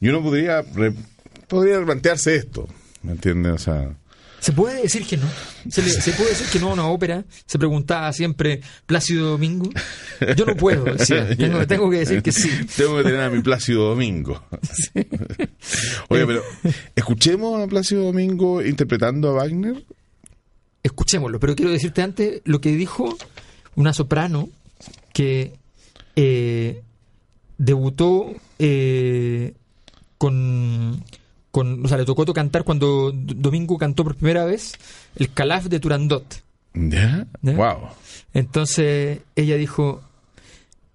Y 0.00 0.08
uno 0.08 0.22
podría, 0.22 0.62
podría 1.48 1.82
plantearse 1.84 2.36
esto, 2.36 2.68
¿me 3.02 3.12
entiendes? 3.12 3.52
O 3.52 3.58
sea, 3.58 3.90
Se 4.44 4.52
puede 4.52 4.82
decir 4.82 5.06
que 5.06 5.16
no. 5.16 5.26
Se, 5.70 5.80
le- 5.82 5.88
se 5.88 6.12
puede 6.12 6.28
decir 6.28 6.46
que 6.52 6.58
no 6.58 6.68
a 6.68 6.74
una 6.74 6.86
ópera. 6.86 7.24
Se 7.46 7.58
preguntaba 7.58 8.12
siempre 8.12 8.60
Plácido 8.84 9.30
Domingo. 9.30 9.70
Yo 10.36 10.44
no 10.44 10.54
puedo, 10.54 10.84
decía. 10.84 11.26
Tengo, 11.36 11.66
tengo 11.66 11.88
que 11.88 12.00
decir 12.00 12.22
que 12.22 12.30
sí. 12.30 12.50
Tengo 12.76 12.98
que 12.98 13.04
tener 13.04 13.20
a 13.22 13.30
mi 13.30 13.40
Plácido 13.40 13.88
Domingo. 13.88 14.44
Oye, 16.08 16.26
pero 16.26 16.42
escuchemos 16.94 17.58
a 17.62 17.66
Plácido 17.68 18.04
Domingo 18.04 18.62
interpretando 18.62 19.30
a 19.30 19.32
Wagner. 19.32 19.82
Escuchémoslo, 20.82 21.40
pero 21.40 21.56
quiero 21.56 21.72
decirte 21.72 22.02
antes 22.02 22.42
lo 22.44 22.60
que 22.60 22.76
dijo 22.76 23.16
una 23.76 23.94
soprano 23.94 24.50
que 25.14 25.54
eh, 26.16 26.82
debutó 27.56 28.30
eh, 28.58 29.54
con, 30.18 31.02
con. 31.54 31.86
O 31.86 31.88
sea, 31.88 31.96
le 31.96 32.04
tocó 32.04 32.26
cantar 32.34 32.64
cuando 32.64 33.12
Domingo 33.14 33.78
cantó 33.78 34.02
por 34.02 34.16
primera 34.16 34.44
vez 34.44 34.74
el 35.14 35.32
Calaf 35.32 35.66
de 35.66 35.78
Turandot. 35.78 36.42
¿Ya? 36.74 37.28
¿Ya? 37.42 37.52
Wow. 37.52 37.90
Entonces 38.34 39.20
ella 39.36 39.56
dijo: 39.56 40.02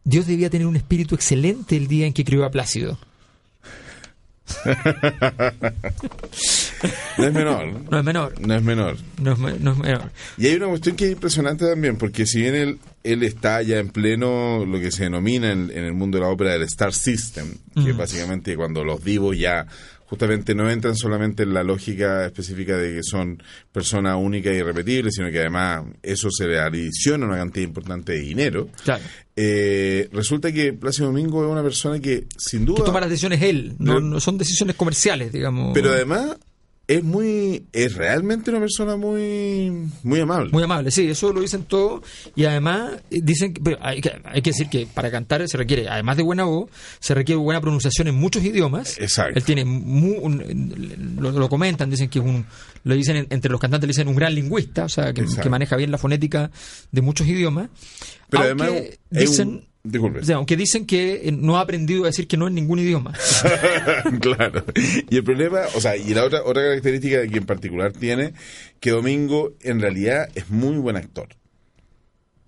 Dios 0.03 0.27
debía 0.27 0.49
tener 0.49 0.67
un 0.67 0.75
espíritu 0.75 1.15
excelente 1.15 1.77
el 1.77 1.87
día 1.87 2.05
en 2.05 2.13
que 2.13 2.25
crió 2.25 2.43
a 2.43 2.51
Plácido. 2.51 2.99
No 7.17 7.25
es 7.25 7.33
menor. 7.33 7.65
No 7.91 7.97
es 7.99 8.03
menor. 8.05 8.39
No 8.39 8.55
es 8.55 8.63
menor. 8.63 8.97
No 9.21 9.33
es, 9.33 9.39
no 9.59 9.71
es 9.73 9.77
menor. 9.77 10.11
Y 10.37 10.47
hay 10.47 10.55
una 10.55 10.67
cuestión 10.67 10.95
que 10.95 11.07
es 11.07 11.11
impresionante 11.11 11.65
también, 11.65 11.97
porque 11.97 12.25
si 12.25 12.39
bien 12.39 12.55
él, 12.55 12.79
él 13.03 13.23
está 13.23 13.61
ya 13.61 13.79
en 13.79 13.89
pleno 13.89 14.65
lo 14.65 14.79
que 14.79 14.89
se 14.89 15.03
denomina 15.03 15.51
en, 15.51 15.69
en 15.71 15.83
el 15.83 15.93
mundo 15.93 16.17
de 16.17 16.23
la 16.23 16.29
ópera 16.29 16.53
del 16.53 16.61
Star 16.63 16.93
System, 16.93 17.53
que 17.75 17.89
es 17.89 17.97
básicamente 17.97 18.55
cuando 18.55 18.85
los 18.85 19.03
divos 19.03 19.37
ya 19.37 19.67
justamente 20.09 20.55
no 20.55 20.69
entran 20.69 20.95
solamente 20.95 21.43
en 21.43 21.53
la 21.53 21.63
lógica 21.63 22.25
específica 22.25 22.75
de 22.75 22.95
que 22.95 23.03
son 23.03 23.41
personas 23.71 24.17
únicas 24.17 24.53
y 24.53 24.57
irrepetibles, 24.57 25.13
sino 25.13 25.29
que 25.29 25.39
además 25.39 25.85
eso 26.01 26.29
se 26.31 26.47
le 26.47 26.59
adiciona 26.59 27.27
una 27.27 27.37
cantidad 27.37 27.67
importante 27.67 28.13
de 28.13 28.19
dinero. 28.19 28.69
Claro. 28.83 29.03
Eh, 29.35 30.09
resulta 30.11 30.51
que 30.51 30.73
Plácido 30.73 31.07
Domingo 31.07 31.45
es 31.45 31.51
una 31.51 31.61
persona 31.61 31.99
que 31.99 32.25
sin 32.37 32.65
duda... 32.65 32.79
Que 32.79 32.83
toma 32.85 33.01
las 33.01 33.09
decisiones 33.09 33.41
él. 33.43 33.75
No 33.77 34.19
son 34.19 34.37
decisiones 34.37 34.75
comerciales, 34.75 35.31
digamos. 35.31 35.71
pero 35.73 35.91
además 35.91 36.37
es 36.89 37.03
muy... 37.03 37.65
es 37.71 37.93
realmente 37.93 38.49
una 38.49 38.59
persona 38.59 38.95
muy... 38.95 39.71
muy 40.01 40.19
amable. 40.21 40.51
Muy 40.51 40.63
amable, 40.63 40.89
sí, 40.89 41.07
eso 41.07 41.31
lo 41.31 41.41
dicen 41.41 41.63
todos. 41.65 42.01
Y 42.35 42.45
además 42.45 42.93
eh, 43.11 43.19
dicen 43.21 43.53
que, 43.53 43.61
pero 43.61 43.77
hay, 43.79 44.01
que 44.01 44.11
hay 44.25 44.41
que 44.41 44.49
decir 44.49 44.69
que 44.69 44.87
para 44.91 45.11
cantar 45.11 45.47
se 45.47 45.55
requiere, 45.55 45.87
además 45.87 46.17
de 46.17 46.23
buena 46.23 46.45
voz, 46.45 46.71
se 46.99 47.13
requiere 47.13 47.39
buena 47.39 47.61
pronunciación 47.61 48.07
en 48.07 48.15
muchos 48.15 48.43
idiomas. 48.43 48.97
Exacto. 48.99 49.37
Él 49.37 49.43
tiene 49.45 49.65
mu- 49.65 50.19
un- 50.19 51.15
lo, 51.19 51.31
lo 51.31 51.47
comentan, 51.47 51.91
dicen 51.91 52.09
que 52.09 52.17
es 52.17 52.25
un, 52.25 52.43
lo 52.83 52.95
dicen 52.95 53.17
en- 53.17 53.27
entre 53.29 53.51
los 53.51 53.61
cantantes, 53.61 53.87
le 53.87 53.91
dicen 53.91 54.07
un 54.07 54.15
gran 54.15 54.33
lingüista, 54.33 54.85
o 54.85 54.89
sea, 54.89 55.13
que, 55.13 55.23
maneja 55.47 55.75
bien 55.75 55.91
la 55.91 55.99
fonética 55.99 56.49
de 56.91 57.01
muchos 57.03 57.27
idiomas. 57.27 57.69
Pero 58.31 58.43
Aunque 58.49 58.63
además 58.63 58.83
es 59.11 59.29
dicen, 59.29 59.47
un- 59.49 59.68
disculpe. 59.83 60.19
o 60.19 60.23
sea, 60.23 60.35
aunque 60.37 60.55
dicen 60.57 60.85
que 60.85 61.27
eh, 61.27 61.31
no 61.31 61.57
ha 61.57 61.61
aprendido 61.61 62.03
a 62.03 62.07
decir 62.07 62.27
que 62.27 62.37
no 62.37 62.47
en 62.47 62.55
ningún 62.55 62.79
idioma. 62.79 63.13
claro. 64.21 64.63
Y 65.09 65.15
el 65.17 65.23
problema, 65.23 65.61
o 65.75 65.81
sea, 65.81 65.95
y 65.97 66.13
la 66.13 66.23
otra, 66.25 66.43
otra 66.43 66.63
característica 66.63 67.25
que 67.27 67.37
en 67.37 67.45
particular 67.45 67.91
tiene, 67.93 68.33
que 68.79 68.91
Domingo 68.91 69.53
en 69.61 69.79
realidad 69.81 70.29
es 70.35 70.49
muy 70.49 70.77
buen 70.77 70.95
actor. 70.97 71.29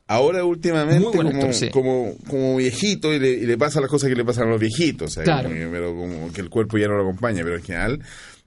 Ahora 0.08 0.44
últimamente 0.44 1.06
como, 1.06 1.30
actor, 1.30 1.54
sí. 1.54 1.70
como, 1.70 2.16
como 2.28 2.58
viejito 2.58 3.14
y 3.14 3.20
le, 3.20 3.30
y 3.30 3.46
le 3.46 3.58
pasa 3.58 3.80
las 3.80 3.90
cosas 3.90 4.10
que 4.10 4.16
le 4.16 4.26
pasan 4.26 4.48
a 4.48 4.52
los 4.52 4.60
viejitos, 4.60 5.12
o 5.12 5.14
sea, 5.14 5.24
Claro. 5.24 5.48
como 5.50 5.72
pero 5.72 5.96
como 5.96 6.34
que 6.34 6.42
el 6.42 6.50
cuerpo 6.50 6.78
ya 6.78 6.88
no 6.90 6.96
lo 6.96 7.04
acompaña, 7.04 7.44
pero 7.44 7.56
en 7.56 7.64
general 7.64 8.02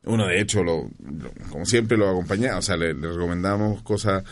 uno 0.04 0.26
de 0.26 0.38
hecho, 0.42 0.62
lo, 0.62 0.82
lo- 0.82 1.32
como 1.48 1.64
siempre 1.64 1.96
lo 1.96 2.10
acompaña, 2.10 2.58
o 2.58 2.62
sea, 2.62 2.76
le, 2.76 2.92
le 2.92 3.08
recomendamos 3.08 3.82
cosas 3.82 4.22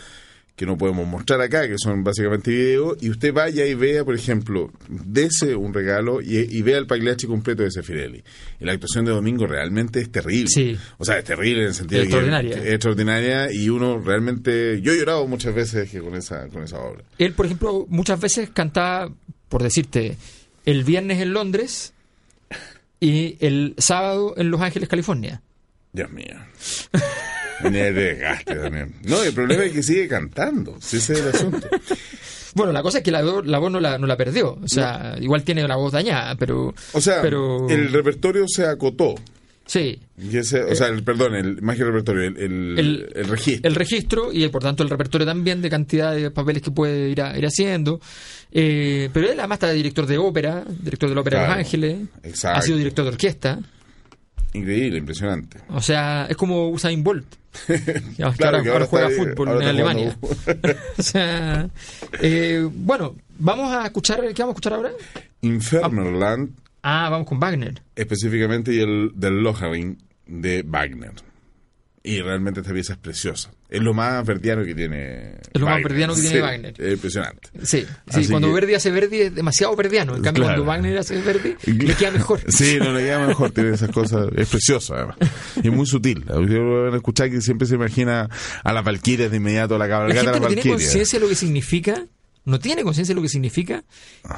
que 0.55 0.67
no 0.67 0.77
podemos 0.77 1.07
mostrar 1.07 1.41
acá, 1.41 1.67
que 1.67 1.77
son 1.77 2.03
básicamente 2.03 2.51
videos, 2.51 2.97
y 3.01 3.09
usted 3.09 3.33
vaya 3.33 3.65
y 3.65 3.73
vea, 3.73 4.05
por 4.05 4.13
ejemplo, 4.13 4.71
dese 4.87 5.55
un 5.55 5.73
regalo 5.73 6.21
y, 6.21 6.37
y 6.37 6.61
vea 6.61 6.77
el 6.77 6.85
Pagliacci 6.85 7.25
completo 7.25 7.63
de 7.63 7.71
Sefirelli. 7.71 8.23
Y 8.59 8.65
la 8.65 8.73
actuación 8.73 9.03
de 9.05 9.11
Domingo 9.11 9.47
realmente 9.47 9.99
es 9.99 10.11
terrible. 10.11 10.47
Sí. 10.49 10.77
O 10.99 11.05
sea, 11.05 11.17
es 11.17 11.23
terrible 11.25 11.61
en 11.61 11.67
el 11.69 11.73
sentido 11.73 12.01
de 12.01 12.07
que 12.07 12.13
Extraordinaria. 12.13 12.57
es 12.57 12.73
extraordinaria 12.73 13.51
y 13.51 13.69
uno 13.69 13.97
realmente... 13.99 14.79
Yo 14.81 14.93
he 14.93 14.97
llorado 14.99 15.27
muchas 15.27 15.55
veces 15.55 15.89
que 15.89 15.99
con 16.01 16.13
esa, 16.15 16.47
con 16.49 16.63
esa 16.63 16.77
obra. 16.79 17.03
Él, 17.17 17.33
por 17.33 17.47
ejemplo, 17.47 17.87
muchas 17.89 18.19
veces 18.19 18.51
cantaba, 18.51 19.11
por 19.49 19.63
decirte, 19.63 20.17
el 20.65 20.83
viernes 20.83 21.19
en 21.19 21.33
Londres 21.33 21.93
y 22.99 23.37
el 23.39 23.73
sábado 23.79 24.35
en 24.37 24.51
Los 24.51 24.61
Ángeles, 24.61 24.87
California. 24.87 25.41
Dios 25.93 26.11
mío. 26.11 26.35
El 27.65 27.95
desgaste 27.95 28.55
también. 28.55 28.93
No, 29.03 29.23
el 29.23 29.33
problema 29.33 29.63
es 29.65 29.71
que 29.71 29.83
sigue 29.83 30.07
cantando. 30.07 30.77
Ese 30.77 30.97
es 30.97 31.09
el 31.11 31.27
asunto. 31.29 31.67
Bueno, 32.55 32.71
la 32.71 32.83
cosa 32.83 32.99
es 32.99 33.03
que 33.03 33.11
la, 33.11 33.23
vo- 33.23 33.43
la 33.43 33.57
voz 33.57 33.71
no 33.71 33.79
la, 33.79 33.97
no 33.97 34.05
la 34.05 34.15
perdió. 34.17 34.59
O 34.61 34.67
sea, 34.67 35.15
igual 35.19 35.43
tiene 35.43 35.67
la 35.67 35.75
voz 35.75 35.91
dañada, 35.93 36.35
pero. 36.35 36.73
O 36.93 37.01
sea, 37.01 37.21
pero, 37.21 37.67
el 37.69 37.91
repertorio 37.91 38.45
se 38.47 38.65
acotó. 38.65 39.15
Sí. 39.65 39.97
Y 40.21 40.37
ese, 40.37 40.61
o 40.61 40.75
sea, 40.75 40.87
el, 40.87 41.03
perdón, 41.03 41.35
el, 41.35 41.61
más 41.61 41.77
que 41.77 41.83
el 41.83 41.87
repertorio, 41.87 42.23
el, 42.27 42.37
el, 42.37 42.77
El- 42.79 43.09
el 43.15 43.27
registro. 43.27 43.67
El 43.69 43.75
registro 43.75 44.33
y 44.33 44.47
por 44.49 44.61
tanto 44.61 44.83
el 44.83 44.89
repertorio 44.89 45.25
también 45.25 45.61
de 45.61 45.69
cantidad 45.69 46.13
de 46.13 46.29
papeles 46.31 46.61
que 46.61 46.69
puede 46.69 47.09
ir, 47.09 47.21
a- 47.21 47.35
ir 47.37 47.45
haciendo. 47.45 47.99
Eh, 48.51 49.09
pero 49.13 49.31
él 49.31 49.39
además 49.39 49.55
está 49.55 49.71
director 49.71 50.05
de 50.05 50.17
ópera, 50.17 50.63
director 50.81 51.07
de 51.09 51.15
la 51.15 51.21
Ópera 51.21 51.39
de 51.39 51.45
Claro, 51.45 51.59
Los 51.59 51.65
Ángeles. 51.65 51.97
exacto. 52.23 52.59
Ha 52.59 52.61
sido 52.61 52.77
director 52.77 53.05
de 53.05 53.11
orquesta. 53.11 53.59
Increíble, 54.53 54.99
impresionante. 54.99 55.59
O 55.69 55.81
sea, 55.81 56.27
es 56.29 56.37
como 56.37 56.69
Usain 56.69 57.03
Bolt. 57.03 57.25
Que 57.67 57.77
Claro, 58.15 58.33
ahora, 58.57 58.63
que 58.63 58.69
ahora 58.69 58.71
ahora 58.71 58.85
juega 58.87 59.07
está- 59.09 59.23
fútbol 59.23 59.47
ahora 59.49 59.63
en 59.63 59.69
Alemania. 59.69 60.17
o 60.97 61.01
sea, 61.03 61.69
eh, 62.21 62.67
bueno, 62.73 63.15
vamos 63.37 63.71
a 63.73 63.85
escuchar, 63.85 64.19
¿qué 64.33 64.41
vamos 64.41 64.49
a 64.49 64.57
escuchar 64.57 64.73
ahora? 64.73 64.91
Infernoland, 65.41 66.49
Ah, 66.81 67.09
vamos 67.09 67.27
con 67.27 67.39
Wagner. 67.39 67.81
específicamente, 67.95 68.73
y 68.73 68.79
el 68.79 69.11
del 69.15 69.41
Lohengrin 69.41 69.97
de 70.27 70.63
Wagner. 70.67 71.11
Y 72.05 72.19
realmente 72.21 72.59
esta 72.59 72.73
pieza 72.73 72.93
es 72.93 72.99
preciosa. 72.99 73.49
Es 73.69 73.81
lo 73.81 73.93
más 73.93 74.25
verdiano 74.25 74.65
que 74.65 74.75
tiene. 74.75 75.35
Es 75.53 75.61
lo 75.61 75.67
más 75.67 75.75
Wagner. 75.75 75.83
verdiano 75.87 76.13
que 76.15 76.19
tiene 76.19 76.35
Sí, 76.35 76.41
Wagner. 76.41 76.73
Es 76.81 76.93
impresionante. 76.95 77.49
Sí, 77.63 77.85
sí 78.11 78.27
cuando 78.29 78.49
que- 78.49 78.53
Verdi 78.55 78.73
hace 78.73 78.91
Verdi 78.91 79.21
es 79.21 79.33
demasiado 79.35 79.73
verdiano. 79.77 80.15
En 80.17 80.21
cambio, 80.21 80.43
Claro. 80.43 80.63
cuando 80.65 80.65
Wagner 80.65 80.97
hace 80.97 81.21
Verdi, 81.21 81.55
le 81.65 81.95
queda 81.95 82.11
mejor. 82.11 82.41
Sí, 82.51 82.77
no 82.77 82.91
le 82.91 83.03
queda 83.03 83.25
mejor, 83.25 83.51
tiene 83.51 83.73
esas 83.73 83.89
cosas. 83.91 84.27
Es 84.35 84.49
precioso, 84.49 84.95
además. 84.95 85.15
Y 85.63 85.69
muy 85.69 85.85
sutil. 85.87 86.25
Van 86.25 86.93
a 86.93 86.97
escuchar 86.97 87.29
que 87.29 87.39
siempre 87.39 87.67
se 87.67 87.75
imagina 87.75 88.29
a 88.65 88.73
las 88.73 88.83
Valquirias 88.83 89.31
de 89.31 89.37
inmediato, 89.37 89.75
a 89.75 89.77
la 89.79 89.85
La 89.87 89.89
cabalgata 89.89 90.19
de 90.19 90.25
gente 90.25 90.31
las 90.33 90.41
no 90.41 90.47
tiene 90.47 90.61
Valquirias. 90.61 90.81
conciencia 90.91 91.19
de 91.19 91.23
lo 91.25 91.29
que 91.29 91.35
significa, 91.35 92.05
no 92.43 92.59
tiene 92.59 92.83
conciencia 92.83 93.13
de 93.13 93.15
lo 93.15 93.21
que 93.21 93.29
significa 93.29 93.85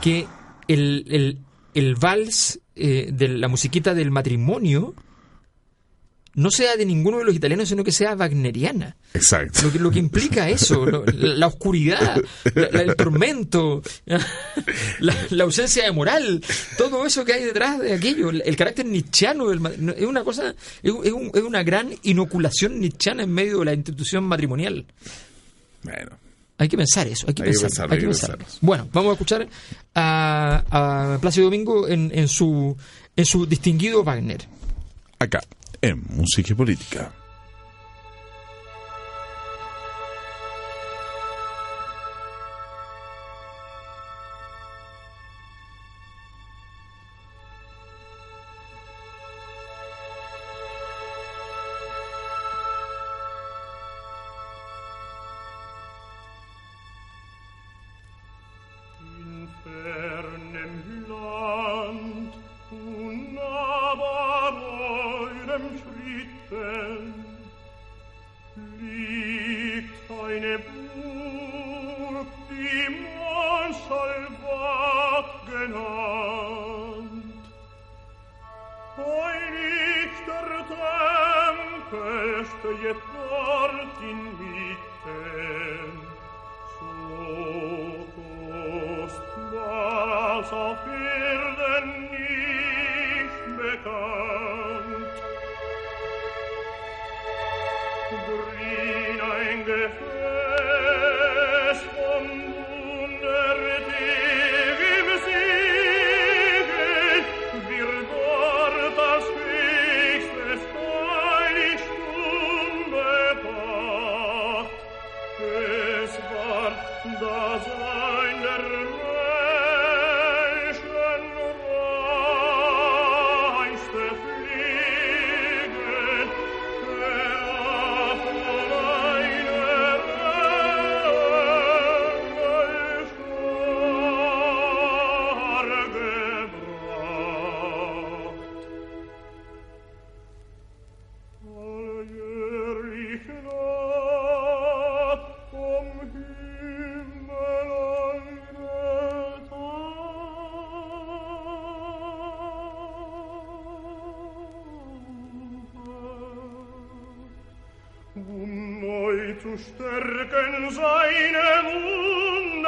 que 0.03 0.27
el, 0.67 1.05
el, 1.09 1.39
el 1.73 1.95
vals 1.95 2.59
eh, 2.75 3.09
de 3.11 3.27
la 3.27 3.47
musiquita 3.47 3.95
del 3.95 4.11
matrimonio 4.11 4.93
no 6.35 6.51
sea 6.51 6.75
de 6.75 6.85
ninguno 6.85 7.17
de 7.19 7.23
los 7.25 7.33
italianos, 7.35 7.69
sino 7.69 7.83
que 7.83 7.91
sea 7.91 8.13
wagneriana. 8.15 8.95
Exacto. 9.13 9.61
Lo 9.63 9.71
que, 9.71 9.79
lo 9.79 9.91
que 9.91 9.99
implica 9.99 10.49
eso, 10.49 10.85
lo- 10.85 11.05
la, 11.05 11.47
oscuridad, 11.47 12.21
la- 12.53 12.69
la- 12.71 12.81
el 12.81 12.95
tormento, 12.95 13.81
la, 14.99 15.15
la 15.29 15.43
ausencia 15.43 15.83
de 15.85 15.91
moral, 15.91 16.43
todo 16.77 17.05
eso 17.05 17.23
que 17.25 17.33
hay 17.33 17.43
detrás 17.43 17.79
de 17.79 17.93
aquello, 17.93 18.29
el, 18.29 18.41
el 18.45 18.55
carácter 18.55 18.85
nietzscheano 18.85 19.47
del 19.49 19.93
es 19.97 20.05
una 20.05 20.23
cosa, 20.23 20.53
es, 20.83 20.93
es 21.03 21.11
un- 21.13 21.31
es 21.33 21.41
una 21.41 21.63
gran 21.63 21.89
inoculación 22.03 22.79
nietzscheana 22.79 23.23
en 23.23 23.31
medio 23.31 23.59
de 23.59 23.65
la 23.65 23.73
institución 23.73 24.23
matrimonial. 24.25 24.85
Bueno. 25.83 26.17
Hay 26.57 26.69
que 26.69 26.77
pensar 26.77 27.05
eso, 27.05 27.27
hay 27.27 27.33
que 27.33 27.43
Hay 27.43 27.49
pensar, 27.49 27.67
pensarlo, 27.69 27.93
hay 27.93 27.99
que 27.99 28.05
pensarlo. 28.07 28.45
Bueno, 28.61 28.87
vamos 28.93 29.09
a 29.09 29.13
escuchar 29.13 29.47
a, 29.93 30.63
a 31.15 31.17
Plácido 31.19 31.45
Domingo 31.47 31.85
en, 31.89 32.11
en 32.13 32.29
su 32.29 32.77
en 33.17 33.25
su 33.25 33.45
distinguido 33.45 34.03
Wagner. 34.05 34.47
Acá, 35.19 35.41
en 35.85 36.03
Música 36.09 36.53
y 36.53 36.55
Política. 36.55 37.11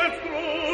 des 0.00 0.20
through. 0.20 0.67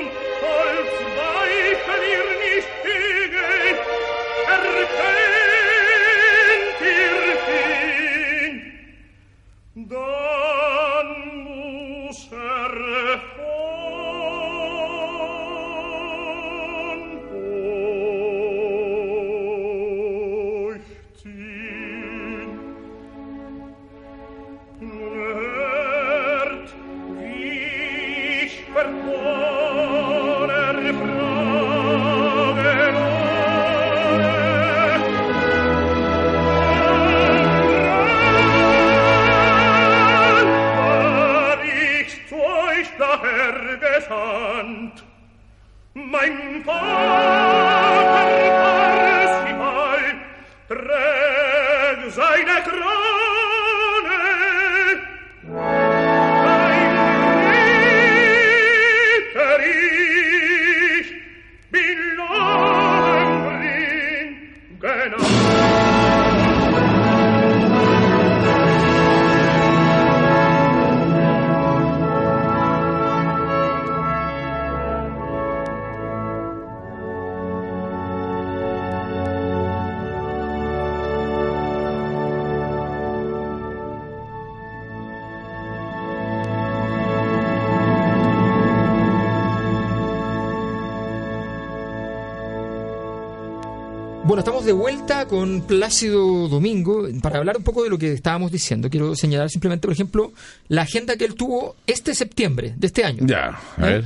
Con 95.54 95.66
Plácido 95.66 96.48
Domingo 96.48 97.06
para 97.22 97.38
hablar 97.38 97.56
un 97.56 97.62
poco 97.62 97.84
de 97.84 97.90
lo 97.90 97.96
que 97.98 98.12
estábamos 98.12 98.50
diciendo. 98.50 98.90
Quiero 98.90 99.14
señalar 99.14 99.50
simplemente, 99.50 99.86
por 99.86 99.92
ejemplo, 99.94 100.32
la 100.68 100.82
agenda 100.82 101.16
que 101.16 101.24
él 101.24 101.34
tuvo 101.34 101.76
este 101.86 102.14
septiembre 102.14 102.74
de 102.76 102.86
este 102.88 103.04
año. 103.04 103.24
Ya, 103.26 103.60
a 103.76 103.88
¿Eh? 103.88 103.92
ver. 103.92 104.04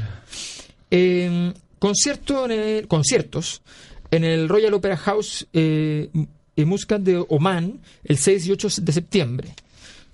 Eh, 0.91 1.53
concierto 1.79 2.45
en 2.47 2.51
el- 2.53 2.89
conciertos 2.89 3.63
en 4.11 4.25
el 4.25 4.49
Royal 4.49 4.75
Opera 4.75 4.97
House 4.97 5.47
eh, 5.53 6.11
en 6.57 6.69
Muscat 6.69 7.01
de 7.03 7.25
Oman 7.29 7.81
el 8.05 8.19
6 8.19 8.47
y 8.47 8.53
8 8.53 8.69
de 8.83 8.93
septiembre. 8.93 9.55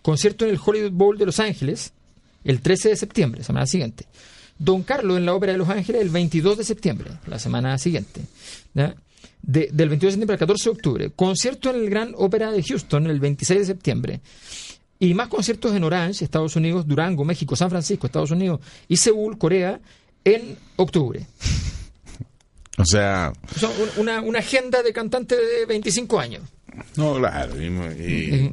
Concierto 0.03 0.45
en 0.45 0.53
el 0.53 0.61
Hollywood 0.65 0.93
Bowl 0.93 1.19
de 1.19 1.27
Los 1.27 1.41
Ángeles 1.41 1.93
el 2.45 2.61
13 2.61 2.91
de 2.91 2.97
septiembre, 2.97 3.43
semana 3.43 3.67
siguiente. 3.67 4.07
Don 4.59 4.83
Carlos 4.85 5.17
en 5.17 5.27
la 5.27 5.35
Ópera 5.35 5.53
de 5.53 5.59
Los 5.59 5.69
Ángeles 5.69 6.01
el 6.03 6.11
22 6.11 6.59
de 6.59 6.65
septiembre, 6.65 7.11
la 7.27 7.39
semana 7.41 7.77
siguiente. 7.79 8.21
¿ya? 8.75 8.95
De- 9.47 9.69
del 9.73 9.89
22 9.91 10.09
de 10.09 10.13
septiembre 10.13 10.35
al 10.35 10.39
14 10.39 10.65
de 10.65 10.71
octubre. 10.71 11.11
Concierto 11.15 11.71
en 11.71 11.77
el 11.77 11.91
Gran 11.91 12.15
Ópera 12.17 12.51
de 12.51 12.63
Houston 12.63 13.07
el 13.09 13.21
26 13.21 13.61
de 13.61 13.67
septiembre. 13.67 14.21
Y 14.99 15.13
más 15.13 15.29
conciertos 15.29 15.75
en 15.75 15.85
Orange, 15.85 16.25
Estados 16.25 16.57
Unidos, 16.57 16.87
Durango, 16.87 17.25
México, 17.25 17.55
San 17.57 17.69
Francisco, 17.69 18.07
Estados 18.07 18.31
Unidos 18.31 18.61
y 18.89 18.97
Seúl, 18.97 19.37
Corea, 19.39 19.81
en 20.25 20.57
octubre. 20.77 21.27
O 22.77 22.85
sea, 22.85 23.33
una, 23.99 24.21
una 24.21 24.41
agenda 24.41 24.83
de 24.83 24.93
cantante 24.93 25.37
de 25.37 25.65
25 25.65 26.19
años. 26.19 26.43
no, 26.97 27.15
claro, 27.19 27.55
y, 27.63 27.67
y, 27.67 28.51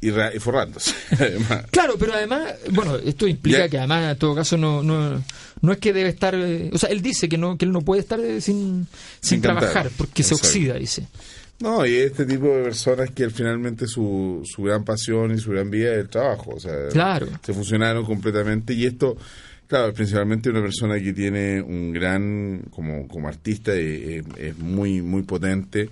y, 0.00 0.08
y 0.08 0.38
forrándose. 0.40 0.94
además. 1.12 1.64
Claro, 1.70 1.96
pero 1.98 2.14
además, 2.14 2.54
bueno, 2.70 2.96
esto 2.96 3.26
implica 3.26 3.58
Ya. 3.60 3.68
que 3.68 3.78
además, 3.78 4.12
en 4.12 4.18
todo 4.18 4.34
caso, 4.34 4.56
no, 4.56 4.82
no, 4.82 5.22
no 5.62 5.72
es 5.72 5.78
que 5.78 5.92
debe 5.92 6.08
estar. 6.08 6.34
eh, 6.34 6.70
o 6.72 6.78
sea, 6.78 6.88
él 6.90 7.02
dice 7.02 7.28
que 7.28 7.36
no 7.38 7.56
que 7.58 7.64
él 7.66 7.72
no 7.72 7.82
puede 7.82 8.00
estar 8.00 8.18
eh, 8.20 8.40
sin, 8.40 8.86
sin, 9.20 9.40
cantar. 9.40 9.60
trabajar 9.70 9.90
porque 9.96 10.22
se 10.22 10.34
oxida, 10.34 10.74
dice. 10.74 11.06
No, 11.60 11.84
y 11.84 11.94
este 11.96 12.24
tipo 12.24 12.46
de 12.46 12.62
personas 12.62 13.10
que 13.10 13.28
finalmente 13.28 13.86
su, 13.86 14.40
su 14.44 14.62
gran 14.62 14.82
pasión 14.82 15.34
y 15.34 15.38
su 15.38 15.50
gran 15.50 15.70
vida 15.70 15.92
es 15.92 15.98
el 15.98 16.08
trabajo. 16.08 16.52
O 16.56 16.60
sea, 16.60 16.88
Claro. 16.90 17.28
se 17.44 17.52
fusionaron 17.52 18.06
completamente 18.06 18.72
y 18.72 18.86
esto, 18.86 19.18
claro, 19.66 19.88
es 19.88 19.94
principalmente 19.94 20.48
una 20.48 20.62
persona 20.62 20.98
que 20.98 21.12
tiene 21.12 21.60
un 21.60 21.92
gran, 21.92 22.62
como, 22.70 23.06
como 23.06 23.28
artista, 23.28 23.74
eh, 23.74 24.20
eh, 24.20 24.22
es 24.38 24.58
muy, 24.58 25.02
muy 25.02 25.22
potente. 25.24 25.90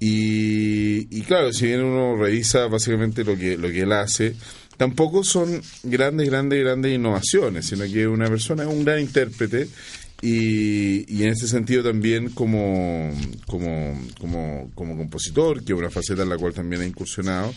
Y, 0.00 1.06
y 1.16 1.20
claro, 1.22 1.52
si 1.52 1.66
bien 1.66 1.82
uno 1.84 2.16
revisa 2.16 2.66
básicamente 2.66 3.22
lo 3.22 3.36
que, 3.36 3.56
lo 3.58 3.68
que 3.68 3.82
él 3.82 3.92
hace, 3.92 4.34
tampoco 4.78 5.22
son 5.22 5.60
grandes, 5.82 6.28
grandes, 6.30 6.58
grandes 6.64 6.94
innovaciones, 6.94 7.66
sino 7.66 7.84
que 7.84 8.08
una 8.08 8.26
persona 8.28 8.62
es 8.62 8.68
un 8.70 8.82
gran 8.82 8.98
intérprete 9.00 9.68
y, 10.22 11.04
y 11.14 11.22
en 11.24 11.30
ese 11.30 11.46
sentido 11.48 11.82
también 11.82 12.30
como, 12.30 13.10
como, 13.46 13.98
como, 14.18 14.70
como 14.74 14.96
compositor, 14.96 15.62
que 15.64 15.72
es 15.74 15.78
una 15.78 15.90
faceta 15.90 16.22
en 16.22 16.30
la 16.30 16.38
cual 16.38 16.54
también 16.54 16.80
ha 16.82 16.86
incursionado, 16.86 17.52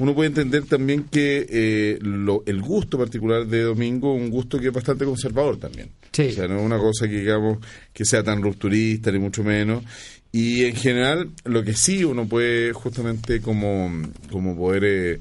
uno 0.00 0.14
puede 0.14 0.28
entender 0.28 0.64
también 0.66 1.04
que 1.10 1.46
eh, 1.50 1.98
lo- 2.00 2.44
el 2.46 2.60
gusto 2.62 2.96
particular 2.96 3.44
de 3.46 3.62
Domingo 3.62 4.14
es 4.16 4.22
un 4.22 4.30
gusto 4.30 4.60
que 4.60 4.68
es 4.68 4.72
bastante 4.72 5.04
conservador 5.04 5.58
también. 5.58 5.90
Sí. 6.12 6.28
O 6.28 6.32
sea, 6.32 6.46
no 6.48 6.58
es 6.60 6.64
una 6.64 6.78
cosa 6.78 7.08
que 7.08 7.18
digamos 7.18 7.58
que 7.92 8.04
sea 8.04 8.22
tan 8.22 8.40
rupturista 8.42 9.10
ni 9.12 9.18
mucho 9.18 9.42
menos. 9.44 9.84
Y 10.32 10.64
en 10.64 10.76
general, 10.76 11.30
lo 11.44 11.64
que 11.64 11.74
sí 11.74 12.04
uno 12.04 12.26
puede 12.28 12.72
justamente 12.72 13.40
como, 13.40 13.90
como 14.30 14.56
poder 14.56 14.84
eh, 14.84 15.18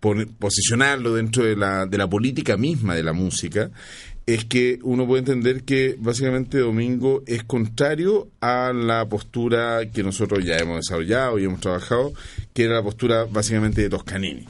poner- 0.00 0.28
posicionarlo 0.38 1.14
dentro 1.14 1.44
de 1.44 1.56
la, 1.56 1.86
de 1.86 1.96
la 1.98 2.08
política 2.08 2.56
misma 2.56 2.94
de 2.94 3.02
la 3.02 3.12
música, 3.14 3.70
es 4.26 4.44
que 4.44 4.78
uno 4.82 5.06
puede 5.06 5.20
entender 5.20 5.62
que 5.64 5.96
básicamente 5.98 6.58
Domingo 6.58 7.22
es 7.26 7.42
contrario 7.44 8.28
a 8.40 8.72
la 8.72 9.04
postura 9.08 9.80
que 9.90 10.02
nosotros 10.04 10.44
ya 10.44 10.58
hemos 10.58 10.76
desarrollado 10.76 11.38
y 11.38 11.44
hemos 11.44 11.60
trabajado, 11.60 12.12
que 12.52 12.64
era 12.64 12.74
la 12.74 12.82
postura 12.82 13.24
básicamente 13.24 13.80
de 13.82 13.88
Toscanini. 13.88 14.44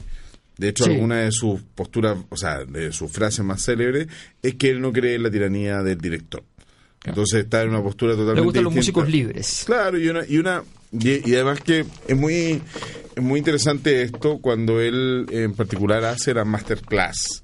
De 0.57 0.67
hecho, 0.69 0.83
Sí. 0.83 0.91
alguna 0.91 1.21
de 1.21 1.31
sus 1.31 1.61
posturas, 1.73 2.17
o 2.29 2.37
sea, 2.37 2.63
de 2.65 2.91
sus 2.91 3.11
frases 3.11 3.43
más 3.43 3.63
célebres, 3.65 4.07
es 4.43 4.53
que 4.55 4.69
él 4.69 4.81
no 4.81 4.93
cree 4.93 5.15
en 5.15 5.23
la 5.23 5.31
tiranía 5.31 5.81
del 5.81 5.97
director. 5.97 6.43
Entonces 7.05 7.43
está 7.43 7.61
en 7.63 7.69
una 7.69 7.81
postura 7.83 8.13
totalmente 8.13 8.39
Le 8.41 8.45
gustan 8.45 8.63
los 8.63 8.73
distinta. 8.73 8.99
músicos 9.01 9.09
libres. 9.11 9.63
Claro, 9.65 9.97
y 9.99 10.07
una, 10.07 10.25
y 10.27 10.37
una 10.37 10.63
y, 10.91 11.29
y 11.31 11.35
además 11.35 11.59
que 11.61 11.85
es 12.07 12.17
muy 12.17 12.61
es 13.15 13.21
muy 13.23 13.39
interesante 13.39 14.01
esto 14.03 14.39
cuando 14.39 14.79
él 14.81 15.25
en 15.29 15.53
particular 15.53 16.03
hace 16.05 16.33
la 16.33 16.45
masterclass. 16.45 17.43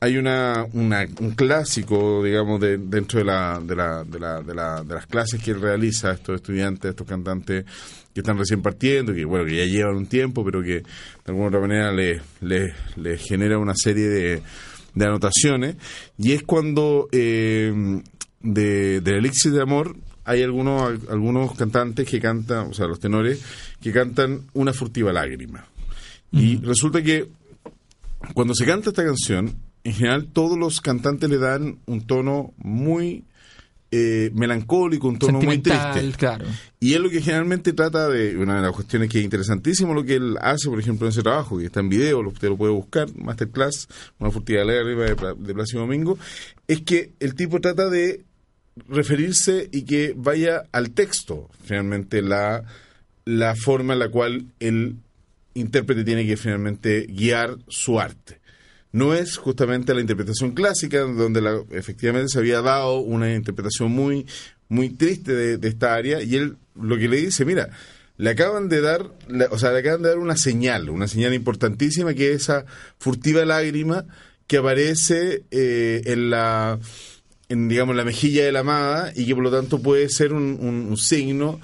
Hay 0.00 0.18
una, 0.18 0.66
una 0.74 1.06
un 1.20 1.30
clásico, 1.32 2.22
digamos, 2.22 2.60
de, 2.60 2.76
dentro 2.78 3.18
de 3.18 3.24
la, 3.24 3.58
de, 3.64 3.74
la, 3.76 4.04
de, 4.04 4.18
la, 4.20 4.42
de, 4.42 4.54
la- 4.54 4.82
de 4.82 4.94
las 4.94 5.06
clases 5.06 5.42
que 5.42 5.52
él 5.52 5.60
realiza 5.60 6.12
estos 6.12 6.36
estudiantes, 6.36 6.90
estos 6.90 7.06
cantantes 7.06 7.64
que 8.12 8.20
están 8.20 8.36
recién 8.38 8.60
partiendo, 8.62 9.14
que 9.14 9.24
bueno, 9.24 9.46
que 9.46 9.56
ya 9.56 9.64
llevan 9.64 9.96
un 9.96 10.06
tiempo, 10.06 10.44
pero 10.44 10.62
que 10.62 10.80
de 10.80 10.84
alguna 11.26 11.48
otra 11.48 11.60
manera 11.60 11.92
le, 11.92 12.20
le, 12.42 12.74
le 12.96 13.16
genera 13.18 13.58
una 13.58 13.72
serie 13.74 14.06
de, 14.08 14.42
de 14.94 15.04
anotaciones. 15.06 15.76
Y 16.18 16.32
es 16.32 16.42
cuando 16.42 17.08
eh, 17.12 17.72
de, 18.40 19.00
del 19.00 19.16
Elixir 19.16 19.52
de 19.52 19.62
Amor 19.62 19.96
hay 20.26 20.42
algunos, 20.42 21.00
algunos 21.08 21.54
cantantes 21.54 22.08
que 22.08 22.20
cantan, 22.20 22.68
o 22.70 22.74
sea, 22.74 22.86
los 22.86 22.98
tenores, 22.98 23.40
que 23.80 23.92
cantan 23.92 24.42
una 24.54 24.72
furtiva 24.72 25.12
lágrima. 25.12 25.64
Y 26.32 26.56
resulta 26.56 27.00
que 27.00 27.28
cuando 28.34 28.52
se 28.54 28.66
canta 28.66 28.90
esta 28.90 29.04
canción, 29.04 29.54
en 29.84 29.94
general 29.94 30.26
todos 30.32 30.58
los 30.58 30.80
cantantes 30.80 31.30
le 31.30 31.38
dan 31.38 31.78
un 31.86 32.06
tono 32.06 32.52
muy 32.58 33.24
eh, 33.92 34.30
melancólico, 34.34 35.06
un 35.06 35.16
tono 35.16 35.40
muy 35.40 35.58
triste. 35.58 36.12
claro. 36.18 36.44
Y 36.80 36.94
es 36.94 37.00
lo 37.00 37.08
que 37.08 37.22
generalmente 37.22 37.72
trata 37.72 38.08
de, 38.08 38.36
una 38.36 38.56
de 38.56 38.62
las 38.62 38.72
cuestiones 38.72 39.08
que 39.08 39.20
es 39.20 39.24
interesantísimo 39.24 39.94
lo 39.94 40.04
que 40.04 40.16
él 40.16 40.36
hace, 40.40 40.68
por 40.68 40.80
ejemplo, 40.80 41.06
en 41.06 41.12
ese 41.12 41.22
trabajo, 41.22 41.56
que 41.58 41.66
está 41.66 41.78
en 41.78 41.88
video, 41.88 42.18
usted 42.18 42.48
lo 42.48 42.56
puede 42.56 42.72
buscar, 42.72 43.06
Masterclass, 43.16 43.86
una 44.18 44.32
furtiva 44.32 44.64
lágrima 44.64 45.04
de, 45.04 45.34
de 45.38 45.54
Plácido 45.54 45.82
Domingo, 45.82 46.18
es 46.66 46.80
que 46.82 47.12
el 47.20 47.36
tipo 47.36 47.60
trata 47.60 47.88
de 47.88 48.24
referirse 48.88 49.68
y 49.72 49.82
que 49.84 50.14
vaya 50.16 50.64
al 50.72 50.90
texto, 50.90 51.48
finalmente, 51.64 52.22
la, 52.22 52.64
la 53.24 53.54
forma 53.56 53.94
en 53.94 53.98
la 53.98 54.08
cual 54.10 54.46
el 54.60 54.96
intérprete 55.54 56.04
tiene 56.04 56.26
que 56.26 56.36
finalmente 56.36 57.06
guiar 57.08 57.56
su 57.68 57.98
arte. 57.98 58.40
no 58.92 59.12
es 59.14 59.36
justamente 59.36 59.92
la 59.94 60.00
interpretación 60.00 60.52
clásica, 60.52 61.00
donde 61.00 61.42
la- 61.42 61.62
efectivamente 61.72 62.28
se 62.30 62.38
había 62.38 62.62
dado 62.62 63.00
una 63.00 63.34
interpretación 63.34 63.90
muy, 63.92 64.26
muy 64.68 64.88
triste 64.90 65.34
de, 65.34 65.68
esta 65.68 65.94
área, 65.94 66.22
y 66.22 66.36
él 66.36 66.56
lo 66.74 66.96
que 66.96 67.08
le 67.08 67.18
dice, 67.18 67.44
mira, 67.44 67.68
le 68.16 68.30
acaban 68.30 68.68
de 68.70 68.80
dar, 68.80 69.10
o 69.50 69.58
sea, 69.58 69.72
le 69.72 69.80
acaban 69.80 70.00
de 70.02 70.08
dar 70.08 70.18
una 70.18 70.36
señal, 70.36 70.88
una 70.88 71.08
señal 71.08 71.34
importantísima, 71.34 72.14
que 72.14 72.30
es 72.32 72.42
esa 72.42 72.64
furtiva 72.98 73.44
lágrima 73.44 74.06
que 74.46 74.56
aparece 74.58 75.42
eh, 75.50 76.02
en 76.06 76.30
la 76.30 76.78
en 77.48 77.68
digamos 77.68 77.94
la 77.96 78.04
mejilla 78.04 78.44
de 78.44 78.52
la 78.52 78.60
amada 78.60 79.12
y 79.14 79.26
que 79.26 79.34
por 79.34 79.44
lo 79.44 79.50
tanto 79.50 79.80
puede 79.80 80.08
ser 80.08 80.32
un, 80.32 80.58
un- 80.60 80.86
un 80.90 80.96
signo 80.96 81.60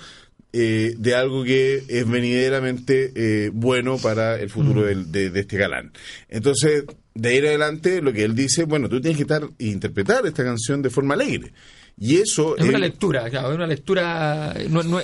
eh, 0.52 0.94
de 0.98 1.14
algo 1.14 1.44
que 1.44 1.82
es 1.88 2.08
venideramente 2.08 3.12
eh, 3.14 3.50
bueno 3.54 3.96
para 3.98 4.38
el 4.38 4.50
futuro 4.50 4.82
del- 4.84 5.10
de, 5.10 5.30
de 5.30 5.40
este 5.40 5.56
galán. 5.56 5.92
Entonces, 6.28 6.84
de 7.14 7.28
ahí 7.30 7.36
en 7.38 7.46
adelante, 7.46 8.02
lo 8.02 8.12
que 8.12 8.22
él 8.24 8.34
dice, 8.34 8.64
bueno, 8.64 8.88
tú 8.88 9.00
tienes 9.00 9.16
que 9.16 9.22
estar 9.22 9.42
e 9.58 9.66
interpretar 9.66 10.26
esta 10.26 10.44
canción 10.44 10.82
de 10.82 10.90
forma 10.90 11.14
alegre. 11.14 11.52
Y 11.98 12.16
eso 12.16 12.56
Es 12.56 12.64
una 12.64 12.78
lectura, 12.78 13.28
claro, 13.30 13.50
es 13.50 13.56
una 13.56 13.66
lectura. 13.66 14.54
No, 14.70 14.82
no- 14.82 15.00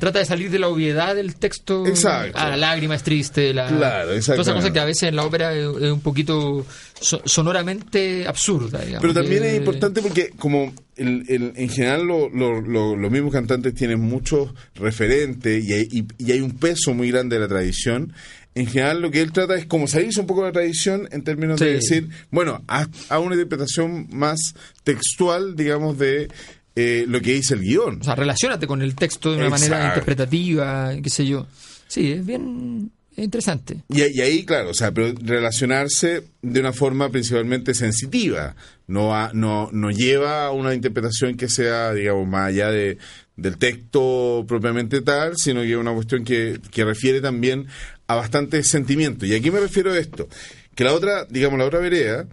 trata 0.00 0.18
de 0.18 0.24
salir 0.24 0.50
de 0.50 0.58
la 0.58 0.66
obviedad 0.66 1.14
del 1.14 1.36
texto. 1.36 1.86
Exacto. 1.86 2.36
A 2.36 2.48
la 2.48 2.56
lágrima 2.56 2.96
es 2.96 3.04
triste. 3.04 3.54
La, 3.54 3.68
Claro, 3.68 4.06
Toda 4.08 4.16
esa 4.18 4.34
cosa 4.54 4.72
que 4.72 4.80
a 4.80 4.84
veces 4.84 5.04
en 5.04 5.16
la 5.16 5.24
ópera 5.24 5.54
es, 5.54 5.60
es 5.64 5.92
un 5.92 6.00
poquito 6.00 6.66
so- 7.00 7.22
sonoramente 7.24 8.26
absurda. 8.26 8.80
digamos, 8.80 9.02
Pero 9.02 9.14
también 9.14 9.44
es 9.44 9.56
importante 9.56 10.02
porque 10.02 10.30
como 10.38 10.74
el- 10.96 11.24
el- 11.28 11.52
en 11.54 11.68
general 11.68 12.04
lo- 12.06 12.28
lo- 12.30 12.60
lo- 12.60 12.96
los 12.96 13.10
mismos 13.12 13.32
cantantes 13.32 13.74
tienen 13.74 14.00
muchos 14.00 14.50
referentes 14.74 15.64
y 15.64 15.72
hay, 15.72 15.88
y- 15.90 16.04
y 16.18 16.32
hay 16.32 16.40
un 16.40 16.52
peso 16.58 16.92
muy 16.94 17.10
grande 17.10 17.36
de 17.36 17.40
la 17.42 17.48
tradición, 17.48 18.12
en 18.56 18.66
general 18.66 19.00
lo 19.00 19.10
que 19.12 19.20
él 19.20 19.30
trata 19.32 19.54
es 19.54 19.64
como 19.66 19.86
salirse 19.86 20.20
un 20.20 20.26
poco 20.26 20.40
de 20.42 20.48
la 20.48 20.52
tradición 20.52 21.08
en 21.12 21.22
términos 21.22 21.60
de 21.60 21.74
decir, 21.74 22.08
bueno, 22.32 22.62
haz 22.66 22.88
una 23.10 23.34
interpretación 23.36 24.08
más 24.10 24.38
textual, 24.82 25.54
digamos, 25.54 25.98
de 25.98 26.28
eh, 26.76 27.04
lo 27.08 27.20
que 27.20 27.34
dice 27.34 27.54
el 27.54 27.60
guion. 27.60 28.00
O 28.00 28.04
sea, 28.04 28.14
relacionate 28.14 28.66
con 28.66 28.82
el 28.82 28.94
texto 28.94 29.30
de 29.32 29.38
una 29.38 29.50
manera 29.50 29.88
interpretativa, 29.88 30.92
qué 31.02 31.10
sé 31.10 31.26
yo. 31.26 31.46
Sí, 31.88 32.12
es 32.12 32.24
bien 32.24 32.90
es 33.16 33.24
interesante. 33.24 33.82
Y, 33.88 34.02
y 34.02 34.20
ahí, 34.20 34.44
claro, 34.44 34.70
o 34.70 34.74
sea, 34.74 34.92
pero 34.92 35.12
relacionarse 35.20 36.24
de 36.42 36.60
una 36.60 36.72
forma 36.72 37.10
principalmente 37.10 37.74
sensitiva, 37.74 38.54
no, 38.86 39.14
a- 39.14 39.32
no, 39.34 39.68
no 39.72 39.90
lleva 39.90 40.46
a 40.46 40.52
una 40.52 40.74
interpretación 40.74 41.36
que 41.36 41.48
sea, 41.48 41.92
digamos, 41.92 42.26
más 42.28 42.46
allá 42.48 42.70
de, 42.70 42.98
del 43.36 43.58
texto 43.58 44.44
propiamente 44.46 45.00
tal, 45.02 45.36
sino 45.36 45.62
que 45.62 45.72
es 45.72 45.76
una 45.76 45.92
cuestión 45.92 46.24
que, 46.24 46.60
que 46.70 46.84
refiere 46.84 47.20
también 47.20 47.66
a 48.06 48.14
bastante 48.14 48.62
sentimiento. 48.62 49.26
Y 49.26 49.34
aquí 49.34 49.50
me 49.50 49.60
refiero 49.60 49.92
a 49.92 49.98
esto, 49.98 50.28
que 50.76 50.84
la 50.84 50.94
otra, 50.94 51.24
digamos, 51.28 51.58
la 51.58 51.66
otra 51.66 51.80
vereda 51.80 52.26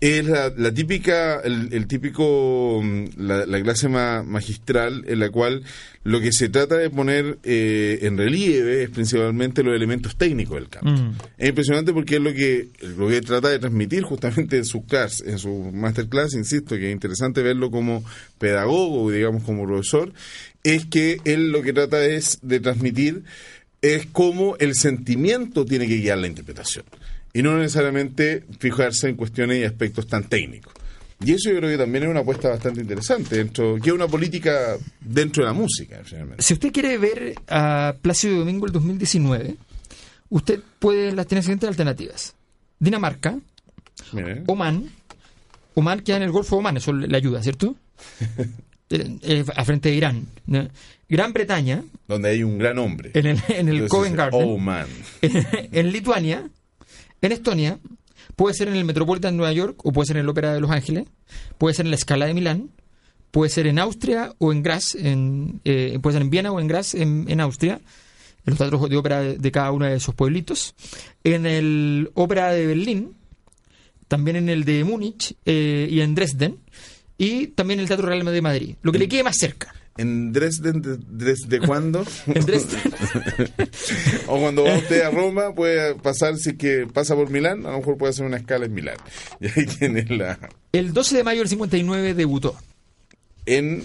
es 0.00 0.24
la, 0.26 0.52
la 0.56 0.72
típica, 0.72 1.40
el, 1.40 1.70
el 1.72 1.86
típico, 1.88 2.80
mm, 2.82 3.04
la, 3.16 3.46
la 3.46 3.62
clase 3.62 3.88
ma- 3.88 4.22
magistral 4.22 5.04
en 5.08 5.18
la 5.18 5.30
cual 5.30 5.64
lo 6.04 6.20
que 6.20 6.32
se 6.32 6.48
trata 6.48 6.76
de 6.76 6.88
poner 6.88 7.38
eh, 7.42 7.98
en 8.02 8.16
relieve 8.16 8.84
es 8.84 8.90
principalmente 8.90 9.64
los 9.64 9.74
elementos 9.74 10.16
técnicos 10.16 10.54
del 10.56 10.68
canto. 10.68 10.90
Mm. 10.90 11.14
Es 11.36 11.48
impresionante 11.48 11.92
porque 11.92 12.16
es 12.16 12.22
lo 12.22 12.32
que, 12.32 12.68
lo 12.96 13.08
que 13.08 13.20
trata 13.22 13.48
de 13.48 13.58
transmitir 13.58 14.04
justamente 14.04 14.56
en 14.56 14.64
su 14.64 14.86
clase, 14.86 15.28
en 15.28 15.38
su 15.38 15.50
masterclass, 15.72 16.34
insisto, 16.34 16.76
que 16.76 16.86
es 16.88 16.92
interesante 16.92 17.42
verlo 17.42 17.70
como 17.70 18.04
pedagogo, 18.38 19.10
digamos 19.10 19.42
como 19.42 19.66
profesor, 19.66 20.12
es 20.62 20.86
que 20.86 21.18
él 21.24 21.50
lo 21.50 21.62
que 21.62 21.72
trata 21.72 22.04
es 22.04 22.38
de 22.42 22.60
transmitir 22.60 23.24
es 23.82 24.06
cómo 24.06 24.56
el 24.58 24.74
sentimiento 24.74 25.64
tiene 25.64 25.86
que 25.86 25.96
guiar 25.98 26.18
la 26.18 26.26
interpretación 26.26 26.84
y 27.38 27.42
no 27.42 27.56
necesariamente 27.56 28.42
fijarse 28.58 29.08
en 29.08 29.14
cuestiones 29.14 29.58
y 29.58 29.64
aspectos 29.64 30.08
tan 30.08 30.24
técnicos. 30.24 30.72
Y 31.24 31.34
eso 31.34 31.50
yo 31.50 31.58
creo 31.58 31.70
que 31.70 31.78
también 31.78 32.02
es 32.02 32.10
una 32.10 32.20
apuesta 32.20 32.48
bastante 32.48 32.80
interesante, 32.80 33.36
dentro, 33.36 33.76
que 33.76 33.90
es 33.90 33.94
una 33.94 34.08
política 34.08 34.76
dentro 35.00 35.44
de 35.44 35.46
la 35.46 35.52
música, 35.52 36.00
finalmente. 36.02 36.42
Si 36.42 36.54
usted 36.54 36.72
quiere 36.72 36.98
ver 36.98 37.36
a 37.46 37.94
Plácido 38.02 38.40
Domingo 38.40 38.66
el 38.66 38.72
2019, 38.72 39.54
usted 40.30 40.60
puede 40.80 41.12
las 41.12 41.28
tiene 41.28 41.38
las 41.38 41.44
siguientes 41.44 41.68
alternativas. 41.68 42.34
Dinamarca, 42.80 43.38
Mire, 44.10 44.42
Oman, 44.48 44.90
Oman 45.74 46.00
queda 46.00 46.16
en 46.16 46.24
el 46.24 46.32
Golfo 46.32 46.56
de 46.56 46.58
Oman, 46.58 46.76
eso 46.78 46.92
le 46.92 47.16
ayuda, 47.16 47.40
¿cierto? 47.40 47.76
Eh, 48.90 49.18
eh, 49.20 49.44
a 49.54 49.66
frente 49.66 49.90
de 49.90 49.96
Irán. 49.96 50.26
¿no? 50.46 50.66
Gran 51.10 51.34
Bretaña, 51.34 51.84
donde 52.06 52.30
hay 52.30 52.42
un 52.42 52.56
gran 52.56 52.78
hombre. 52.78 53.10
en 53.12 53.26
el, 53.26 53.38
en 53.48 53.68
el 53.68 53.74
Entonces, 53.74 53.90
Covent 53.90 54.16
Garden. 54.16 54.42
Oh, 54.42 54.56
man. 54.56 54.86
en 55.20 55.92
Lituania, 55.92 56.48
en 57.22 57.32
Estonia, 57.32 57.78
puede 58.36 58.54
ser 58.54 58.68
en 58.68 58.74
el 58.74 58.84
Metropolitan 58.84 59.32
de 59.34 59.38
Nueva 59.38 59.52
York 59.52 59.80
o 59.84 59.92
puede 59.92 60.06
ser 60.06 60.16
en 60.16 60.22
el 60.22 60.28
Ópera 60.28 60.54
de 60.54 60.60
Los 60.60 60.70
Ángeles, 60.70 61.06
puede 61.58 61.74
ser 61.74 61.86
en 61.86 61.90
la 61.90 61.96
Scala 61.96 62.26
de 62.26 62.34
Milán, 62.34 62.70
puede 63.30 63.50
ser 63.50 63.66
en 63.66 63.78
Austria 63.78 64.34
o 64.38 64.52
en 64.52 64.62
Graz, 64.62 64.94
en, 64.94 65.60
eh, 65.64 65.98
puede 66.02 66.14
ser 66.14 66.22
en 66.22 66.30
Viena 66.30 66.52
o 66.52 66.60
en 66.60 66.68
Graz, 66.68 66.94
en, 66.94 67.26
en 67.28 67.40
Austria, 67.40 67.80
en 68.46 68.50
los 68.50 68.58
teatros 68.58 68.88
de 68.88 68.96
ópera 68.96 69.20
de, 69.20 69.38
de 69.38 69.52
cada 69.52 69.72
uno 69.72 69.86
de 69.86 69.96
esos 69.96 70.14
pueblitos, 70.14 70.74
en 71.24 71.46
el 71.46 72.10
Ópera 72.14 72.50
de 72.52 72.66
Berlín, 72.66 73.14
también 74.08 74.36
en 74.36 74.48
el 74.48 74.64
de 74.64 74.84
Múnich 74.84 75.36
eh, 75.44 75.86
y 75.90 76.00
en 76.00 76.14
Dresden, 76.14 76.58
y 77.18 77.48
también 77.48 77.78
en 77.78 77.82
el 77.82 77.88
Teatro 77.88 78.06
Real 78.06 78.24
de 78.24 78.42
Madrid, 78.42 78.76
lo 78.82 78.92
que 78.92 78.98
le 78.98 79.08
quede 79.08 79.22
más 79.22 79.36
cerca. 79.36 79.74
¿En 79.98 80.32
Dresden 80.32 80.80
de- 80.80 80.98
desde 81.08 81.58
cuándo? 81.66 82.04
En 82.26 82.46
Dresden. 82.46 82.80
o 84.28 84.38
cuando 84.40 84.64
va 84.64 84.76
usted 84.76 85.02
a 85.02 85.10
Roma, 85.10 85.54
puede 85.54 85.94
pasar, 85.96 86.36
si 86.38 86.50
es 86.50 86.56
que 86.56 86.86
pasa 86.92 87.14
por 87.14 87.30
Milán, 87.30 87.66
a 87.66 87.72
lo 87.72 87.78
mejor 87.78 87.98
puede 87.98 88.10
hacer 88.10 88.24
una 88.24 88.36
escala 88.38 88.64
en 88.66 88.74
Milán. 88.74 88.96
Y 89.40 89.46
ahí 89.46 89.66
tiene 89.66 90.04
la... 90.08 90.38
El 90.72 90.92
12 90.92 91.16
de 91.18 91.24
mayo 91.24 91.40
del 91.40 91.48
59 91.48 92.14
debutó 92.14 92.56
En, 93.46 93.84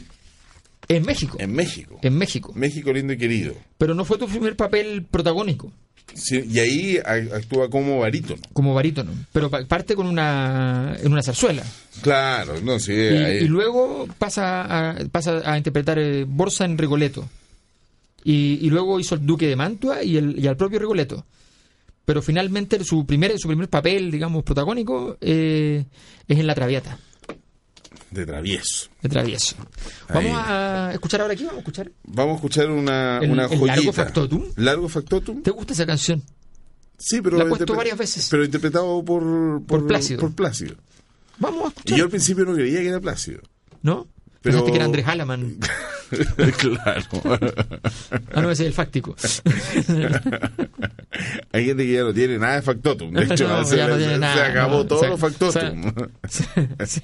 en 0.88 1.04
México. 1.06 1.38
en 1.40 1.54
México. 1.54 2.00
En 2.02 2.18
México. 2.18 2.52
México 2.56 2.94
lindo 2.94 3.14
y 3.14 3.18
querido. 3.18 3.56
Pero 3.78 3.94
no 3.96 4.06
fue 4.06 4.18
tu 4.18 4.28
primer 4.28 4.56
papel 4.56 5.06
protagónico 5.10 5.72
Sí, 6.14 6.44
y 6.48 6.60
ahí 6.60 6.98
actúa 6.98 7.70
como 7.70 8.00
barítono. 8.00 8.42
como 8.54 8.74
barítono, 8.74 9.12
pero 9.32 9.50
pa- 9.50 9.66
parte 9.66 9.96
con 9.96 10.06
una 10.08 10.96
en 11.02 11.12
una 11.12 11.24
zarzuela 11.24 11.64
Claro, 12.02 12.62
no, 12.62 12.80
sí. 12.80 12.92
y, 12.94 12.98
ahí- 12.98 13.38
y 13.44 13.48
luego 13.48 14.08
pasa 14.20 14.92
a, 14.92 14.96
pasa 15.12 15.42
a 15.44 15.58
interpretar 15.58 15.98
eh, 16.00 16.24
Borsa 16.28 16.66
en 16.66 16.78
Rigoletto 16.78 17.28
y, 18.24 18.60
y 18.62 18.70
luego 18.70 19.00
hizo 19.00 19.16
el 19.16 19.26
Duque 19.26 19.48
de 19.48 19.56
Mantua 19.56 20.04
y, 20.04 20.18
el, 20.18 20.38
y 20.40 20.48
al 20.48 20.56
propio 20.58 20.80
Rigoletto. 20.80 21.26
Pero 22.06 22.22
finalmente 22.22 22.84
su 22.84 23.06
primer 23.06 23.38
su 23.40 23.48
primer 23.48 23.70
papel, 23.70 24.12
digamos, 24.12 24.44
protagónico 24.44 25.18
eh, 25.22 25.86
es 26.28 26.38
en 26.40 26.48
La 26.48 26.54
Traviata, 26.56 26.98
de 28.14 28.26
travieso. 28.26 28.90
de 29.02 29.10
Travieso. 29.10 29.56
Ahí. 30.10 30.28
Vamos 30.28 30.44
a 30.48 30.90
escuchar 30.94 31.22
ahora 31.22 31.34
aquí, 31.34 31.44
vamos 31.44 31.58
a 31.58 31.60
escuchar. 31.60 31.92
Vamos 32.04 32.34
a 32.34 32.36
escuchar 32.36 32.70
una, 32.70 33.18
El- 33.20 33.32
una 33.32 33.44
el 33.44 33.50
joyita. 33.50 33.76
Largo 33.76 33.94
Factotum. 33.94 34.44
Largo 34.56 34.90
Factotum. 34.90 35.42
¿Te 35.44 35.52
gusta 35.52 35.74
esa 35.74 35.86
canción? 35.86 36.24
Sí, 36.98 37.22
pero... 37.22 37.38
La 37.38 37.44
he 37.44 37.48
puesto 37.48 37.76
varias 37.76 37.98
veces. 37.98 38.28
Pero 38.30 38.46
interpretado 38.46 39.04
por... 39.04 39.62
Por 39.66 39.88
Plácido. 39.88 40.20
Por 40.22 40.34
Plácido. 40.34 40.76
Vamos 41.40 41.64
a 41.64 41.66
Y 41.66 41.70
escuchar. 41.70 41.98
yo 41.98 42.04
al 42.06 42.10
principio 42.10 42.46
no 42.46 42.54
creía 42.54 42.80
que 42.82 42.88
era 42.88 43.00
Plácido. 43.02 43.42
¿No? 43.82 44.08
Pero- 44.42 44.56
Pensaste 44.58 44.72
que 44.72 44.76
era 44.78 44.86
Andrés 44.86 45.08
Halaman. 45.08 45.58
claro. 46.58 47.02
Ah, 48.34 48.42
no, 48.42 48.52
ese 48.52 48.64
es 48.64 48.68
el 48.68 48.74
fáctico. 48.74 49.16
Hay 51.52 51.66
gente 51.66 51.86
que 51.86 51.94
ya 51.94 52.02
no 52.04 52.14
tiene 52.14 52.38
nada 52.40 52.56
de 52.56 52.62
factotum. 52.62 53.12
De 53.14 53.24
hecho, 53.34 53.48
No, 53.48 53.64
se, 53.66 53.78
ya 53.78 53.88
no 53.88 53.96
se- 53.98 54.18
se 54.20 54.24
acabó 54.42 54.86
todo 54.86 55.08
lo 55.08 55.18
factotum. 55.18 55.94
Sí. 56.30 57.02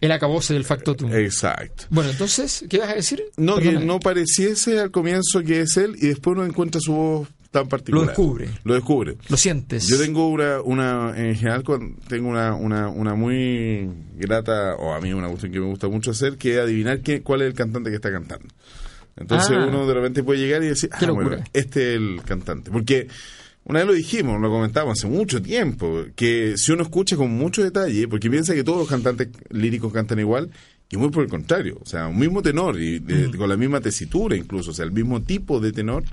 El 0.00 0.12
acabose 0.12 0.54
del 0.54 0.64
factotum. 0.64 1.12
Exacto. 1.12 1.84
Bueno, 1.90 2.10
entonces, 2.10 2.64
¿qué 2.68 2.78
vas 2.78 2.90
a 2.90 2.94
decir? 2.94 3.22
No, 3.36 3.56
que 3.56 3.72
no 3.72 4.00
pareciese 4.00 4.78
al 4.80 4.90
comienzo 4.90 5.42
que 5.42 5.60
es 5.62 5.76
él 5.76 5.94
y 6.00 6.08
después 6.08 6.36
no 6.36 6.44
encuentra 6.44 6.80
su 6.80 6.92
voz 6.92 7.28
tan 7.50 7.68
particular. 7.68 8.02
Lo 8.06 8.08
descubre. 8.08 8.48
Lo 8.64 8.74
descubre. 8.74 9.16
Lo 9.28 9.36
sientes. 9.36 9.86
Yo 9.86 9.96
tengo 9.96 10.28
una, 10.28 10.60
una 10.60 11.14
en 11.16 11.36
general 11.36 11.62
tengo 12.08 12.28
una, 12.28 12.54
una, 12.54 12.88
una 12.88 13.14
muy 13.14 13.88
grata, 14.16 14.74
o 14.76 14.92
a 14.92 15.00
mí 15.00 15.12
una 15.12 15.28
cuestión 15.28 15.52
que 15.52 15.60
me 15.60 15.66
gusta 15.66 15.88
mucho 15.88 16.10
hacer, 16.10 16.36
que 16.36 16.54
es 16.54 16.60
adivinar 16.60 17.00
qué, 17.00 17.22
cuál 17.22 17.42
es 17.42 17.46
el 17.48 17.54
cantante 17.54 17.90
que 17.90 17.96
está 17.96 18.10
cantando. 18.10 18.48
Entonces 19.16 19.50
Ah. 19.52 19.66
uno 19.68 19.86
de 19.86 19.94
repente 19.94 20.24
puede 20.24 20.40
llegar 20.40 20.64
y 20.64 20.66
decir, 20.66 20.90
ah, 20.92 21.10
bueno, 21.12 21.36
este 21.52 21.92
es 21.92 21.96
el 21.96 22.20
cantante. 22.24 22.72
Porque 22.72 23.06
una 23.64 23.78
vez 23.80 23.88
lo 23.88 23.94
dijimos, 23.94 24.40
lo 24.40 24.50
comentamos 24.50 24.98
hace 24.98 25.08
mucho 25.08 25.40
tiempo, 25.42 26.04
que 26.16 26.56
si 26.56 26.72
uno 26.72 26.82
escucha 26.82 27.16
con 27.16 27.30
mucho 27.30 27.62
detalle, 27.62 28.06
porque 28.08 28.30
piensa 28.30 28.54
que 28.54 28.64
todos 28.64 28.78
los 28.78 28.88
cantantes 28.88 29.28
líricos 29.50 29.92
cantan 29.92 30.18
igual, 30.18 30.50
y 30.90 30.96
muy 30.96 31.08
por 31.10 31.24
el 31.24 31.30
contrario, 31.30 31.78
o 31.82 31.86
sea, 31.86 32.06
un 32.08 32.18
mismo 32.18 32.42
tenor, 32.42 32.78
y 32.80 32.98
de- 32.98 33.28
Mm. 33.28 33.36
con 33.36 33.48
la 33.48 33.56
misma 33.56 33.80
tesitura 33.80 34.36
incluso, 34.36 34.70
o 34.70 34.74
sea, 34.74 34.84
el 34.84 34.92
mismo 34.92 35.22
tipo 35.22 35.60
de 35.60 35.72
tenor, 35.72 36.04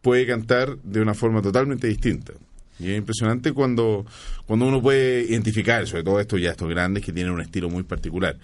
puede 0.00 0.26
cantar 0.26 0.76
de 0.82 1.00
una 1.00 1.14
forma 1.14 1.40
totalmente 1.42 1.86
distinta. 1.86 2.32
Y 2.78 2.90
es 2.90 2.98
impresionante 2.98 3.52
cuando, 3.52 4.04
cuando 4.46 4.66
uno 4.66 4.82
puede 4.82 5.22
identificar, 5.22 5.86
sobre 5.86 6.02
todo 6.02 6.18
estos 6.20 6.40
ya 6.40 6.50
estos 6.50 6.68
grandes 6.68 7.04
que 7.04 7.12
tienen 7.12 7.32
un 7.32 7.40
estilo 7.40 7.68
muy 7.70 7.84
particular. 7.84 8.36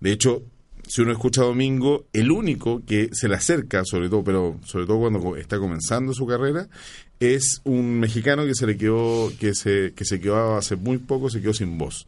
De 0.00 0.12
hecho, 0.12 0.42
si 0.86 1.02
uno 1.02 1.12
escucha 1.12 1.42
a 1.42 1.44
Domingo, 1.44 2.06
el 2.12 2.30
único 2.30 2.82
que 2.84 3.10
se 3.12 3.28
le 3.28 3.34
acerca, 3.36 3.84
sobre 3.84 4.08
todo, 4.08 4.24
pero 4.24 4.58
sobre 4.64 4.86
todo 4.86 4.98
cuando 4.98 5.36
está 5.36 5.58
comenzando 5.58 6.12
su 6.14 6.26
carrera, 6.26 6.66
es 7.20 7.60
un 7.64 7.98
mexicano 7.98 8.44
que 8.44 8.54
se 8.54 8.66
le 8.66 8.76
quedó, 8.76 9.32
que 9.38 9.54
se, 9.54 9.92
que 9.94 10.04
se 10.04 10.20
quedó 10.20 10.56
hace 10.56 10.76
muy 10.76 10.98
poco, 10.98 11.30
se 11.30 11.40
quedó 11.40 11.54
sin 11.54 11.78
voz, 11.78 12.06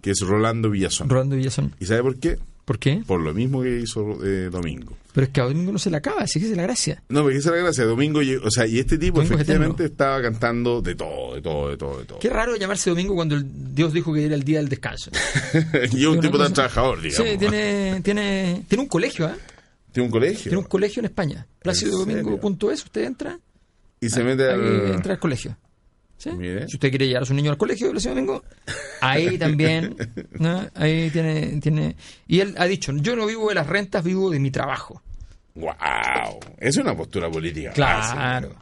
que 0.00 0.10
es 0.10 0.20
Rolando 0.20 0.70
Villazón. 0.70 1.08
Rolando 1.08 1.36
Villazón. 1.36 1.74
¿Y 1.78 1.86
sabe 1.86 2.02
por 2.02 2.18
qué? 2.18 2.38
¿Por 2.64 2.78
qué? 2.78 3.02
Por 3.04 3.20
lo 3.20 3.34
mismo 3.34 3.62
que 3.62 3.80
hizo 3.80 4.24
eh, 4.24 4.48
Domingo. 4.48 4.96
Pero 5.12 5.26
es 5.26 5.32
que 5.32 5.40
a 5.40 5.44
Domingo 5.44 5.72
no 5.72 5.78
se 5.78 5.90
le 5.90 5.96
acaba, 5.96 6.22
así 6.22 6.38
que 6.38 6.48
es 6.48 6.56
la 6.56 6.62
gracia. 6.62 7.02
No, 7.08 7.22
porque 7.22 7.38
esa 7.38 7.48
es 7.50 7.56
la 7.56 7.62
gracia. 7.62 7.84
Domingo, 7.84 8.20
o 8.20 8.50
sea, 8.50 8.64
y 8.66 8.78
este 8.78 8.96
tipo 8.96 9.16
Domingo 9.16 9.34
es 9.34 9.40
efectivamente 9.40 9.84
estaba 9.86 10.22
cantando 10.22 10.80
de 10.80 10.94
todo, 10.94 11.34
de 11.34 11.42
todo, 11.42 11.70
de 11.70 11.76
todo, 11.76 11.98
de 11.98 12.04
todo. 12.04 12.18
Qué 12.20 12.30
raro 12.30 12.54
llamarse 12.54 12.90
Domingo 12.90 13.16
cuando 13.16 13.34
el 13.34 13.74
Dios 13.74 13.92
dijo 13.92 14.14
que 14.14 14.24
era 14.24 14.36
el 14.36 14.44
día 14.44 14.58
del 14.58 14.68
descanso. 14.68 15.10
y 15.92 16.00
es 16.00 16.06
un 16.06 16.20
tipo 16.20 16.38
tan 16.38 16.52
trabajador, 16.52 17.00
digamos. 17.02 17.28
Sí, 17.28 17.38
tiene, 17.38 18.00
tiene, 18.04 18.64
tiene 18.68 18.82
un 18.82 18.88
colegio, 18.88 19.28
¿eh? 19.28 19.34
Tiene 19.90 20.06
un 20.06 20.12
colegio. 20.12 20.44
Tiene 20.44 20.58
un 20.58 20.68
colegio 20.68 21.00
en 21.00 21.06
España. 21.06 21.46
Placidodomingo.es, 21.60 22.84
usted 22.84 23.02
entra, 23.02 23.38
y 24.00 24.08
se 24.08 24.24
mete 24.24 24.50
al... 24.50 24.92
entra 24.92 25.14
al 25.14 25.18
colegio. 25.18 25.56
Si 26.16 26.28
usted 26.28 26.90
quiere 26.90 27.06
llevar 27.06 27.22
a 27.22 27.26
su 27.26 27.32
niño 27.32 27.50
al 27.50 27.56
colegio 27.56 27.90
Placido 27.90 28.14
Domingo, 28.14 28.44
ahí 29.00 29.38
también, 29.38 29.96
¿no? 30.32 30.66
ahí 30.74 31.08
tiene, 31.10 31.58
tiene... 31.62 31.96
Y 32.26 32.40
él 32.40 32.54
ha 32.58 32.66
dicho, 32.66 32.92
yo 32.96 33.16
no 33.16 33.24
vivo 33.24 33.48
de 33.48 33.54
las 33.54 33.66
rentas, 33.66 34.04
vivo 34.04 34.28
de 34.28 34.38
mi 34.38 34.50
trabajo. 34.50 35.02
¡Wow! 35.54 36.40
Es 36.58 36.76
una 36.76 36.94
postura 36.94 37.30
política. 37.30 37.72
Claro. 37.72 38.54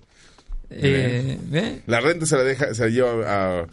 Eh, 0.70 1.38
¿ve? 1.44 1.82
La 1.86 2.00
renta 2.00 2.26
se 2.26 2.36
la 2.36 2.42
deja, 2.42 2.74
se 2.74 2.84
la 2.84 2.88
lleva 2.90 3.62
a 3.62 3.66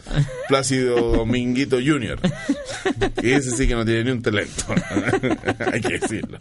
Plácido 0.47 0.95
Dominguito 1.17 1.77
Jr. 1.77 2.19
Y 3.21 3.31
ese 3.33 3.51
sí 3.51 3.67
que 3.67 3.75
no 3.75 3.83
tiene 3.83 4.05
ni 4.05 4.11
un 4.11 4.21
talento. 4.21 4.63
Hay 5.71 5.81
que 5.81 5.99
decirlo. 5.99 6.37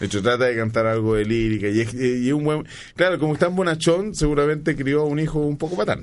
De 0.00 0.06
hecho, 0.06 0.22
trata 0.22 0.46
de 0.46 0.56
cantar 0.56 0.86
algo 0.86 1.16
de 1.16 1.24
lírica. 1.26 1.68
Y 1.68 1.80
es, 1.80 1.94
y 1.94 2.28
es 2.28 2.32
un 2.32 2.44
buen. 2.44 2.66
Claro, 2.96 3.18
como 3.18 3.34
está 3.34 3.46
en 3.46 3.56
bonachón, 3.56 4.14
seguramente 4.14 4.74
crió 4.74 5.02
a 5.02 5.04
un 5.04 5.18
hijo 5.18 5.40
un 5.40 5.58
poco 5.58 5.76
patán. 5.76 6.02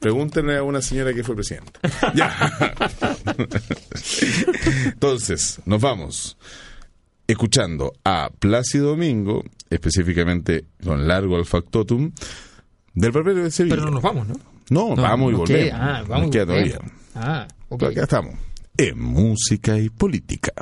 Pregúntenle 0.00 0.56
a 0.56 0.62
una 0.62 0.80
señora 0.80 1.12
que 1.12 1.22
fue 1.22 1.34
presidenta. 1.34 1.80
Ya. 2.14 2.52
Entonces, 4.86 5.60
nos 5.66 5.80
vamos 5.80 6.36
escuchando 7.26 7.92
a 8.04 8.30
Plácido 8.38 8.90
Domingo, 8.90 9.42
específicamente 9.70 10.66
con 10.84 11.06
largo 11.08 11.36
al 11.36 11.44
factotum, 11.46 12.12
del 12.94 13.12
barbero 13.12 13.42
de 13.44 13.50
Sevilla. 13.50 13.76
Pero 13.76 13.86
no 13.86 13.92
nos 13.92 14.02
vamos, 14.02 14.28
¿no? 14.28 14.34
No, 14.70 14.94
No, 14.96 15.02
vamos 15.02 15.32
y 15.32 15.34
volvemos. 15.36 15.64
queda- 15.66 15.96
ah, 15.98 16.04
vamos 16.08 16.26
Nos 16.26 16.30
queda 16.30 16.46
todavía. 16.46 16.78
Ah, 17.14 17.48
ok. 17.68 17.78
Pero 17.80 17.90
acá 17.92 18.02
estamos. 18.02 18.34
En 18.76 18.98
música 19.00 19.78
y 19.78 19.88
política. 19.90 20.52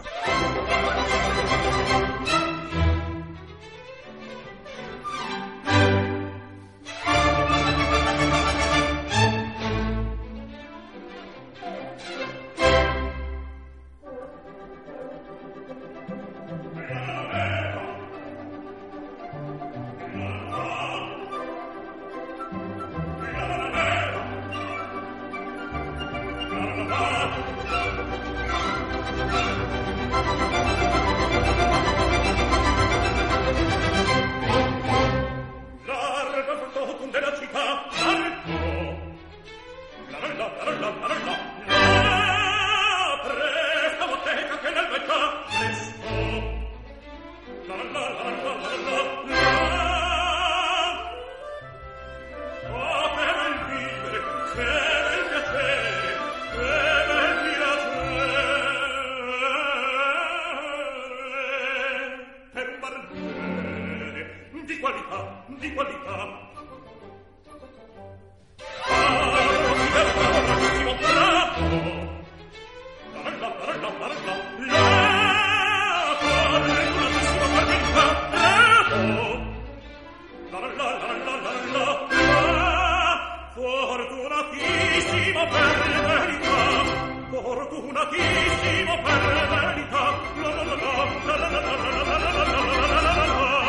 Fortunatissimo 84.93 85.47
per 85.49 85.81
verità, 86.05 86.85
fortunatissimo 87.31 88.95
per 89.03 89.23
verità. 89.49 90.05
La 90.37 90.51
la 90.53 90.65
la 90.65 90.75
la, 90.75 90.93
la 91.25 91.37
la 91.37 91.49
la 91.49 91.61
la 91.61 91.73
la 91.73 92.19
la 92.23 93.01
la 93.01 93.27
la 93.27 93.62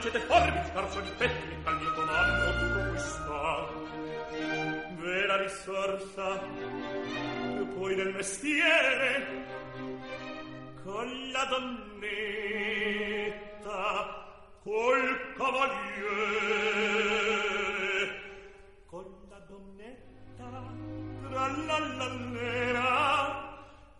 forbici, 0.00 0.70
razzo 0.72 1.00
di 1.00 1.10
pettini 1.16 1.56
al 1.64 1.76
mio 1.76 1.92
comando, 1.92 2.50
tutto 2.58 2.88
qui 2.90 2.98
sta. 2.98 3.66
Vera 4.96 5.36
risorsa, 5.36 6.40
e 7.60 7.64
poi 7.74 7.94
del 7.94 8.12
mestiere, 8.14 9.26
con 10.82 11.30
la 11.32 11.44
donnetta, 11.44 12.12
col 14.62 15.32
cavaliere, 15.36 15.84
con 18.86 19.04
la 19.28 19.38
donnetta, 19.46 20.72
tra 21.28 21.46
la 21.66 21.78
l'allera, 21.78 22.82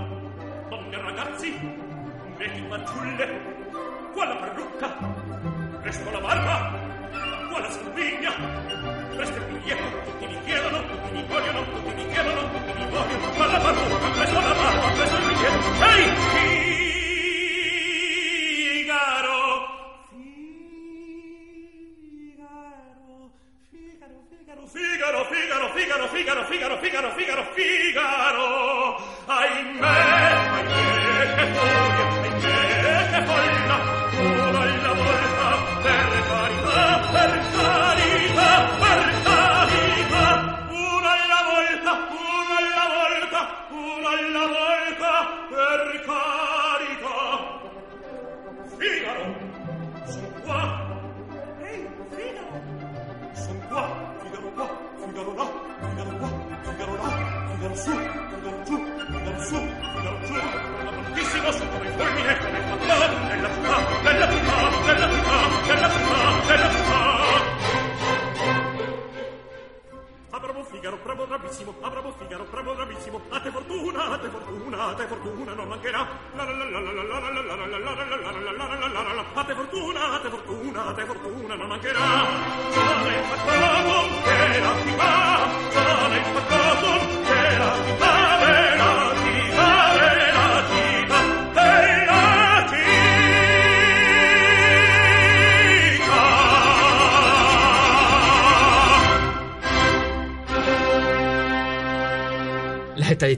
ragazzi 1.01 1.53
vedi 2.37 2.65
fanciulle 2.69 3.27
qua 4.13 4.25
la 4.25 4.35
parrucca 4.35 4.87
presto 5.81 6.11
la 6.11 6.19
barba 6.19 6.79
qua 7.49 7.59
la 7.59 7.71
scompigna 7.71 8.31
presto 9.15 9.37
il 9.37 9.45
biglietto 9.45 9.97
tutti 10.05 10.25
mi 10.27 10.37
chiedono 10.45 10.77
tutti 10.79 11.11
mi 11.13 11.23
vogliono. 11.27 11.50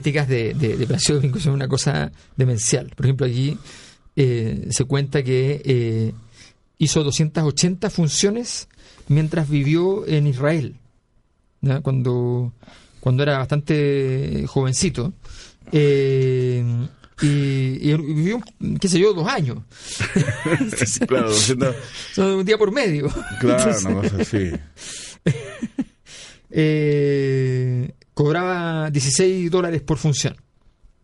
Estadísticas 0.04 0.28
de, 0.28 0.54
de, 0.54 0.76
de 0.76 0.98
Domingo 1.14 1.38
son 1.40 1.54
una 1.54 1.68
cosa 1.68 2.12
demencial. 2.36 2.90
Por 2.94 3.06
ejemplo, 3.06 3.26
aquí 3.26 3.56
eh, 4.16 4.68
se 4.70 4.84
cuenta 4.84 5.22
que 5.22 5.62
eh, 5.64 6.12
hizo 6.78 7.02
280 7.02 7.90
funciones 7.90 8.68
mientras 9.08 9.48
vivió 9.48 10.06
en 10.06 10.26
Israel, 10.26 10.76
cuando 11.82 12.52
cuando 13.00 13.22
era 13.22 13.38
bastante 13.38 14.44
jovencito. 14.46 15.12
Eh, 15.72 16.62
y, 17.22 17.26
y 17.90 17.96
vivió, 17.96 18.40
qué 18.80 18.88
sé 18.88 18.98
yo, 18.98 19.14
dos 19.14 19.28
años. 19.28 19.58
claro, 21.06 21.30
200, 21.30 21.76
Son 22.12 22.26
un 22.30 22.44
día 22.44 22.58
por 22.58 22.72
medio. 22.72 23.08
claro, 23.40 23.70
Entonces, 23.70 23.84
una 23.84 23.94
cosa 24.02 24.16
así. 24.20 24.50
eh, 26.50 27.94
cobraba 28.14 28.90
16 28.90 29.50
dólares 29.50 29.82
por 29.82 29.98
función. 29.98 30.36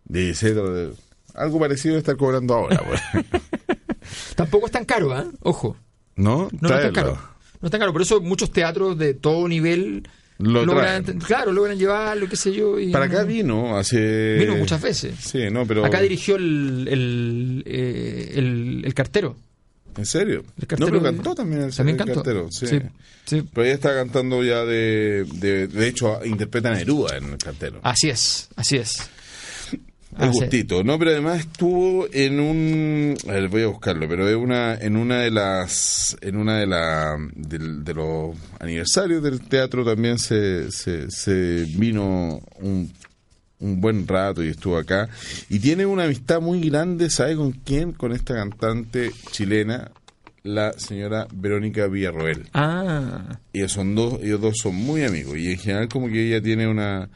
16 0.05 0.55
dólares. 0.55 0.97
Algo 1.35 1.61
parecido 1.61 1.97
a 1.97 1.99
estar 1.99 2.17
cobrando 2.17 2.55
ahora, 2.55 2.83
pues. 2.87 3.01
Tampoco 4.35 4.67
es 4.67 4.73
tan 4.73 4.85
caro, 4.85 5.13
¿ah? 5.13 5.27
Ojo. 5.43 5.77
¿No? 6.17 6.49
No, 6.61 6.69
no 6.69 6.77
es 6.77 6.83
tan 6.83 6.93
caro. 6.93 7.19
No 7.61 7.67
es 7.67 7.71
tan 7.71 7.81
caro. 7.81 7.93
Por 7.93 8.03
eso 8.03 8.21
muchos 8.21 8.51
teatros 8.51 8.99
de 8.99 9.15
todo 9.15 9.47
nivel 9.47 10.09
Lo 10.39 10.65
logran, 10.65 11.05
traen. 11.05 11.21
claro, 11.21 11.53
logran 11.53 11.79
llevarlo, 11.79 12.29
qué 12.29 12.37
sé 12.37 12.53
yo. 12.53 12.79
y 12.81 12.91
Para 12.91 13.05
acá 13.05 13.23
vino 13.25 13.77
hace... 13.77 14.37
Vino 14.39 14.57
muchas 14.57 14.81
veces. 14.83 15.15
Sí, 15.21 15.51
no, 15.51 15.67
pero... 15.67 15.85
Acá 15.85 16.01
dirigió 16.01 16.37
el, 16.37 16.89
el, 16.91 17.63
eh, 17.67 18.33
el, 18.35 18.83
el 18.85 18.95
cartero. 18.95 19.37
¿En 20.01 20.07
serio? 20.07 20.43
El 20.59 20.67
cartero 20.67 20.91
no, 20.91 20.99
pero 20.99 21.11
de- 21.13 21.17
cantó 21.17 21.35
también 21.35 21.63
el, 21.63 21.75
También 21.75 21.95
el 22.01 22.05
cantó. 22.07 22.15
cartero. 22.23 22.49
Sí. 22.51 22.67
Sí, 22.67 22.79
sí. 23.27 23.49
Pero 23.53 23.65
ella 23.67 23.75
está 23.75 23.95
cantando 23.95 24.43
ya 24.43 24.65
de... 24.65 25.27
De, 25.35 25.67
de 25.69 25.89
hecho, 25.89 26.25
interpreta 26.25 26.71
a 26.71 26.75
Neruda 26.75 27.17
en 27.19 27.25
el 27.33 27.39
cartero. 27.39 27.81
Así 27.83 28.09
es, 28.09 28.49
así 28.57 28.77
es. 28.79 29.11
El 29.73 29.79
Ah, 30.17 30.33
sí. 30.33 30.41
gustito, 30.41 30.83
¿no? 30.83 30.99
Pero 30.99 31.13
además 31.13 31.39
estuvo 31.41 32.09
en 32.13 32.41
un... 32.41 33.17
A 33.29 33.33
ver, 33.33 33.49
voy 33.49 33.63
a 33.63 33.69
buscarlo, 33.69 34.09
pero 34.09 34.29
es 34.29 34.35
una, 34.35 34.75
en 34.75 34.97
una 34.97 35.21
de 35.21 35.31
las... 35.31 36.17
En 36.21 36.37
una 36.37 36.59
de, 36.59 36.67
la, 36.67 37.17
del- 37.37 37.85
de 37.85 37.95
los 37.95 38.37
aniversarios 38.59 39.23
del 39.23 39.41
teatro 39.43 39.85
también 39.85 40.19
se, 40.19 40.73
se, 40.73 41.09
se 41.11 41.65
vino 41.77 42.41
un, 42.57 42.93
un 43.61 43.81
buen 43.81 44.07
rato 44.09 44.43
y 44.43 44.49
estuvo 44.49 44.77
acá. 44.77 45.09
Y 45.49 45.59
tiene 45.61 45.87
una 45.87 46.05
amistad 46.05 46.41
muy 46.41 46.61
grande, 46.69 47.11
¿sabe 47.11 47.37
con 47.37 47.53
quién? 47.53 47.93
Con 47.93 48.13
esta 48.13 48.35
cantante 48.35 49.11
chilena, 49.31 49.93
la 50.43 50.73
señora 50.73 51.29
Verónica 51.33 51.87
Villarroel. 51.87 52.49
Ah, 52.55 53.39
Ellos 53.53 53.73
son 53.73 53.95
dos, 53.95 54.19
ellos 54.23 54.41
dos 54.41 54.55
son 54.63 54.75
muy 54.75 55.05
amigos 55.05 55.37
y 55.39 55.53
en 55.53 55.59
general 55.59 55.89
como 55.89 56.09
que 56.09 56.27
ella 56.27 56.43
tiene 56.43 56.67
una, 56.67 57.11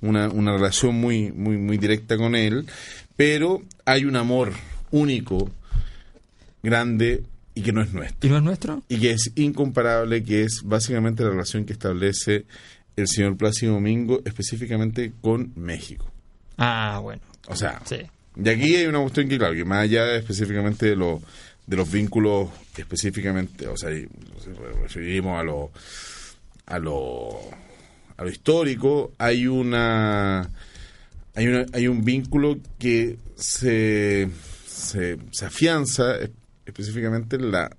una, 0.00 0.28
una 0.28 0.52
relación 0.52 0.94
muy, 0.94 1.30
muy, 1.32 1.58
muy 1.58 1.76
directa 1.78 2.16
con 2.16 2.34
él, 2.34 2.66
pero 3.16 3.62
hay 3.84 4.06
un 4.06 4.16
amor 4.16 4.52
único, 4.90 5.50
grande 6.62 7.22
y 7.54 7.62
que 7.62 7.72
no 7.72 7.82
es 7.82 7.92
nuestro. 7.92 8.26
¿y 8.26 8.30
no 8.30 8.38
es 8.38 8.42
nuestro? 8.42 8.82
Y 8.88 8.98
que 8.98 9.10
es 9.12 9.32
incomparable, 9.34 10.22
que 10.22 10.44
es 10.44 10.62
básicamente 10.64 11.22
la 11.22 11.30
relación 11.30 11.64
que 11.64 11.72
establece 11.72 12.46
el 12.96 13.06
señor 13.08 13.36
Plácido 13.36 13.74
Domingo 13.74 14.20
específicamente 14.24 15.12
con 15.20 15.52
México. 15.56 16.10
Ah, 16.58 16.98
bueno. 17.02 17.22
O 17.48 17.56
sea, 17.56 17.80
Sí. 17.84 17.96
y 18.36 18.48
aquí 18.48 18.76
hay 18.76 18.86
una 18.86 19.00
cuestión 19.00 19.28
que, 19.28 19.38
claro, 19.38 19.54
que 19.54 19.64
más 19.64 19.84
allá 19.84 20.14
específicamente 20.16 20.86
de, 20.86 20.96
lo, 20.96 21.22
de 21.66 21.76
los 21.76 21.90
vínculos 21.90 22.48
específicamente, 22.76 23.66
o 23.66 23.76
sea, 23.76 23.90
referimos 24.82 25.38
a 25.40 25.42
lo, 25.42 25.70
a 26.66 26.78
lo, 26.78 27.38
a 28.16 28.24
lo 28.24 28.28
histórico, 28.30 29.12
hay 29.18 29.46
una, 29.46 30.50
hay 31.34 31.46
una, 31.48 31.66
hay 31.72 31.88
un 31.88 32.04
vínculo 32.04 32.58
que 32.78 33.16
se, 33.36 34.28
se, 34.66 35.16
se 35.30 35.44
afianza 35.46 36.16
es- 36.18 36.30
específicamente 36.66 37.36
en 37.36 37.50
la, 37.50 37.74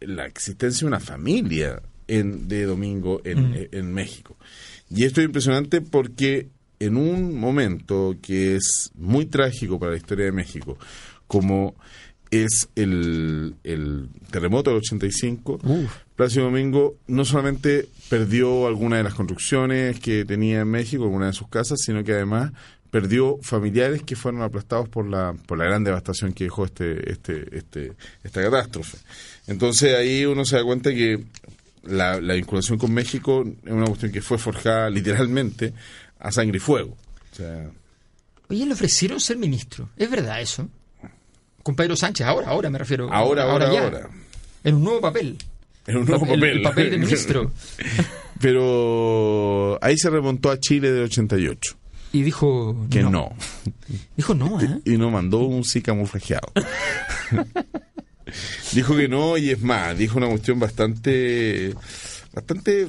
en 0.00 0.16
la 0.16 0.26
existencia 0.26 0.80
de 0.84 0.86
una 0.88 1.00
familia 1.00 1.80
en, 2.08 2.48
de 2.48 2.64
Domingo 2.64 3.20
en, 3.24 3.50
Mm. 3.50 3.54
en 3.72 3.92
México. 3.92 4.36
Y 4.90 5.04
esto 5.04 5.20
es 5.20 5.26
impresionante 5.26 5.80
porque 5.80 6.48
en 6.80 6.96
un 6.96 7.34
momento 7.38 8.16
que 8.22 8.56
es 8.56 8.90
muy 8.94 9.26
trágico 9.26 9.78
para 9.78 9.92
la 9.92 9.98
historia 9.98 10.24
de 10.26 10.32
México, 10.32 10.78
como 11.26 11.74
es 12.30 12.68
el, 12.74 13.54
el 13.64 14.08
terremoto 14.30 14.70
del 14.70 14.78
85, 14.80 15.60
Uf. 15.62 15.92
Plácido 16.14 16.44
Domingo 16.46 16.96
no 17.06 17.24
solamente 17.24 17.88
perdió 18.10 18.66
algunas 18.66 18.98
de 18.98 19.04
las 19.04 19.14
construcciones 19.14 19.98
que 20.00 20.24
tenía 20.24 20.60
en 20.60 20.68
México, 20.68 21.04
algunas 21.04 21.28
de 21.34 21.38
sus 21.38 21.48
casas, 21.48 21.78
sino 21.84 22.04
que 22.04 22.12
además 22.12 22.52
perdió 22.90 23.38
familiares 23.42 24.02
que 24.02 24.16
fueron 24.16 24.42
aplastados 24.42 24.88
por 24.88 25.06
la, 25.06 25.34
por 25.46 25.58
la 25.58 25.64
gran 25.64 25.84
devastación 25.84 26.32
que 26.32 26.44
dejó 26.44 26.64
este, 26.64 27.10
este, 27.12 27.56
este, 27.56 27.92
esta 28.24 28.42
catástrofe. 28.42 28.98
Entonces 29.46 29.94
ahí 29.94 30.24
uno 30.24 30.44
se 30.44 30.56
da 30.56 30.64
cuenta 30.64 30.90
que 30.94 31.22
la, 31.88 32.20
la 32.20 32.34
vinculación 32.34 32.78
con 32.78 32.92
México 32.92 33.44
es 33.64 33.72
una 33.72 33.86
cuestión 33.86 34.12
que 34.12 34.20
fue 34.22 34.38
forjada 34.38 34.88
literalmente 34.90 35.72
a 36.20 36.30
sangre 36.32 36.58
y 36.58 36.60
fuego. 36.60 36.96
O 37.32 37.34
sea, 37.36 37.70
Oye, 38.48 38.64
le 38.66 38.72
ofrecieron 38.72 39.20
ser 39.20 39.36
ministro. 39.36 39.90
¿Es 39.96 40.10
verdad 40.10 40.40
eso? 40.40 40.68
Con 41.62 41.74
Pedro 41.76 41.96
Sánchez, 41.96 42.26
ahora, 42.26 42.48
ahora 42.48 42.70
me 42.70 42.78
refiero. 42.78 43.12
ahora, 43.12 43.42
ahora, 43.50 43.72
ya. 43.72 43.84
ahora. 43.84 44.08
En 44.64 44.76
un 44.76 44.84
nuevo 44.84 45.00
papel. 45.00 45.36
En 45.86 45.98
un 45.98 46.06
nuevo 46.06 46.24
El- 46.26 46.30
papel. 46.40 46.56
El 46.56 46.62
papel 46.62 46.90
de 46.90 46.98
ministro. 46.98 47.52
Pero 48.40 49.78
ahí 49.82 49.96
se 49.98 50.10
remontó 50.10 50.50
a 50.50 50.58
Chile 50.58 50.90
del 50.92 51.04
88. 51.04 51.76
Y 52.12 52.22
dijo. 52.22 52.86
Que 52.90 53.02
no. 53.02 53.34
Dijo 54.16 54.34
no, 54.34 54.60
¿eh? 54.62 54.80
y 54.84 54.96
nos 54.96 55.12
mandó 55.12 55.40
un 55.40 55.64
sí 55.64 55.82
camuflajeado. 55.82 56.50
dijo 58.72 58.96
que 58.96 59.08
no 59.08 59.36
y 59.36 59.50
es 59.50 59.60
más, 59.60 59.96
dijo 59.96 60.18
una 60.18 60.28
cuestión 60.28 60.58
bastante 60.58 61.74
bastante 62.32 62.86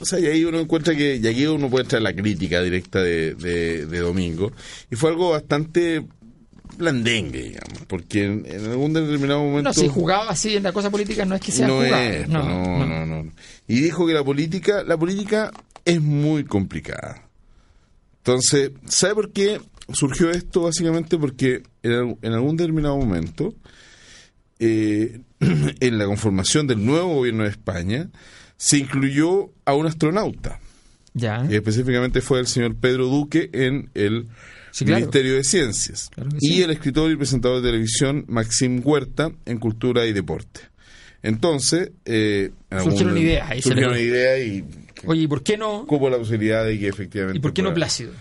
o 0.00 0.04
sea 0.04 0.18
y 0.18 0.26
ahí 0.26 0.44
uno 0.44 0.58
encuentra 0.58 0.94
que 0.94 1.16
y 1.16 1.26
aquí 1.26 1.46
uno 1.46 1.68
puede 1.68 1.84
entrar 1.84 2.00
en 2.00 2.04
la 2.04 2.14
crítica 2.14 2.62
directa 2.62 3.00
de, 3.00 3.34
de, 3.34 3.86
de 3.86 3.98
Domingo 3.98 4.52
y 4.90 4.96
fue 4.96 5.10
algo 5.10 5.30
bastante 5.30 6.04
blandengue 6.76 7.42
digamos 7.42 7.84
porque 7.86 8.24
en, 8.24 8.46
en 8.46 8.66
algún 8.66 8.92
determinado 8.92 9.40
momento 9.40 9.68
No, 9.68 9.74
si 9.74 9.88
jugaba 9.88 10.30
así 10.30 10.56
en 10.56 10.62
la 10.62 10.72
cosa 10.72 10.90
política 10.90 11.24
no 11.24 11.34
es 11.34 11.40
que 11.40 11.52
sea 11.52 11.66
no 11.68 11.82
es, 11.82 12.28
no, 12.28 12.42
no, 12.42 12.86
no, 12.86 13.06
no. 13.06 13.30
Y 13.68 13.80
dijo 13.80 14.06
que 14.06 14.14
la 14.14 14.24
política, 14.24 14.82
la 14.82 14.96
política 14.96 15.52
es 15.84 16.00
muy 16.00 16.44
complicada. 16.44 17.28
Entonces, 18.18 18.72
¿sabe 18.86 19.14
por 19.14 19.32
qué 19.32 19.60
surgió 19.92 20.30
esto? 20.30 20.62
Básicamente 20.62 21.18
porque 21.18 21.62
en 21.82 22.32
algún 22.32 22.56
determinado 22.56 22.96
momento, 22.96 23.54
eh, 24.58 25.20
en 25.40 25.98
la 25.98 26.06
conformación 26.06 26.66
del 26.66 26.84
nuevo 26.84 27.14
gobierno 27.16 27.44
de 27.44 27.50
España, 27.50 28.08
se 28.56 28.78
incluyó 28.78 29.50
a 29.64 29.74
un 29.74 29.86
astronauta. 29.86 30.60
Ya. 31.14 31.46
Y 31.50 31.54
específicamente 31.54 32.20
fue 32.20 32.40
el 32.40 32.46
señor 32.46 32.76
Pedro 32.76 33.06
Duque 33.06 33.50
en 33.52 33.90
el 33.94 34.26
Sí, 34.70 34.84
claro. 34.84 35.00
Ministerio 35.00 35.34
de 35.34 35.44
Ciencias. 35.44 36.10
Claro 36.14 36.30
y 36.40 36.62
el 36.62 36.70
escritor 36.70 37.10
y 37.10 37.16
presentador 37.16 37.62
de 37.62 37.68
televisión 37.70 38.24
Maxim 38.28 38.80
Huerta 38.84 39.30
en 39.46 39.58
Cultura 39.58 40.06
y 40.06 40.12
Deporte. 40.12 40.60
Entonces, 41.22 41.90
eh, 42.04 42.50
Surgieron 42.70 43.08
algún- 43.08 43.18
ideas, 43.18 43.50
ahí 43.50 43.62
se 43.62 43.68
surgieron 43.70 43.94
le- 43.94 44.02
ideas 44.02 44.40
y 44.46 44.64
Oye, 45.06 45.22
¿y 45.22 45.26
por 45.26 45.42
qué 45.42 45.56
no? 45.56 45.84
hubo 45.88 46.10
la 46.10 46.18
posibilidad 46.18 46.64
de 46.64 46.78
que 46.78 46.88
efectivamente. 46.88 47.38
¿Y 47.38 47.40
por 47.40 47.52
qué 47.52 47.62
no 47.62 47.72
Plácido? 47.74 48.12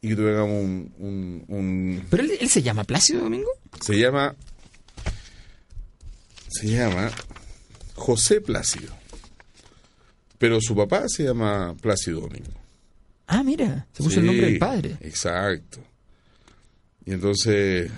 Y 0.00 0.08
que 0.08 0.16
tuviéramos 0.16 0.50
un, 0.64 0.92
un- 0.98 1.44
un- 1.48 2.02
¿Pero 2.08 2.22
él, 2.22 2.32
él 2.40 2.48
se 2.48 2.62
llama 2.62 2.84
Plácido 2.84 3.20
Domingo? 3.22 3.48
Se 3.80 3.98
llama. 3.98 4.34
Se 6.48 6.68
llama 6.68 7.10
José 7.94 8.40
Plácido. 8.40 8.94
Pero 10.38 10.60
su 10.60 10.76
papá 10.76 11.08
se 11.08 11.24
llama 11.24 11.74
Plácido 11.80 12.20
Domingo. 12.20 12.52
Ah, 13.26 13.42
mira, 13.42 13.86
se 13.92 14.02
puso 14.02 14.20
el 14.20 14.26
nombre 14.26 14.46
del 14.46 14.58
padre. 14.58 14.96
Exacto. 15.00 15.80
Y 17.04 17.12
entonces 17.12 17.90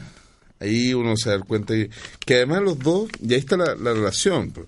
ahí 0.61 0.95
uno 0.95 1.17
se 1.17 1.31
da 1.31 1.41
cuenta 1.41 1.75
que, 1.75 1.91
que 2.25 2.37
además 2.37 2.63
los 2.63 2.79
dos, 2.79 3.11
y 3.21 3.35
ahí 3.35 3.41
está 3.41 3.57
la, 3.57 3.75
la 3.75 3.93
relación, 3.93 4.51
pues. 4.51 4.67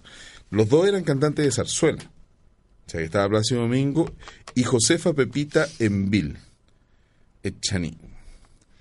los 0.50 0.68
dos 0.68 0.86
eran 0.86 1.04
cantantes 1.04 1.44
de 1.44 1.52
zarzuela. 1.52 2.02
O 2.02 2.90
sea, 2.90 2.98
que 3.00 3.04
estaba 3.06 3.28
Plácido 3.28 3.60
Domingo 3.62 4.12
y 4.54 4.64
Josefa 4.64 5.12
Pepita 5.12 5.68
Envil, 5.78 6.36
Echaní, 7.42 7.96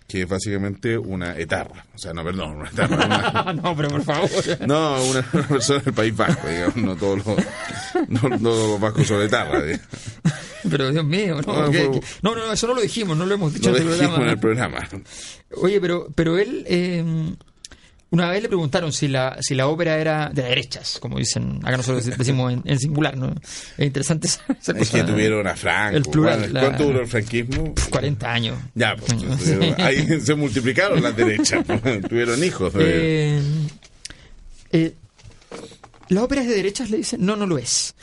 que 0.10 0.24
es 0.24 0.28
básicamente 0.28 0.97
una 0.97 1.38
etarra. 1.38 1.86
O 1.93 1.97
sea, 1.99 2.14
no, 2.14 2.24
perdón, 2.24 2.57
una 2.57 2.70
etarra. 2.70 3.05
una- 3.05 3.53
no, 3.62 3.76
pero 3.78 3.89
por 3.89 4.01
favor. 4.03 4.30
no, 4.68 5.03
una, 5.03 5.24
una 5.34 5.47
persona 5.47 5.80
del 5.82 5.93
País 5.93 6.18
Vasco, 6.18 6.47
digamos, 6.49 6.76
no 6.78 6.95
todos 6.97 7.18
los, 7.20 7.28
no, 8.10 8.30
no 8.30 8.39
todos 8.39 8.70
los 8.72 8.80
vascos 8.82 9.07
son 9.07 9.22
etarras. 9.22 9.64
digamos. 9.64 9.88
Pero 10.70 10.91
Dios 10.91 11.05
mío, 11.05 11.39
no, 11.45 11.62
No, 11.66 11.72
¿qué- 11.72 11.86
fue- 11.86 11.99
qué? 12.01 12.05
no, 12.24 12.36
no, 12.36 12.51
eso 12.51 12.68
no 12.68 12.74
lo 12.74 12.82
dijimos, 12.82 13.16
no 13.16 13.26
lo 13.26 13.36
hemos 13.36 13.53
dicho 13.53 13.70
No 13.72 13.78
en 13.78 13.86
lo 13.86 13.91
este 13.91 14.03
dijimos 14.03 14.24
en 14.24 14.30
el 14.30 14.39
programa. 14.39 14.89
Oye, 15.62 15.80
pero, 15.80 16.07
pero 16.16 16.38
él, 16.38 16.66
eh, 16.68 17.03
una 18.12 18.30
vez 18.32 18.41
le 18.41 18.47
preguntaron 18.47 18.91
si 18.91 19.07
la, 19.07 19.38
si 19.41 19.53
la 19.55 19.68
ópera 19.68 19.97
era 19.99 20.30
de 20.34 20.41
derechas, 20.43 20.97
como 20.99 21.18
dicen, 21.20 21.60
acá 21.64 21.78
nosotros 21.78 22.05
decimos 22.18 22.51
en, 22.53 22.62
en 22.66 22.80
singular, 22.80 23.16
¿no? 23.18 23.34
Es 23.78 23.86
interesante 23.86 24.28
esa, 24.28 24.41
esa 24.60 24.72
Es 24.78 24.89
que 24.89 25.03
tuvieron 25.03 25.45
a 25.47 25.55
Franco. 25.55 25.97
El 25.97 26.03
plural, 26.03 26.39
¿Cuánto 26.39 26.53
la- 26.53 26.62
¿Cuánto 26.62 26.84
duró 26.86 27.01
el 27.01 27.07
franquismo? 27.07 27.74
40 27.91 28.32
años. 28.32 28.57
Ya, 28.76 28.95
pues, 28.95 29.12
tuvieron- 29.18 29.76
ahí 29.82 30.22
se 30.26 30.36
multiplicaron 30.36 31.03
las 31.03 31.16
derechas. 31.16 31.64
pues, 31.66 32.01
tuvieron 32.07 32.43
hijos. 32.43 32.72
pues. 32.74 32.86
Eh, 32.88 33.41
eh, 34.72 34.93
¿La 36.10 36.24
ópera 36.24 36.41
es 36.41 36.47
de 36.47 36.55
derechas? 36.55 36.89
Le 36.89 36.97
dicen. 36.97 37.24
No, 37.24 37.36
no 37.36 37.45
lo 37.45 37.57
es. 37.60 37.93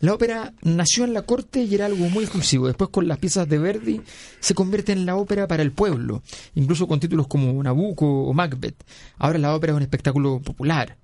La 0.00 0.12
ópera 0.12 0.52
nació 0.62 1.04
en 1.04 1.14
la 1.14 1.22
corte 1.22 1.62
y 1.62 1.74
era 1.74 1.86
algo 1.86 2.08
muy 2.10 2.24
exclusivo. 2.24 2.66
Después, 2.66 2.90
con 2.90 3.08
las 3.08 3.18
piezas 3.18 3.48
de 3.48 3.58
Verdi, 3.58 4.00
se 4.40 4.54
convierte 4.54 4.92
en 4.92 5.06
la 5.06 5.16
ópera 5.16 5.46
para 5.46 5.62
el 5.62 5.72
pueblo, 5.72 6.22
incluso 6.54 6.86
con 6.86 7.00
títulos 7.00 7.26
como 7.26 7.62
Nabucco 7.62 8.06
o 8.06 8.32
Macbeth. 8.32 8.84
Ahora 9.18 9.38
la 9.38 9.54
ópera 9.54 9.72
es 9.72 9.76
un 9.76 9.82
espectáculo 9.82 10.40
popular. 10.40 10.96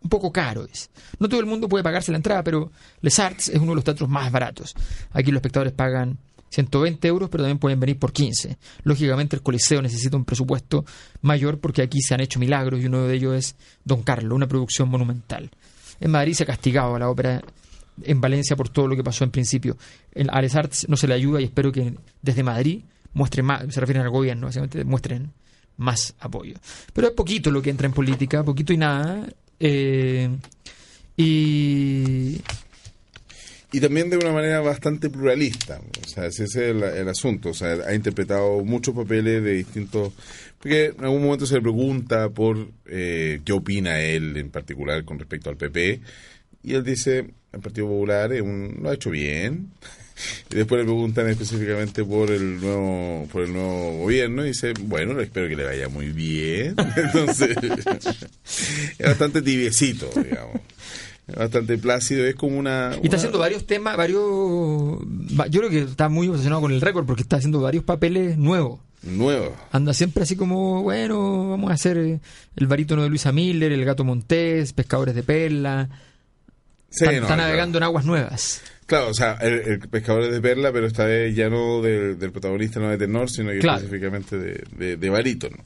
Un 0.00 0.10
poco 0.10 0.32
caro 0.32 0.64
es. 0.64 0.90
No 1.18 1.28
todo 1.28 1.40
el 1.40 1.46
mundo 1.46 1.68
puede 1.68 1.84
pagarse 1.84 2.12
la 2.12 2.18
entrada, 2.18 2.42
pero 2.42 2.70
Les 3.00 3.18
Arts 3.18 3.48
es 3.48 3.56
uno 3.56 3.72
de 3.72 3.76
los 3.76 3.84
teatros 3.84 4.08
más 4.08 4.30
baratos. 4.30 4.74
Aquí 5.10 5.30
los 5.30 5.38
espectadores 5.38 5.72
pagan 5.72 6.18
120 6.50 7.06
euros, 7.08 7.28
pero 7.28 7.42
también 7.42 7.58
pueden 7.58 7.80
venir 7.80 7.98
por 7.98 8.12
15. 8.12 8.56
Lógicamente 8.84 9.36
el 9.36 9.42
Coliseo 9.42 9.82
necesita 9.82 10.16
un 10.16 10.24
presupuesto 10.24 10.84
mayor 11.20 11.58
porque 11.58 11.82
aquí 11.82 12.00
se 12.00 12.14
han 12.14 12.20
hecho 12.20 12.38
milagros 12.38 12.80
y 12.80 12.86
uno 12.86 13.02
de 13.02 13.14
ellos 13.14 13.34
es 13.34 13.56
Don 13.84 14.02
Carlo, 14.02 14.34
una 14.34 14.46
producción 14.46 14.88
monumental. 14.88 15.50
En 16.00 16.10
Madrid 16.10 16.34
se 16.34 16.44
ha 16.44 16.46
castigado 16.46 16.94
a 16.94 16.98
la 16.98 17.10
ópera 17.10 17.42
en 18.04 18.20
Valencia 18.20 18.56
por 18.56 18.68
todo 18.68 18.88
lo 18.88 18.96
que 18.96 19.04
pasó 19.04 19.24
en 19.24 19.30
principio. 19.30 19.76
Les 20.14 20.54
Arts 20.54 20.86
no 20.88 20.96
se 20.96 21.08
le 21.08 21.14
ayuda 21.14 21.40
y 21.40 21.44
espero 21.44 21.72
que 21.72 21.94
desde 22.22 22.42
Madrid 22.42 22.82
muestren 23.12 23.46
más, 23.46 23.72
se 23.72 23.80
refieren 23.80 24.02
al 24.02 24.10
gobierno, 24.10 24.46
básicamente 24.46 24.84
muestren 24.84 25.32
más 25.76 26.14
apoyo. 26.20 26.54
Pero 26.92 27.08
es 27.08 27.14
poquito 27.14 27.50
lo 27.50 27.62
que 27.62 27.70
entra 27.70 27.86
en 27.86 27.92
política, 27.92 28.42
poquito 28.44 28.72
y 28.72 28.76
nada. 28.76 29.28
eh, 29.60 30.28
y 31.16 32.40
Y 33.72 33.80
también 33.80 34.08
de 34.08 34.16
una 34.16 34.32
manera 34.32 34.60
bastante 34.60 35.10
pluralista. 35.10 35.80
O 36.04 36.08
sea, 36.08 36.26
ese 36.26 36.44
es 36.44 36.56
el, 36.56 36.82
el 36.82 37.08
asunto. 37.08 37.50
O 37.50 37.54
sea, 37.54 37.72
ha 37.86 37.94
interpretado 37.94 38.64
muchos 38.64 38.94
papeles 38.94 39.42
de 39.42 39.52
distintos... 39.54 40.12
Porque 40.58 40.86
en 40.86 41.04
algún 41.04 41.22
momento 41.22 41.46
se 41.46 41.54
le 41.56 41.60
pregunta 41.60 42.30
por 42.30 42.56
eh, 42.86 43.40
qué 43.44 43.52
opina 43.52 44.00
él 44.00 44.36
en 44.36 44.50
particular 44.50 45.04
con 45.04 45.18
respecto 45.18 45.50
al 45.50 45.56
PP. 45.56 46.00
Y 46.62 46.74
él 46.74 46.82
dice, 46.82 47.30
el 47.52 47.60
Partido 47.60 47.86
Popular 47.86 48.32
es 48.32 48.42
un- 48.42 48.78
lo 48.82 48.90
ha 48.90 48.94
hecho 48.94 49.10
bien. 49.10 49.68
Y 50.50 50.56
después 50.56 50.80
le 50.80 50.84
preguntan 50.84 51.28
específicamente 51.28 52.04
por 52.04 52.30
el 52.32 52.60
nuevo 52.60 53.28
por 53.30 53.44
el 53.44 53.52
nuevo 53.52 53.98
gobierno 53.98 54.44
y 54.44 54.48
dice, 54.48 54.72
bueno, 54.82 55.20
espero 55.20 55.48
que 55.48 55.54
le 55.54 55.64
vaya 55.64 55.88
muy 55.88 56.10
bien. 56.10 56.74
Entonces, 56.96 57.56
es 58.98 59.06
bastante 59.06 59.42
tibiecito, 59.42 60.08
digamos. 60.16 60.60
Es 61.28 61.36
bastante 61.36 61.76
plácido, 61.78 62.24
es 62.26 62.34
como 62.34 62.58
una... 62.58 62.90
Y 62.94 62.94
está 62.96 63.08
una- 63.08 63.16
haciendo 63.16 63.38
varios 63.38 63.66
temas, 63.66 63.96
varios. 63.96 64.22
va- 65.38 65.46
Yo 65.46 65.60
creo 65.60 65.70
que 65.70 65.80
está 65.82 66.08
muy 66.08 66.26
obsesionado 66.28 66.62
con 66.62 66.72
el 66.72 66.80
récord 66.80 67.06
porque 67.06 67.22
está 67.22 67.36
haciendo 67.36 67.60
varios 67.60 67.84
papeles 67.84 68.38
nuevos. 68.38 68.80
Nuevo. 69.02 69.54
Anda 69.70 69.92
siempre 69.94 70.24
así 70.24 70.34
como, 70.36 70.82
bueno, 70.82 71.50
vamos 71.50 71.70
a 71.70 71.74
hacer 71.74 71.96
eh, 71.98 72.20
el 72.56 72.66
barítono 72.66 73.02
de 73.04 73.08
Luisa 73.10 73.30
Miller, 73.30 73.70
el 73.70 73.84
gato 73.84 74.02
Montés, 74.04 74.72
Pescadores 74.72 75.14
de 75.14 75.22
Perla. 75.22 75.88
Sí, 76.90 77.04
está, 77.04 77.06
no, 77.06 77.12
está 77.12 77.26
claro. 77.26 77.42
navegando 77.42 77.78
en 77.78 77.84
aguas 77.84 78.04
nuevas. 78.04 78.62
Claro, 78.86 79.08
o 79.08 79.14
sea, 79.14 79.34
el, 79.42 79.52
el 79.52 79.78
pescador 79.80 80.22
es 80.24 80.32
de 80.32 80.40
perla, 80.40 80.72
pero 80.72 80.86
esta 80.86 81.04
vez 81.04 81.34
ya 81.36 81.50
no 81.50 81.82
del, 81.82 82.18
del 82.18 82.32
protagonista, 82.32 82.80
no 82.80 82.88
de 82.88 82.96
tenor, 82.96 83.28
sino 83.30 83.50
que 83.50 83.58
Claro. 83.58 83.78
específicamente 83.78 84.38
de, 84.38 84.64
de, 84.76 84.96
de 84.96 85.10
barítono. 85.10 85.56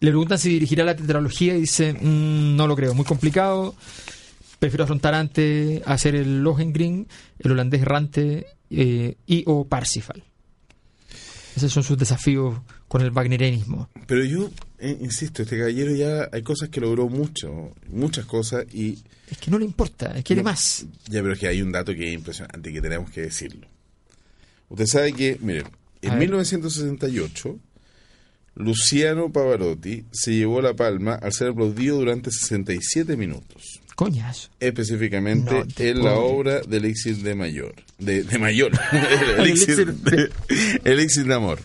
Le 0.00 0.10
preguntan 0.10 0.38
si 0.38 0.50
dirigirá 0.50 0.84
la 0.84 0.94
tetralogía 0.96 1.56
y 1.56 1.60
dice, 1.62 1.94
"Mm, 1.94 2.56
no 2.56 2.66
lo 2.66 2.76
creo, 2.76 2.92
muy 2.94 3.06
complicado. 3.06 3.74
Prefiero 4.58 4.84
afrontar 4.84 5.14
antes 5.14 5.80
hacer 5.86 6.14
el 6.14 6.42
Lohengrin, 6.42 7.08
el 7.38 7.52
holandés 7.52 7.80
errante 7.82 8.46
eh, 8.70 9.16
y 9.26 9.44
o 9.46 9.66
Parsifal. 9.66 10.22
Esos 11.56 11.72
son 11.72 11.84
sus 11.84 11.96
desafíos 11.96 12.58
con 12.88 13.00
el 13.02 13.10
wagnerianismo. 13.12 13.88
Pero 14.06 14.24
yo, 14.24 14.50
eh, 14.84 14.98
insisto, 15.00 15.42
este 15.42 15.58
caballero 15.58 15.94
ya 15.94 16.28
hay 16.32 16.42
cosas 16.42 16.68
que 16.68 16.80
logró 16.80 17.08
mucho, 17.08 17.72
muchas 17.88 18.24
cosas, 18.26 18.64
y 18.72 18.98
Es 19.30 19.38
que 19.38 19.50
no 19.50 19.58
le 19.58 19.64
importa, 19.64 20.12
quiere 20.22 20.42
No. 20.42 20.50
más. 20.50 20.84
ya, 21.08 21.20
pero 21.22 21.32
es 21.32 21.38
que 21.38 21.48
hay 21.48 21.62
un 21.62 21.72
dato 21.72 21.94
que 21.94 22.08
es 22.08 22.14
impresionante 22.14 22.72
que 22.72 22.80
tenemos 22.80 23.10
que 23.10 23.22
decirlo. 23.22 23.66
Usted 24.68 24.86
sabe 24.86 25.12
que, 25.12 25.38
mire, 25.40 25.60
A 25.60 25.66
en 26.02 26.10
ver. 26.10 26.18
1968, 26.20 27.58
Luciano 28.56 29.32
Pavarotti 29.32 30.04
se 30.12 30.32
llevó 30.34 30.60
la 30.62 30.74
palma 30.74 31.14
al 31.14 31.32
ser 31.32 31.48
aplaudido 31.48 31.98
durante 31.98 32.30
67 32.30 33.16
minutos. 33.16 33.80
Coñazo. 33.96 34.48
específicamente 34.58 35.52
No 35.52 35.64
en 35.78 36.02
la 36.02 36.14
obra 36.14 36.60
de 36.62 36.78
Elixir 36.78 37.16
de 37.18 37.34
Mayor. 37.36 37.74
De, 37.98 38.24
de 38.24 38.38
Mayor. 38.40 38.72
El 39.38 39.40
Elixir, 39.46 39.94
de- 39.94 40.30
Elixir 40.84 41.24
de 41.26 41.34
Amor. 41.34 41.60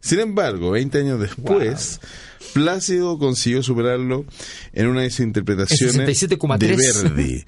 Sin 0.00 0.20
embargo, 0.20 0.72
20 0.72 0.98
años 0.98 1.20
después, 1.20 1.98
Plácido 2.52 3.18
consiguió 3.18 3.62
superarlo 3.62 4.24
en 4.72 4.86
una 4.88 5.02
de 5.02 5.10
sus 5.10 5.20
interpretaciones 5.20 5.96
En 5.96 6.06
67,3. 6.06 6.58
de 6.58 6.76
Verdi. 6.76 7.44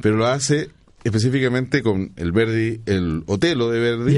Pero 0.00 0.16
lo 0.16 0.26
hace 0.26 0.70
específicamente 1.04 1.82
con 1.82 2.12
el 2.16 2.32
Verdi, 2.32 2.80
el 2.86 3.22
Otelo 3.26 3.70
de 3.70 3.80
Verdi, 3.80 4.16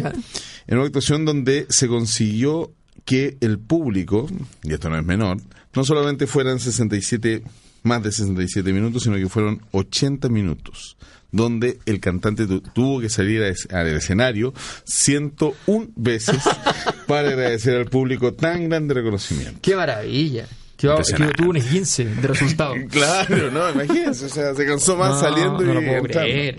en 0.67 0.79
una 0.79 0.87
actuación 0.87 1.25
donde 1.25 1.67
se 1.69 1.89
consiguió 1.89 2.73
que 3.05 3.37
el 3.41 3.59
público, 3.59 4.29
y 4.63 4.73
esto 4.73 4.91
no 4.91 4.99
es 4.99 5.05
menor, 5.05 5.39
no 5.75 5.85
solamente 5.85 6.27
fueran 6.27 6.61
67, 6.61 7.43
más 7.83 8.03
de 8.03 8.13
67 8.13 8.73
minutos, 8.73 9.05
sino 9.05 9.17
que 9.17 9.29
fueron 9.29 9.63
80 9.73 10.29
minutos, 10.29 10.97
donde 11.33 11.79
el 11.87 11.99
cantante 11.99 12.47
tu- 12.47 12.61
tuvo 12.61 13.01
que 13.01 13.09
salir 13.09 13.43
a 13.43 13.49
es- 13.49 13.67
al 13.73 13.89
escenario 13.89 14.55
101 14.85 15.89
veces 15.97 16.37
para 17.09 17.29
agradecer 17.31 17.77
al 17.77 17.87
público 17.87 18.35
tan 18.35 18.69
grande 18.69 18.95
reconocimiento. 18.95 19.59
Qué 19.63 19.75
maravilla. 19.75 20.47
Que, 20.77 20.89
va- 20.89 20.97
que 21.03 21.13
tuvo 21.37 21.51
un 21.51 21.57
esguince 21.57 22.05
de 22.05 22.27
resultado. 22.29 22.75
Claro, 22.91 23.51
no, 23.51 23.71
imagínense, 23.71 24.27
o 24.27 24.29
sea, 24.29 24.55
se 24.55 24.67
cansó 24.67 24.97
más 24.97 25.11
No, 25.15 25.21
saliendo 25.21 25.61
no 25.61 25.71
y 25.73 25.75
lo 25.75 25.81
puedo 25.81 26.03
creer. 26.05 26.59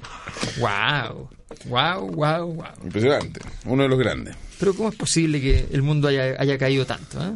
Wow. 0.59 1.30
Wow, 1.65 2.09
wow, 2.11 2.53
wow. 2.53 2.65
Impresionante, 2.84 3.41
uno 3.65 3.84
de 3.84 3.89
los 3.89 3.99
grandes. 3.99 4.36
Pero 4.59 4.74
¿cómo 4.74 4.89
es 4.89 4.95
posible 4.95 5.39
que 5.41 5.67
el 5.71 5.82
mundo 5.82 6.07
haya, 6.07 6.36
haya 6.39 6.57
caído 6.57 6.86
tanto? 6.86 7.21
eh? 7.24 7.34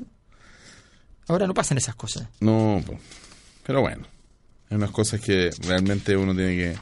Ahora 1.27 1.45
no 1.45 1.53
pasan 1.53 1.77
esas 1.77 1.95
cosas. 1.95 2.27
No, 2.39 2.81
pero 3.65 3.81
bueno, 3.81 4.07
hay 4.69 4.77
unas 4.77 4.91
cosas 4.91 5.19
que 5.19 5.49
realmente 5.67 6.15
uno 6.15 6.33
tiene 6.33 6.55
que 6.55 6.75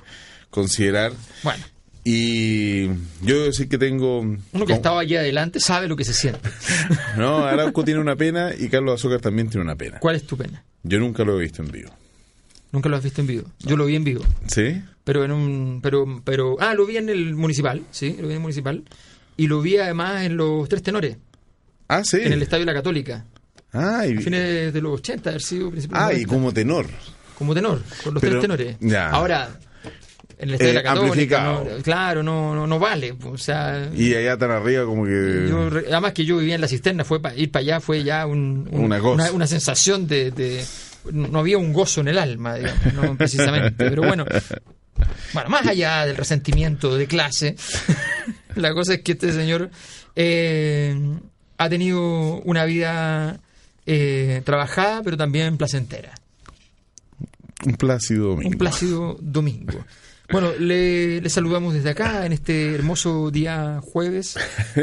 considerar. 0.56 1.12
Bueno, 1.44 1.64
Y 2.04 2.86
yo 3.22 3.44
decir 3.46 3.68
que 3.68 3.78
tengo... 3.78 4.20
uno 4.22 4.40
que 4.54 4.60
como- 4.60 4.74
estado 4.76 4.98
allí 5.00 5.16
adelante 5.16 5.60
sabe 5.60 5.88
lo 5.88 5.96
que 5.96 6.06
se 6.06 6.14
siente. 6.14 6.50
No, 7.18 7.46
Arauco 7.46 7.84
tiene 7.84 8.00
una 8.00 8.16
pena 8.16 8.52
y 8.58 8.70
Carlos 8.70 9.00
Azúcar 9.00 9.20
también 9.22 9.50
tiene 9.50 9.64
una 9.64 9.76
pena. 9.76 10.00
¿Cuál 10.00 10.16
es 10.16 10.26
tu 10.26 10.36
pena? 10.38 10.64
Yo 10.84 11.00
nunca 11.00 11.24
lo 11.24 11.38
he 11.40 11.44
visto 11.44 11.62
en 11.62 11.72
vivo. 11.72 11.92
Nunca 12.72 12.90
lo 12.90 12.98
has 12.98 13.04
visto 13.04 13.22
en 13.22 13.28
vivo. 13.28 13.50
Yo 13.60 13.78
lo 13.78 13.86
vi 13.86 13.96
en 13.96 14.04
vivo. 14.04 14.24
¿Sí? 14.48 14.82
Pero 15.06 15.24
en 15.24 15.32
un. 15.32 15.80
Pero, 15.82 16.22
pero. 16.26 16.58
Ah, 16.60 16.74
lo 16.74 16.86
vi 16.86 16.98
en 16.98 17.08
el 17.10 17.34
municipal. 17.36 17.82
Sí, 17.92 18.10
lo 18.20 18.24
vi 18.24 18.34
en 18.34 18.38
el 18.38 18.40
municipal. 18.42 18.84
Y 19.38 19.48
lo 19.48 19.62
vi 19.62 19.78
además 19.78 20.24
en 20.26 20.36
los 20.36 20.68
tres 20.68 20.84
tenores. 20.84 21.16
Ah, 21.88 22.04
sí. 22.04 22.18
En 22.22 22.34
el 22.34 22.42
Estadio 22.42 22.66
de 22.66 22.72
la 22.74 22.78
Católica. 22.78 23.24
Ah, 23.72 24.06
y, 24.06 24.18
A 24.18 24.22
fines 24.22 24.74
de 24.74 24.82
los 24.82 25.00
80, 25.00 25.30
haber 25.30 25.42
sido 25.42 25.70
principios 25.72 26.00
de 26.00 26.06
ah, 26.06 26.10
y 26.12 26.26
90. 26.26 26.34
como 26.34 26.52
tenor. 26.54 26.88
como 27.38 27.54
tenor, 27.54 27.82
con 28.04 28.14
los 28.16 28.22
Pero- 28.22 28.34
tres 28.34 28.42
tenores. 28.42 28.76
ya. 28.82 29.10
Ahora, 29.10 29.58
el 30.38 30.54
Estadio 30.54 30.72
Eh, 30.72 30.74
de 30.74 30.74
la 30.74 30.84
Católica, 30.84 31.50
amplificado. 31.50 31.78
no- 31.78 31.84
claro, 31.84 32.24
no, 32.24 32.56
no, 32.56 32.68
no 32.68 32.80
vale. 32.80 33.16
O 33.26 33.38
sea, 33.38 33.90
Y 33.96 34.14
allá 34.14 34.38
tan 34.38 34.52
arriba 34.52 34.86
como 34.86 35.06
que... 35.06 35.48
yo 35.50 35.68
además 35.68 36.14
que 36.14 36.26
yo 36.26 36.38
vivía 36.38 36.56
en 36.56 36.62
la 36.62 36.68
cisterna, 36.68 37.04
fue 37.04 37.22
pa- 37.22 37.34
ir 37.36 37.52
para 37.52 37.62
allá 37.62 37.80
fue 37.80 38.04
ya 38.04 38.26
un- 38.26 38.68
un- 38.72 38.86
Una 38.86 39.00
cosa. 39.00 39.32
una 39.32 39.48
sensación 39.48 40.08
de, 40.08 40.32
de- 40.32 40.66
no 41.12 41.40
había 41.40 41.58
un 41.58 41.72
gozo 41.72 42.02
en 42.02 42.08
el 42.10 42.18
alma, 42.18 42.56
digamos, 42.56 42.94
no 42.94 43.02
precisamente. 43.18 43.74
Pero 43.90 44.02
bueno, 44.04 44.26
bueno, 45.34 45.50
más 45.50 45.68
allá 45.68 46.06
del 46.06 46.18
resentimiento 46.18 46.96
de 46.98 47.06
clase, 47.08 47.56
la 48.56 48.74
cosa 48.74 48.96
es 48.96 49.02
que 49.02 49.12
este 49.14 49.32
señor 49.32 49.70
eh, 50.16 50.98
ha 51.58 51.70
tenido 51.70 52.42
una 52.42 52.66
vida 52.66 53.40
eh, 53.86 54.42
trabajada, 54.46 55.02
pero 55.04 55.16
también 55.16 55.58
placentera. 55.58 56.14
Un 57.66 57.76
plácido 57.76 58.30
domingo. 58.30 58.50
Un 58.50 58.58
plácido 58.58 59.18
domingo. 59.22 59.86
Bueno, 60.32 60.50
le, 60.60 61.22
le 61.22 61.30
saludamos 61.30 61.74
desde 61.74 61.90
acá 61.92 62.26
en 62.26 62.34
este 62.34 62.74
hermoso 62.76 63.32
día 63.32 63.80
jueves, 63.84 64.38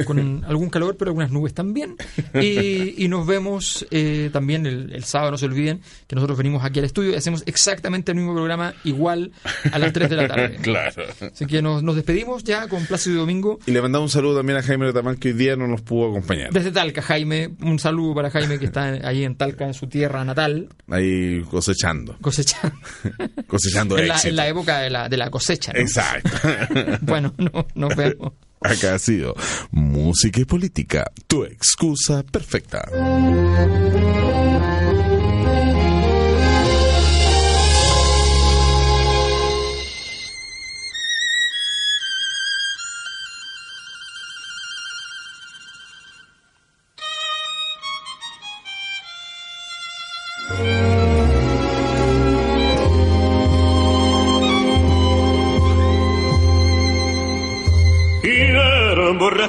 con 0.05 0.45
algún 0.49 0.71
calor, 0.71 0.97
pero 0.97 1.11
algunas 1.11 1.31
nubes 1.31 1.55
también. 1.55 1.97
Y, 2.35 3.03
y 3.05 3.09
nos 3.09 3.27
vemos 3.27 3.87
eh, 3.91 4.31
también 4.33 4.67
el, 4.67 4.93
el 4.93 5.05
sábado, 5.05 5.33
no 5.33 5.39
se 5.39 5.47
olviden, 5.47 5.81
que 6.07 6.15
nosotros 6.15 6.39
venimos 6.39 6.65
aquí 6.65 6.79
al 6.79 6.85
estudio 6.85 7.11
y 7.13 7.15
hacemos 7.15 7.43
exactamente 7.47 8.13
el 8.13 8.19
mismo 8.19 8.35
programa, 8.35 8.75
igual 8.85 9.33
a 9.73 9.79
las 9.79 9.93
3 9.93 10.11
de 10.11 10.17
la 10.17 10.29
tarde. 10.29 10.59
Claro. 10.63 11.03
Así 11.33 11.47
que 11.47 11.61
nos, 11.61 11.83
nos 11.83 11.97
despedimos 11.97 12.45
ya 12.45 12.69
con 12.69 12.87
Plácido 12.87 13.21
Domingo. 13.21 13.59
Y 13.67 13.73
le 13.73 13.83
mandamos 13.83 14.11
un 14.11 14.13
saludo 14.13 14.37
también 14.39 14.59
a 14.59 14.63
Jaime 14.63 14.87
Retamán, 14.87 15.17
que 15.17 15.29
hoy 15.29 15.35
día 15.35 15.57
no 15.57 15.67
nos 15.67 15.83
pudo 15.83 16.11
acompañar. 16.11 16.53
Desde 16.53 16.71
Talca, 16.71 17.03
Jaime, 17.03 17.51
un 17.61 17.79
saludo 17.79 18.15
para 18.15 18.31
Jaime 18.31 18.59
que 18.59 18.67
está 18.67 18.85
ahí 19.07 19.25
en 19.25 19.35
Talca, 19.37 19.67
en 19.67 19.75
su 19.75 19.87
tierra 19.89 20.25
natal, 20.25 20.69
Ahí 20.89 21.43
cosechando. 21.51 22.17
cosechando. 22.21 22.77
Cosechando 23.47 23.99
en, 23.99 24.09
la, 24.09 24.15
éxito. 24.15 24.29
en 24.31 24.37
la 24.37 24.49
época 24.49 24.79
de 24.81 24.91
la, 24.91 25.09
de 25.09 25.17
la 25.17 25.31
cosecha. 25.33 25.73
¿no? 25.73 25.81
Exacto. 25.81 26.31
Bueno, 27.03 27.35
no, 27.39 27.67
nos 27.75 27.97
vemos. 27.97 28.33
Acá 28.61 28.95
ha 28.95 28.99
sido 28.99 29.35
Música 29.73 30.41
y 30.41 30.45
Política, 30.45 31.11
tu 31.27 31.45
excusa 31.45 32.23
perfecta. 32.23 32.89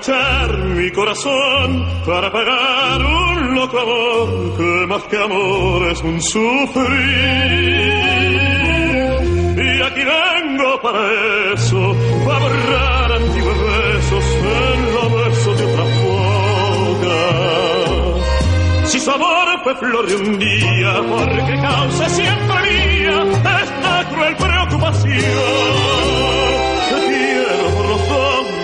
Mi 0.05 0.91
corazón 0.91 1.87
para 2.05 2.29
pagar 2.29 3.01
un 3.01 3.55
loco 3.55 3.79
amor 3.79 4.57
que 4.57 4.85
más 4.85 5.01
que 5.03 5.15
amor 5.15 5.89
es 5.91 6.01
un 6.01 6.21
sufrir. 6.21 6.83
Y 9.55 9.81
aquí 9.81 10.03
vengo 10.03 10.81
para 10.81 11.53
eso, 11.53 11.95
para 12.25 12.39
borrar 12.39 13.13
antiguos 13.13 13.57
besos 13.57 14.25
en 14.43 14.93
los 14.93 15.09
besos 15.25 15.57
de 15.57 15.65
otra 15.71 15.85
boca. 16.03 17.15
Si 18.87 18.99
su 18.99 19.09
amor 19.09 19.47
fue 19.63 19.73
flor 19.75 20.05
de 20.05 20.17
un 20.17 20.37
día, 20.37 21.01
porque 21.07 21.61
causa 21.61 22.09
siempre 22.09 22.61
mía 22.61 23.23
esta 23.61 24.03
cruel 24.09 24.35
preocupación. 24.35 26.62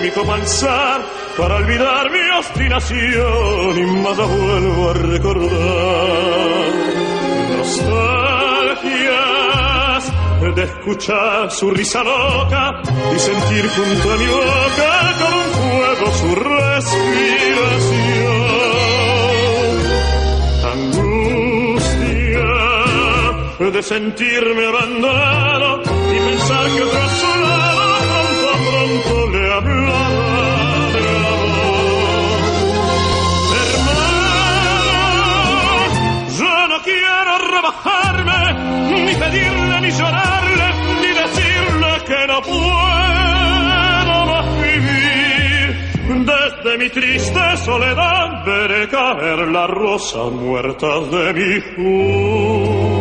Dos 0.08 0.12
comenzar 0.14 1.02
para 1.36 1.56
olvidar 1.56 2.10
mi 2.10 2.30
obstinación 2.38 3.78
y 3.78 3.86
más 4.02 4.16
la 4.16 4.24
vuelvo 4.24 4.90
a 4.90 4.92
recordar. 4.94 6.70
Nostalgias 7.56 9.00
de 10.54 10.62
escuchar 10.64 11.50
su 11.50 11.70
risa 11.70 12.02
loca 12.02 12.80
y 13.14 13.18
sentir 13.18 13.68
junto 13.68 14.12
a 14.12 14.16
mi 14.16 14.26
boca 14.26 15.14
como 15.20 15.36
un 15.42 15.50
fuego 15.52 16.12
su 16.12 16.34
respiración 16.34 17.30
angustia 20.72 22.50
de 23.70 23.82
sentirme 23.82 24.66
abandonado 24.66 25.82
y 25.82 26.18
pensar 26.18 26.66
que 26.74 26.82
otro 26.82 27.00
a 27.44 27.69
quiero 37.60 37.72
rebajarme, 37.72 38.40
ni 38.90 39.14
pedirle, 39.14 39.80
ni 39.80 39.90
llorarle, 39.90 40.68
ni 41.00 41.08
decirle 41.08 42.04
que 42.06 42.26
no 42.26 42.42
puedo 42.42 44.26
más 44.26 44.46
vivir. 44.62 45.90
Desde 46.26 46.78
mi 46.78 46.90
triste 46.90 47.56
soledad 47.58 48.44
veré 48.44 48.88
caer 48.88 49.48
las 49.48 49.70
rosas 49.70 50.32
muertas 50.32 51.10
de 51.10 51.32
mi 51.34 51.60
juventud. 51.60 53.00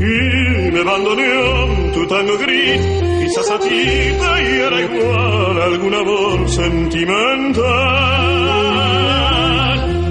Y 0.00 0.70
me 0.72 0.82
bandoneón 0.82 1.92
tu 1.92 2.06
tango 2.06 2.38
gris, 2.38 3.07
quizás 3.28 3.50
a 3.50 3.58
ti 3.58 3.68
te 3.68 4.32
hiera 4.42 4.80
igual 4.80 5.62
algún 5.62 5.94
amor 5.94 6.48
sentimental. 6.48 7.66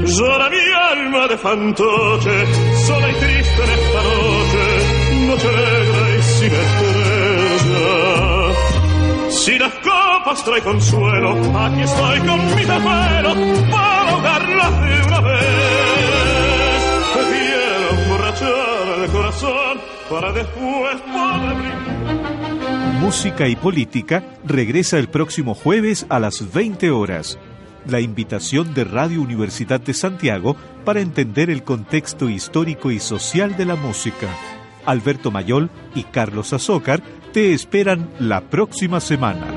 Llora 0.06 0.50
mi 0.50 0.66
alma 0.92 1.28
de 1.28 1.38
fantoche, 1.38 2.36
sola 2.86 3.10
y 3.10 3.16
triste 3.16 3.64
en 3.66 3.72
esta 3.80 4.02
noche, 4.10 4.64
noche 5.30 5.50
negra 5.62 6.02
y 6.18 6.22
sin 6.22 6.54
estrella. 6.66 7.90
Si 9.30 9.54
las 9.58 9.74
copas 9.76 10.44
trae 10.46 10.62
consuelo, 10.62 11.30
aquí 11.66 11.82
estoy 11.82 12.20
con 12.20 12.40
mi 12.56 12.66
desvelo 12.72 13.32
para 13.72 14.10
ahogarlas 14.12 14.82
de 14.82 14.94
una 15.08 15.22
vez. 15.22 15.48
Quiero 17.32 17.88
emborrachar 18.02 19.00
el 19.04 19.10
corazón 19.12 19.76
para 20.10 20.32
después 20.34 20.96
poder 21.02 21.56
brindar. 21.56 22.27
Música 23.00 23.48
y 23.48 23.56
Política 23.56 24.24
regresa 24.44 24.98
el 24.98 25.08
próximo 25.08 25.54
jueves 25.54 26.08
a 26.10 26.20
las 26.20 26.52
20 26.52 26.90
horas. 26.90 27.38
La 27.88 28.02
invitación 28.02 28.74
de 28.74 28.84
Radio 28.86 29.22
Universidad 29.22 29.80
de 29.80 29.94
Santiago 29.94 30.56
para 30.84 31.00
entender 31.00 31.52
el 31.52 31.64
contexto 31.64 32.28
histórico 32.28 32.90
y 32.90 33.00
social 33.00 33.56
de 33.56 33.66
la 33.66 33.76
música. 33.76 34.28
Alberto 34.86 35.30
Mayol 35.30 35.70
y 35.94 36.04
Carlos 36.04 36.54
Azócar 36.54 37.04
te 37.34 37.54
esperan 37.54 38.10
la 38.20 38.42
próxima 38.42 39.00
semana. 39.00 39.57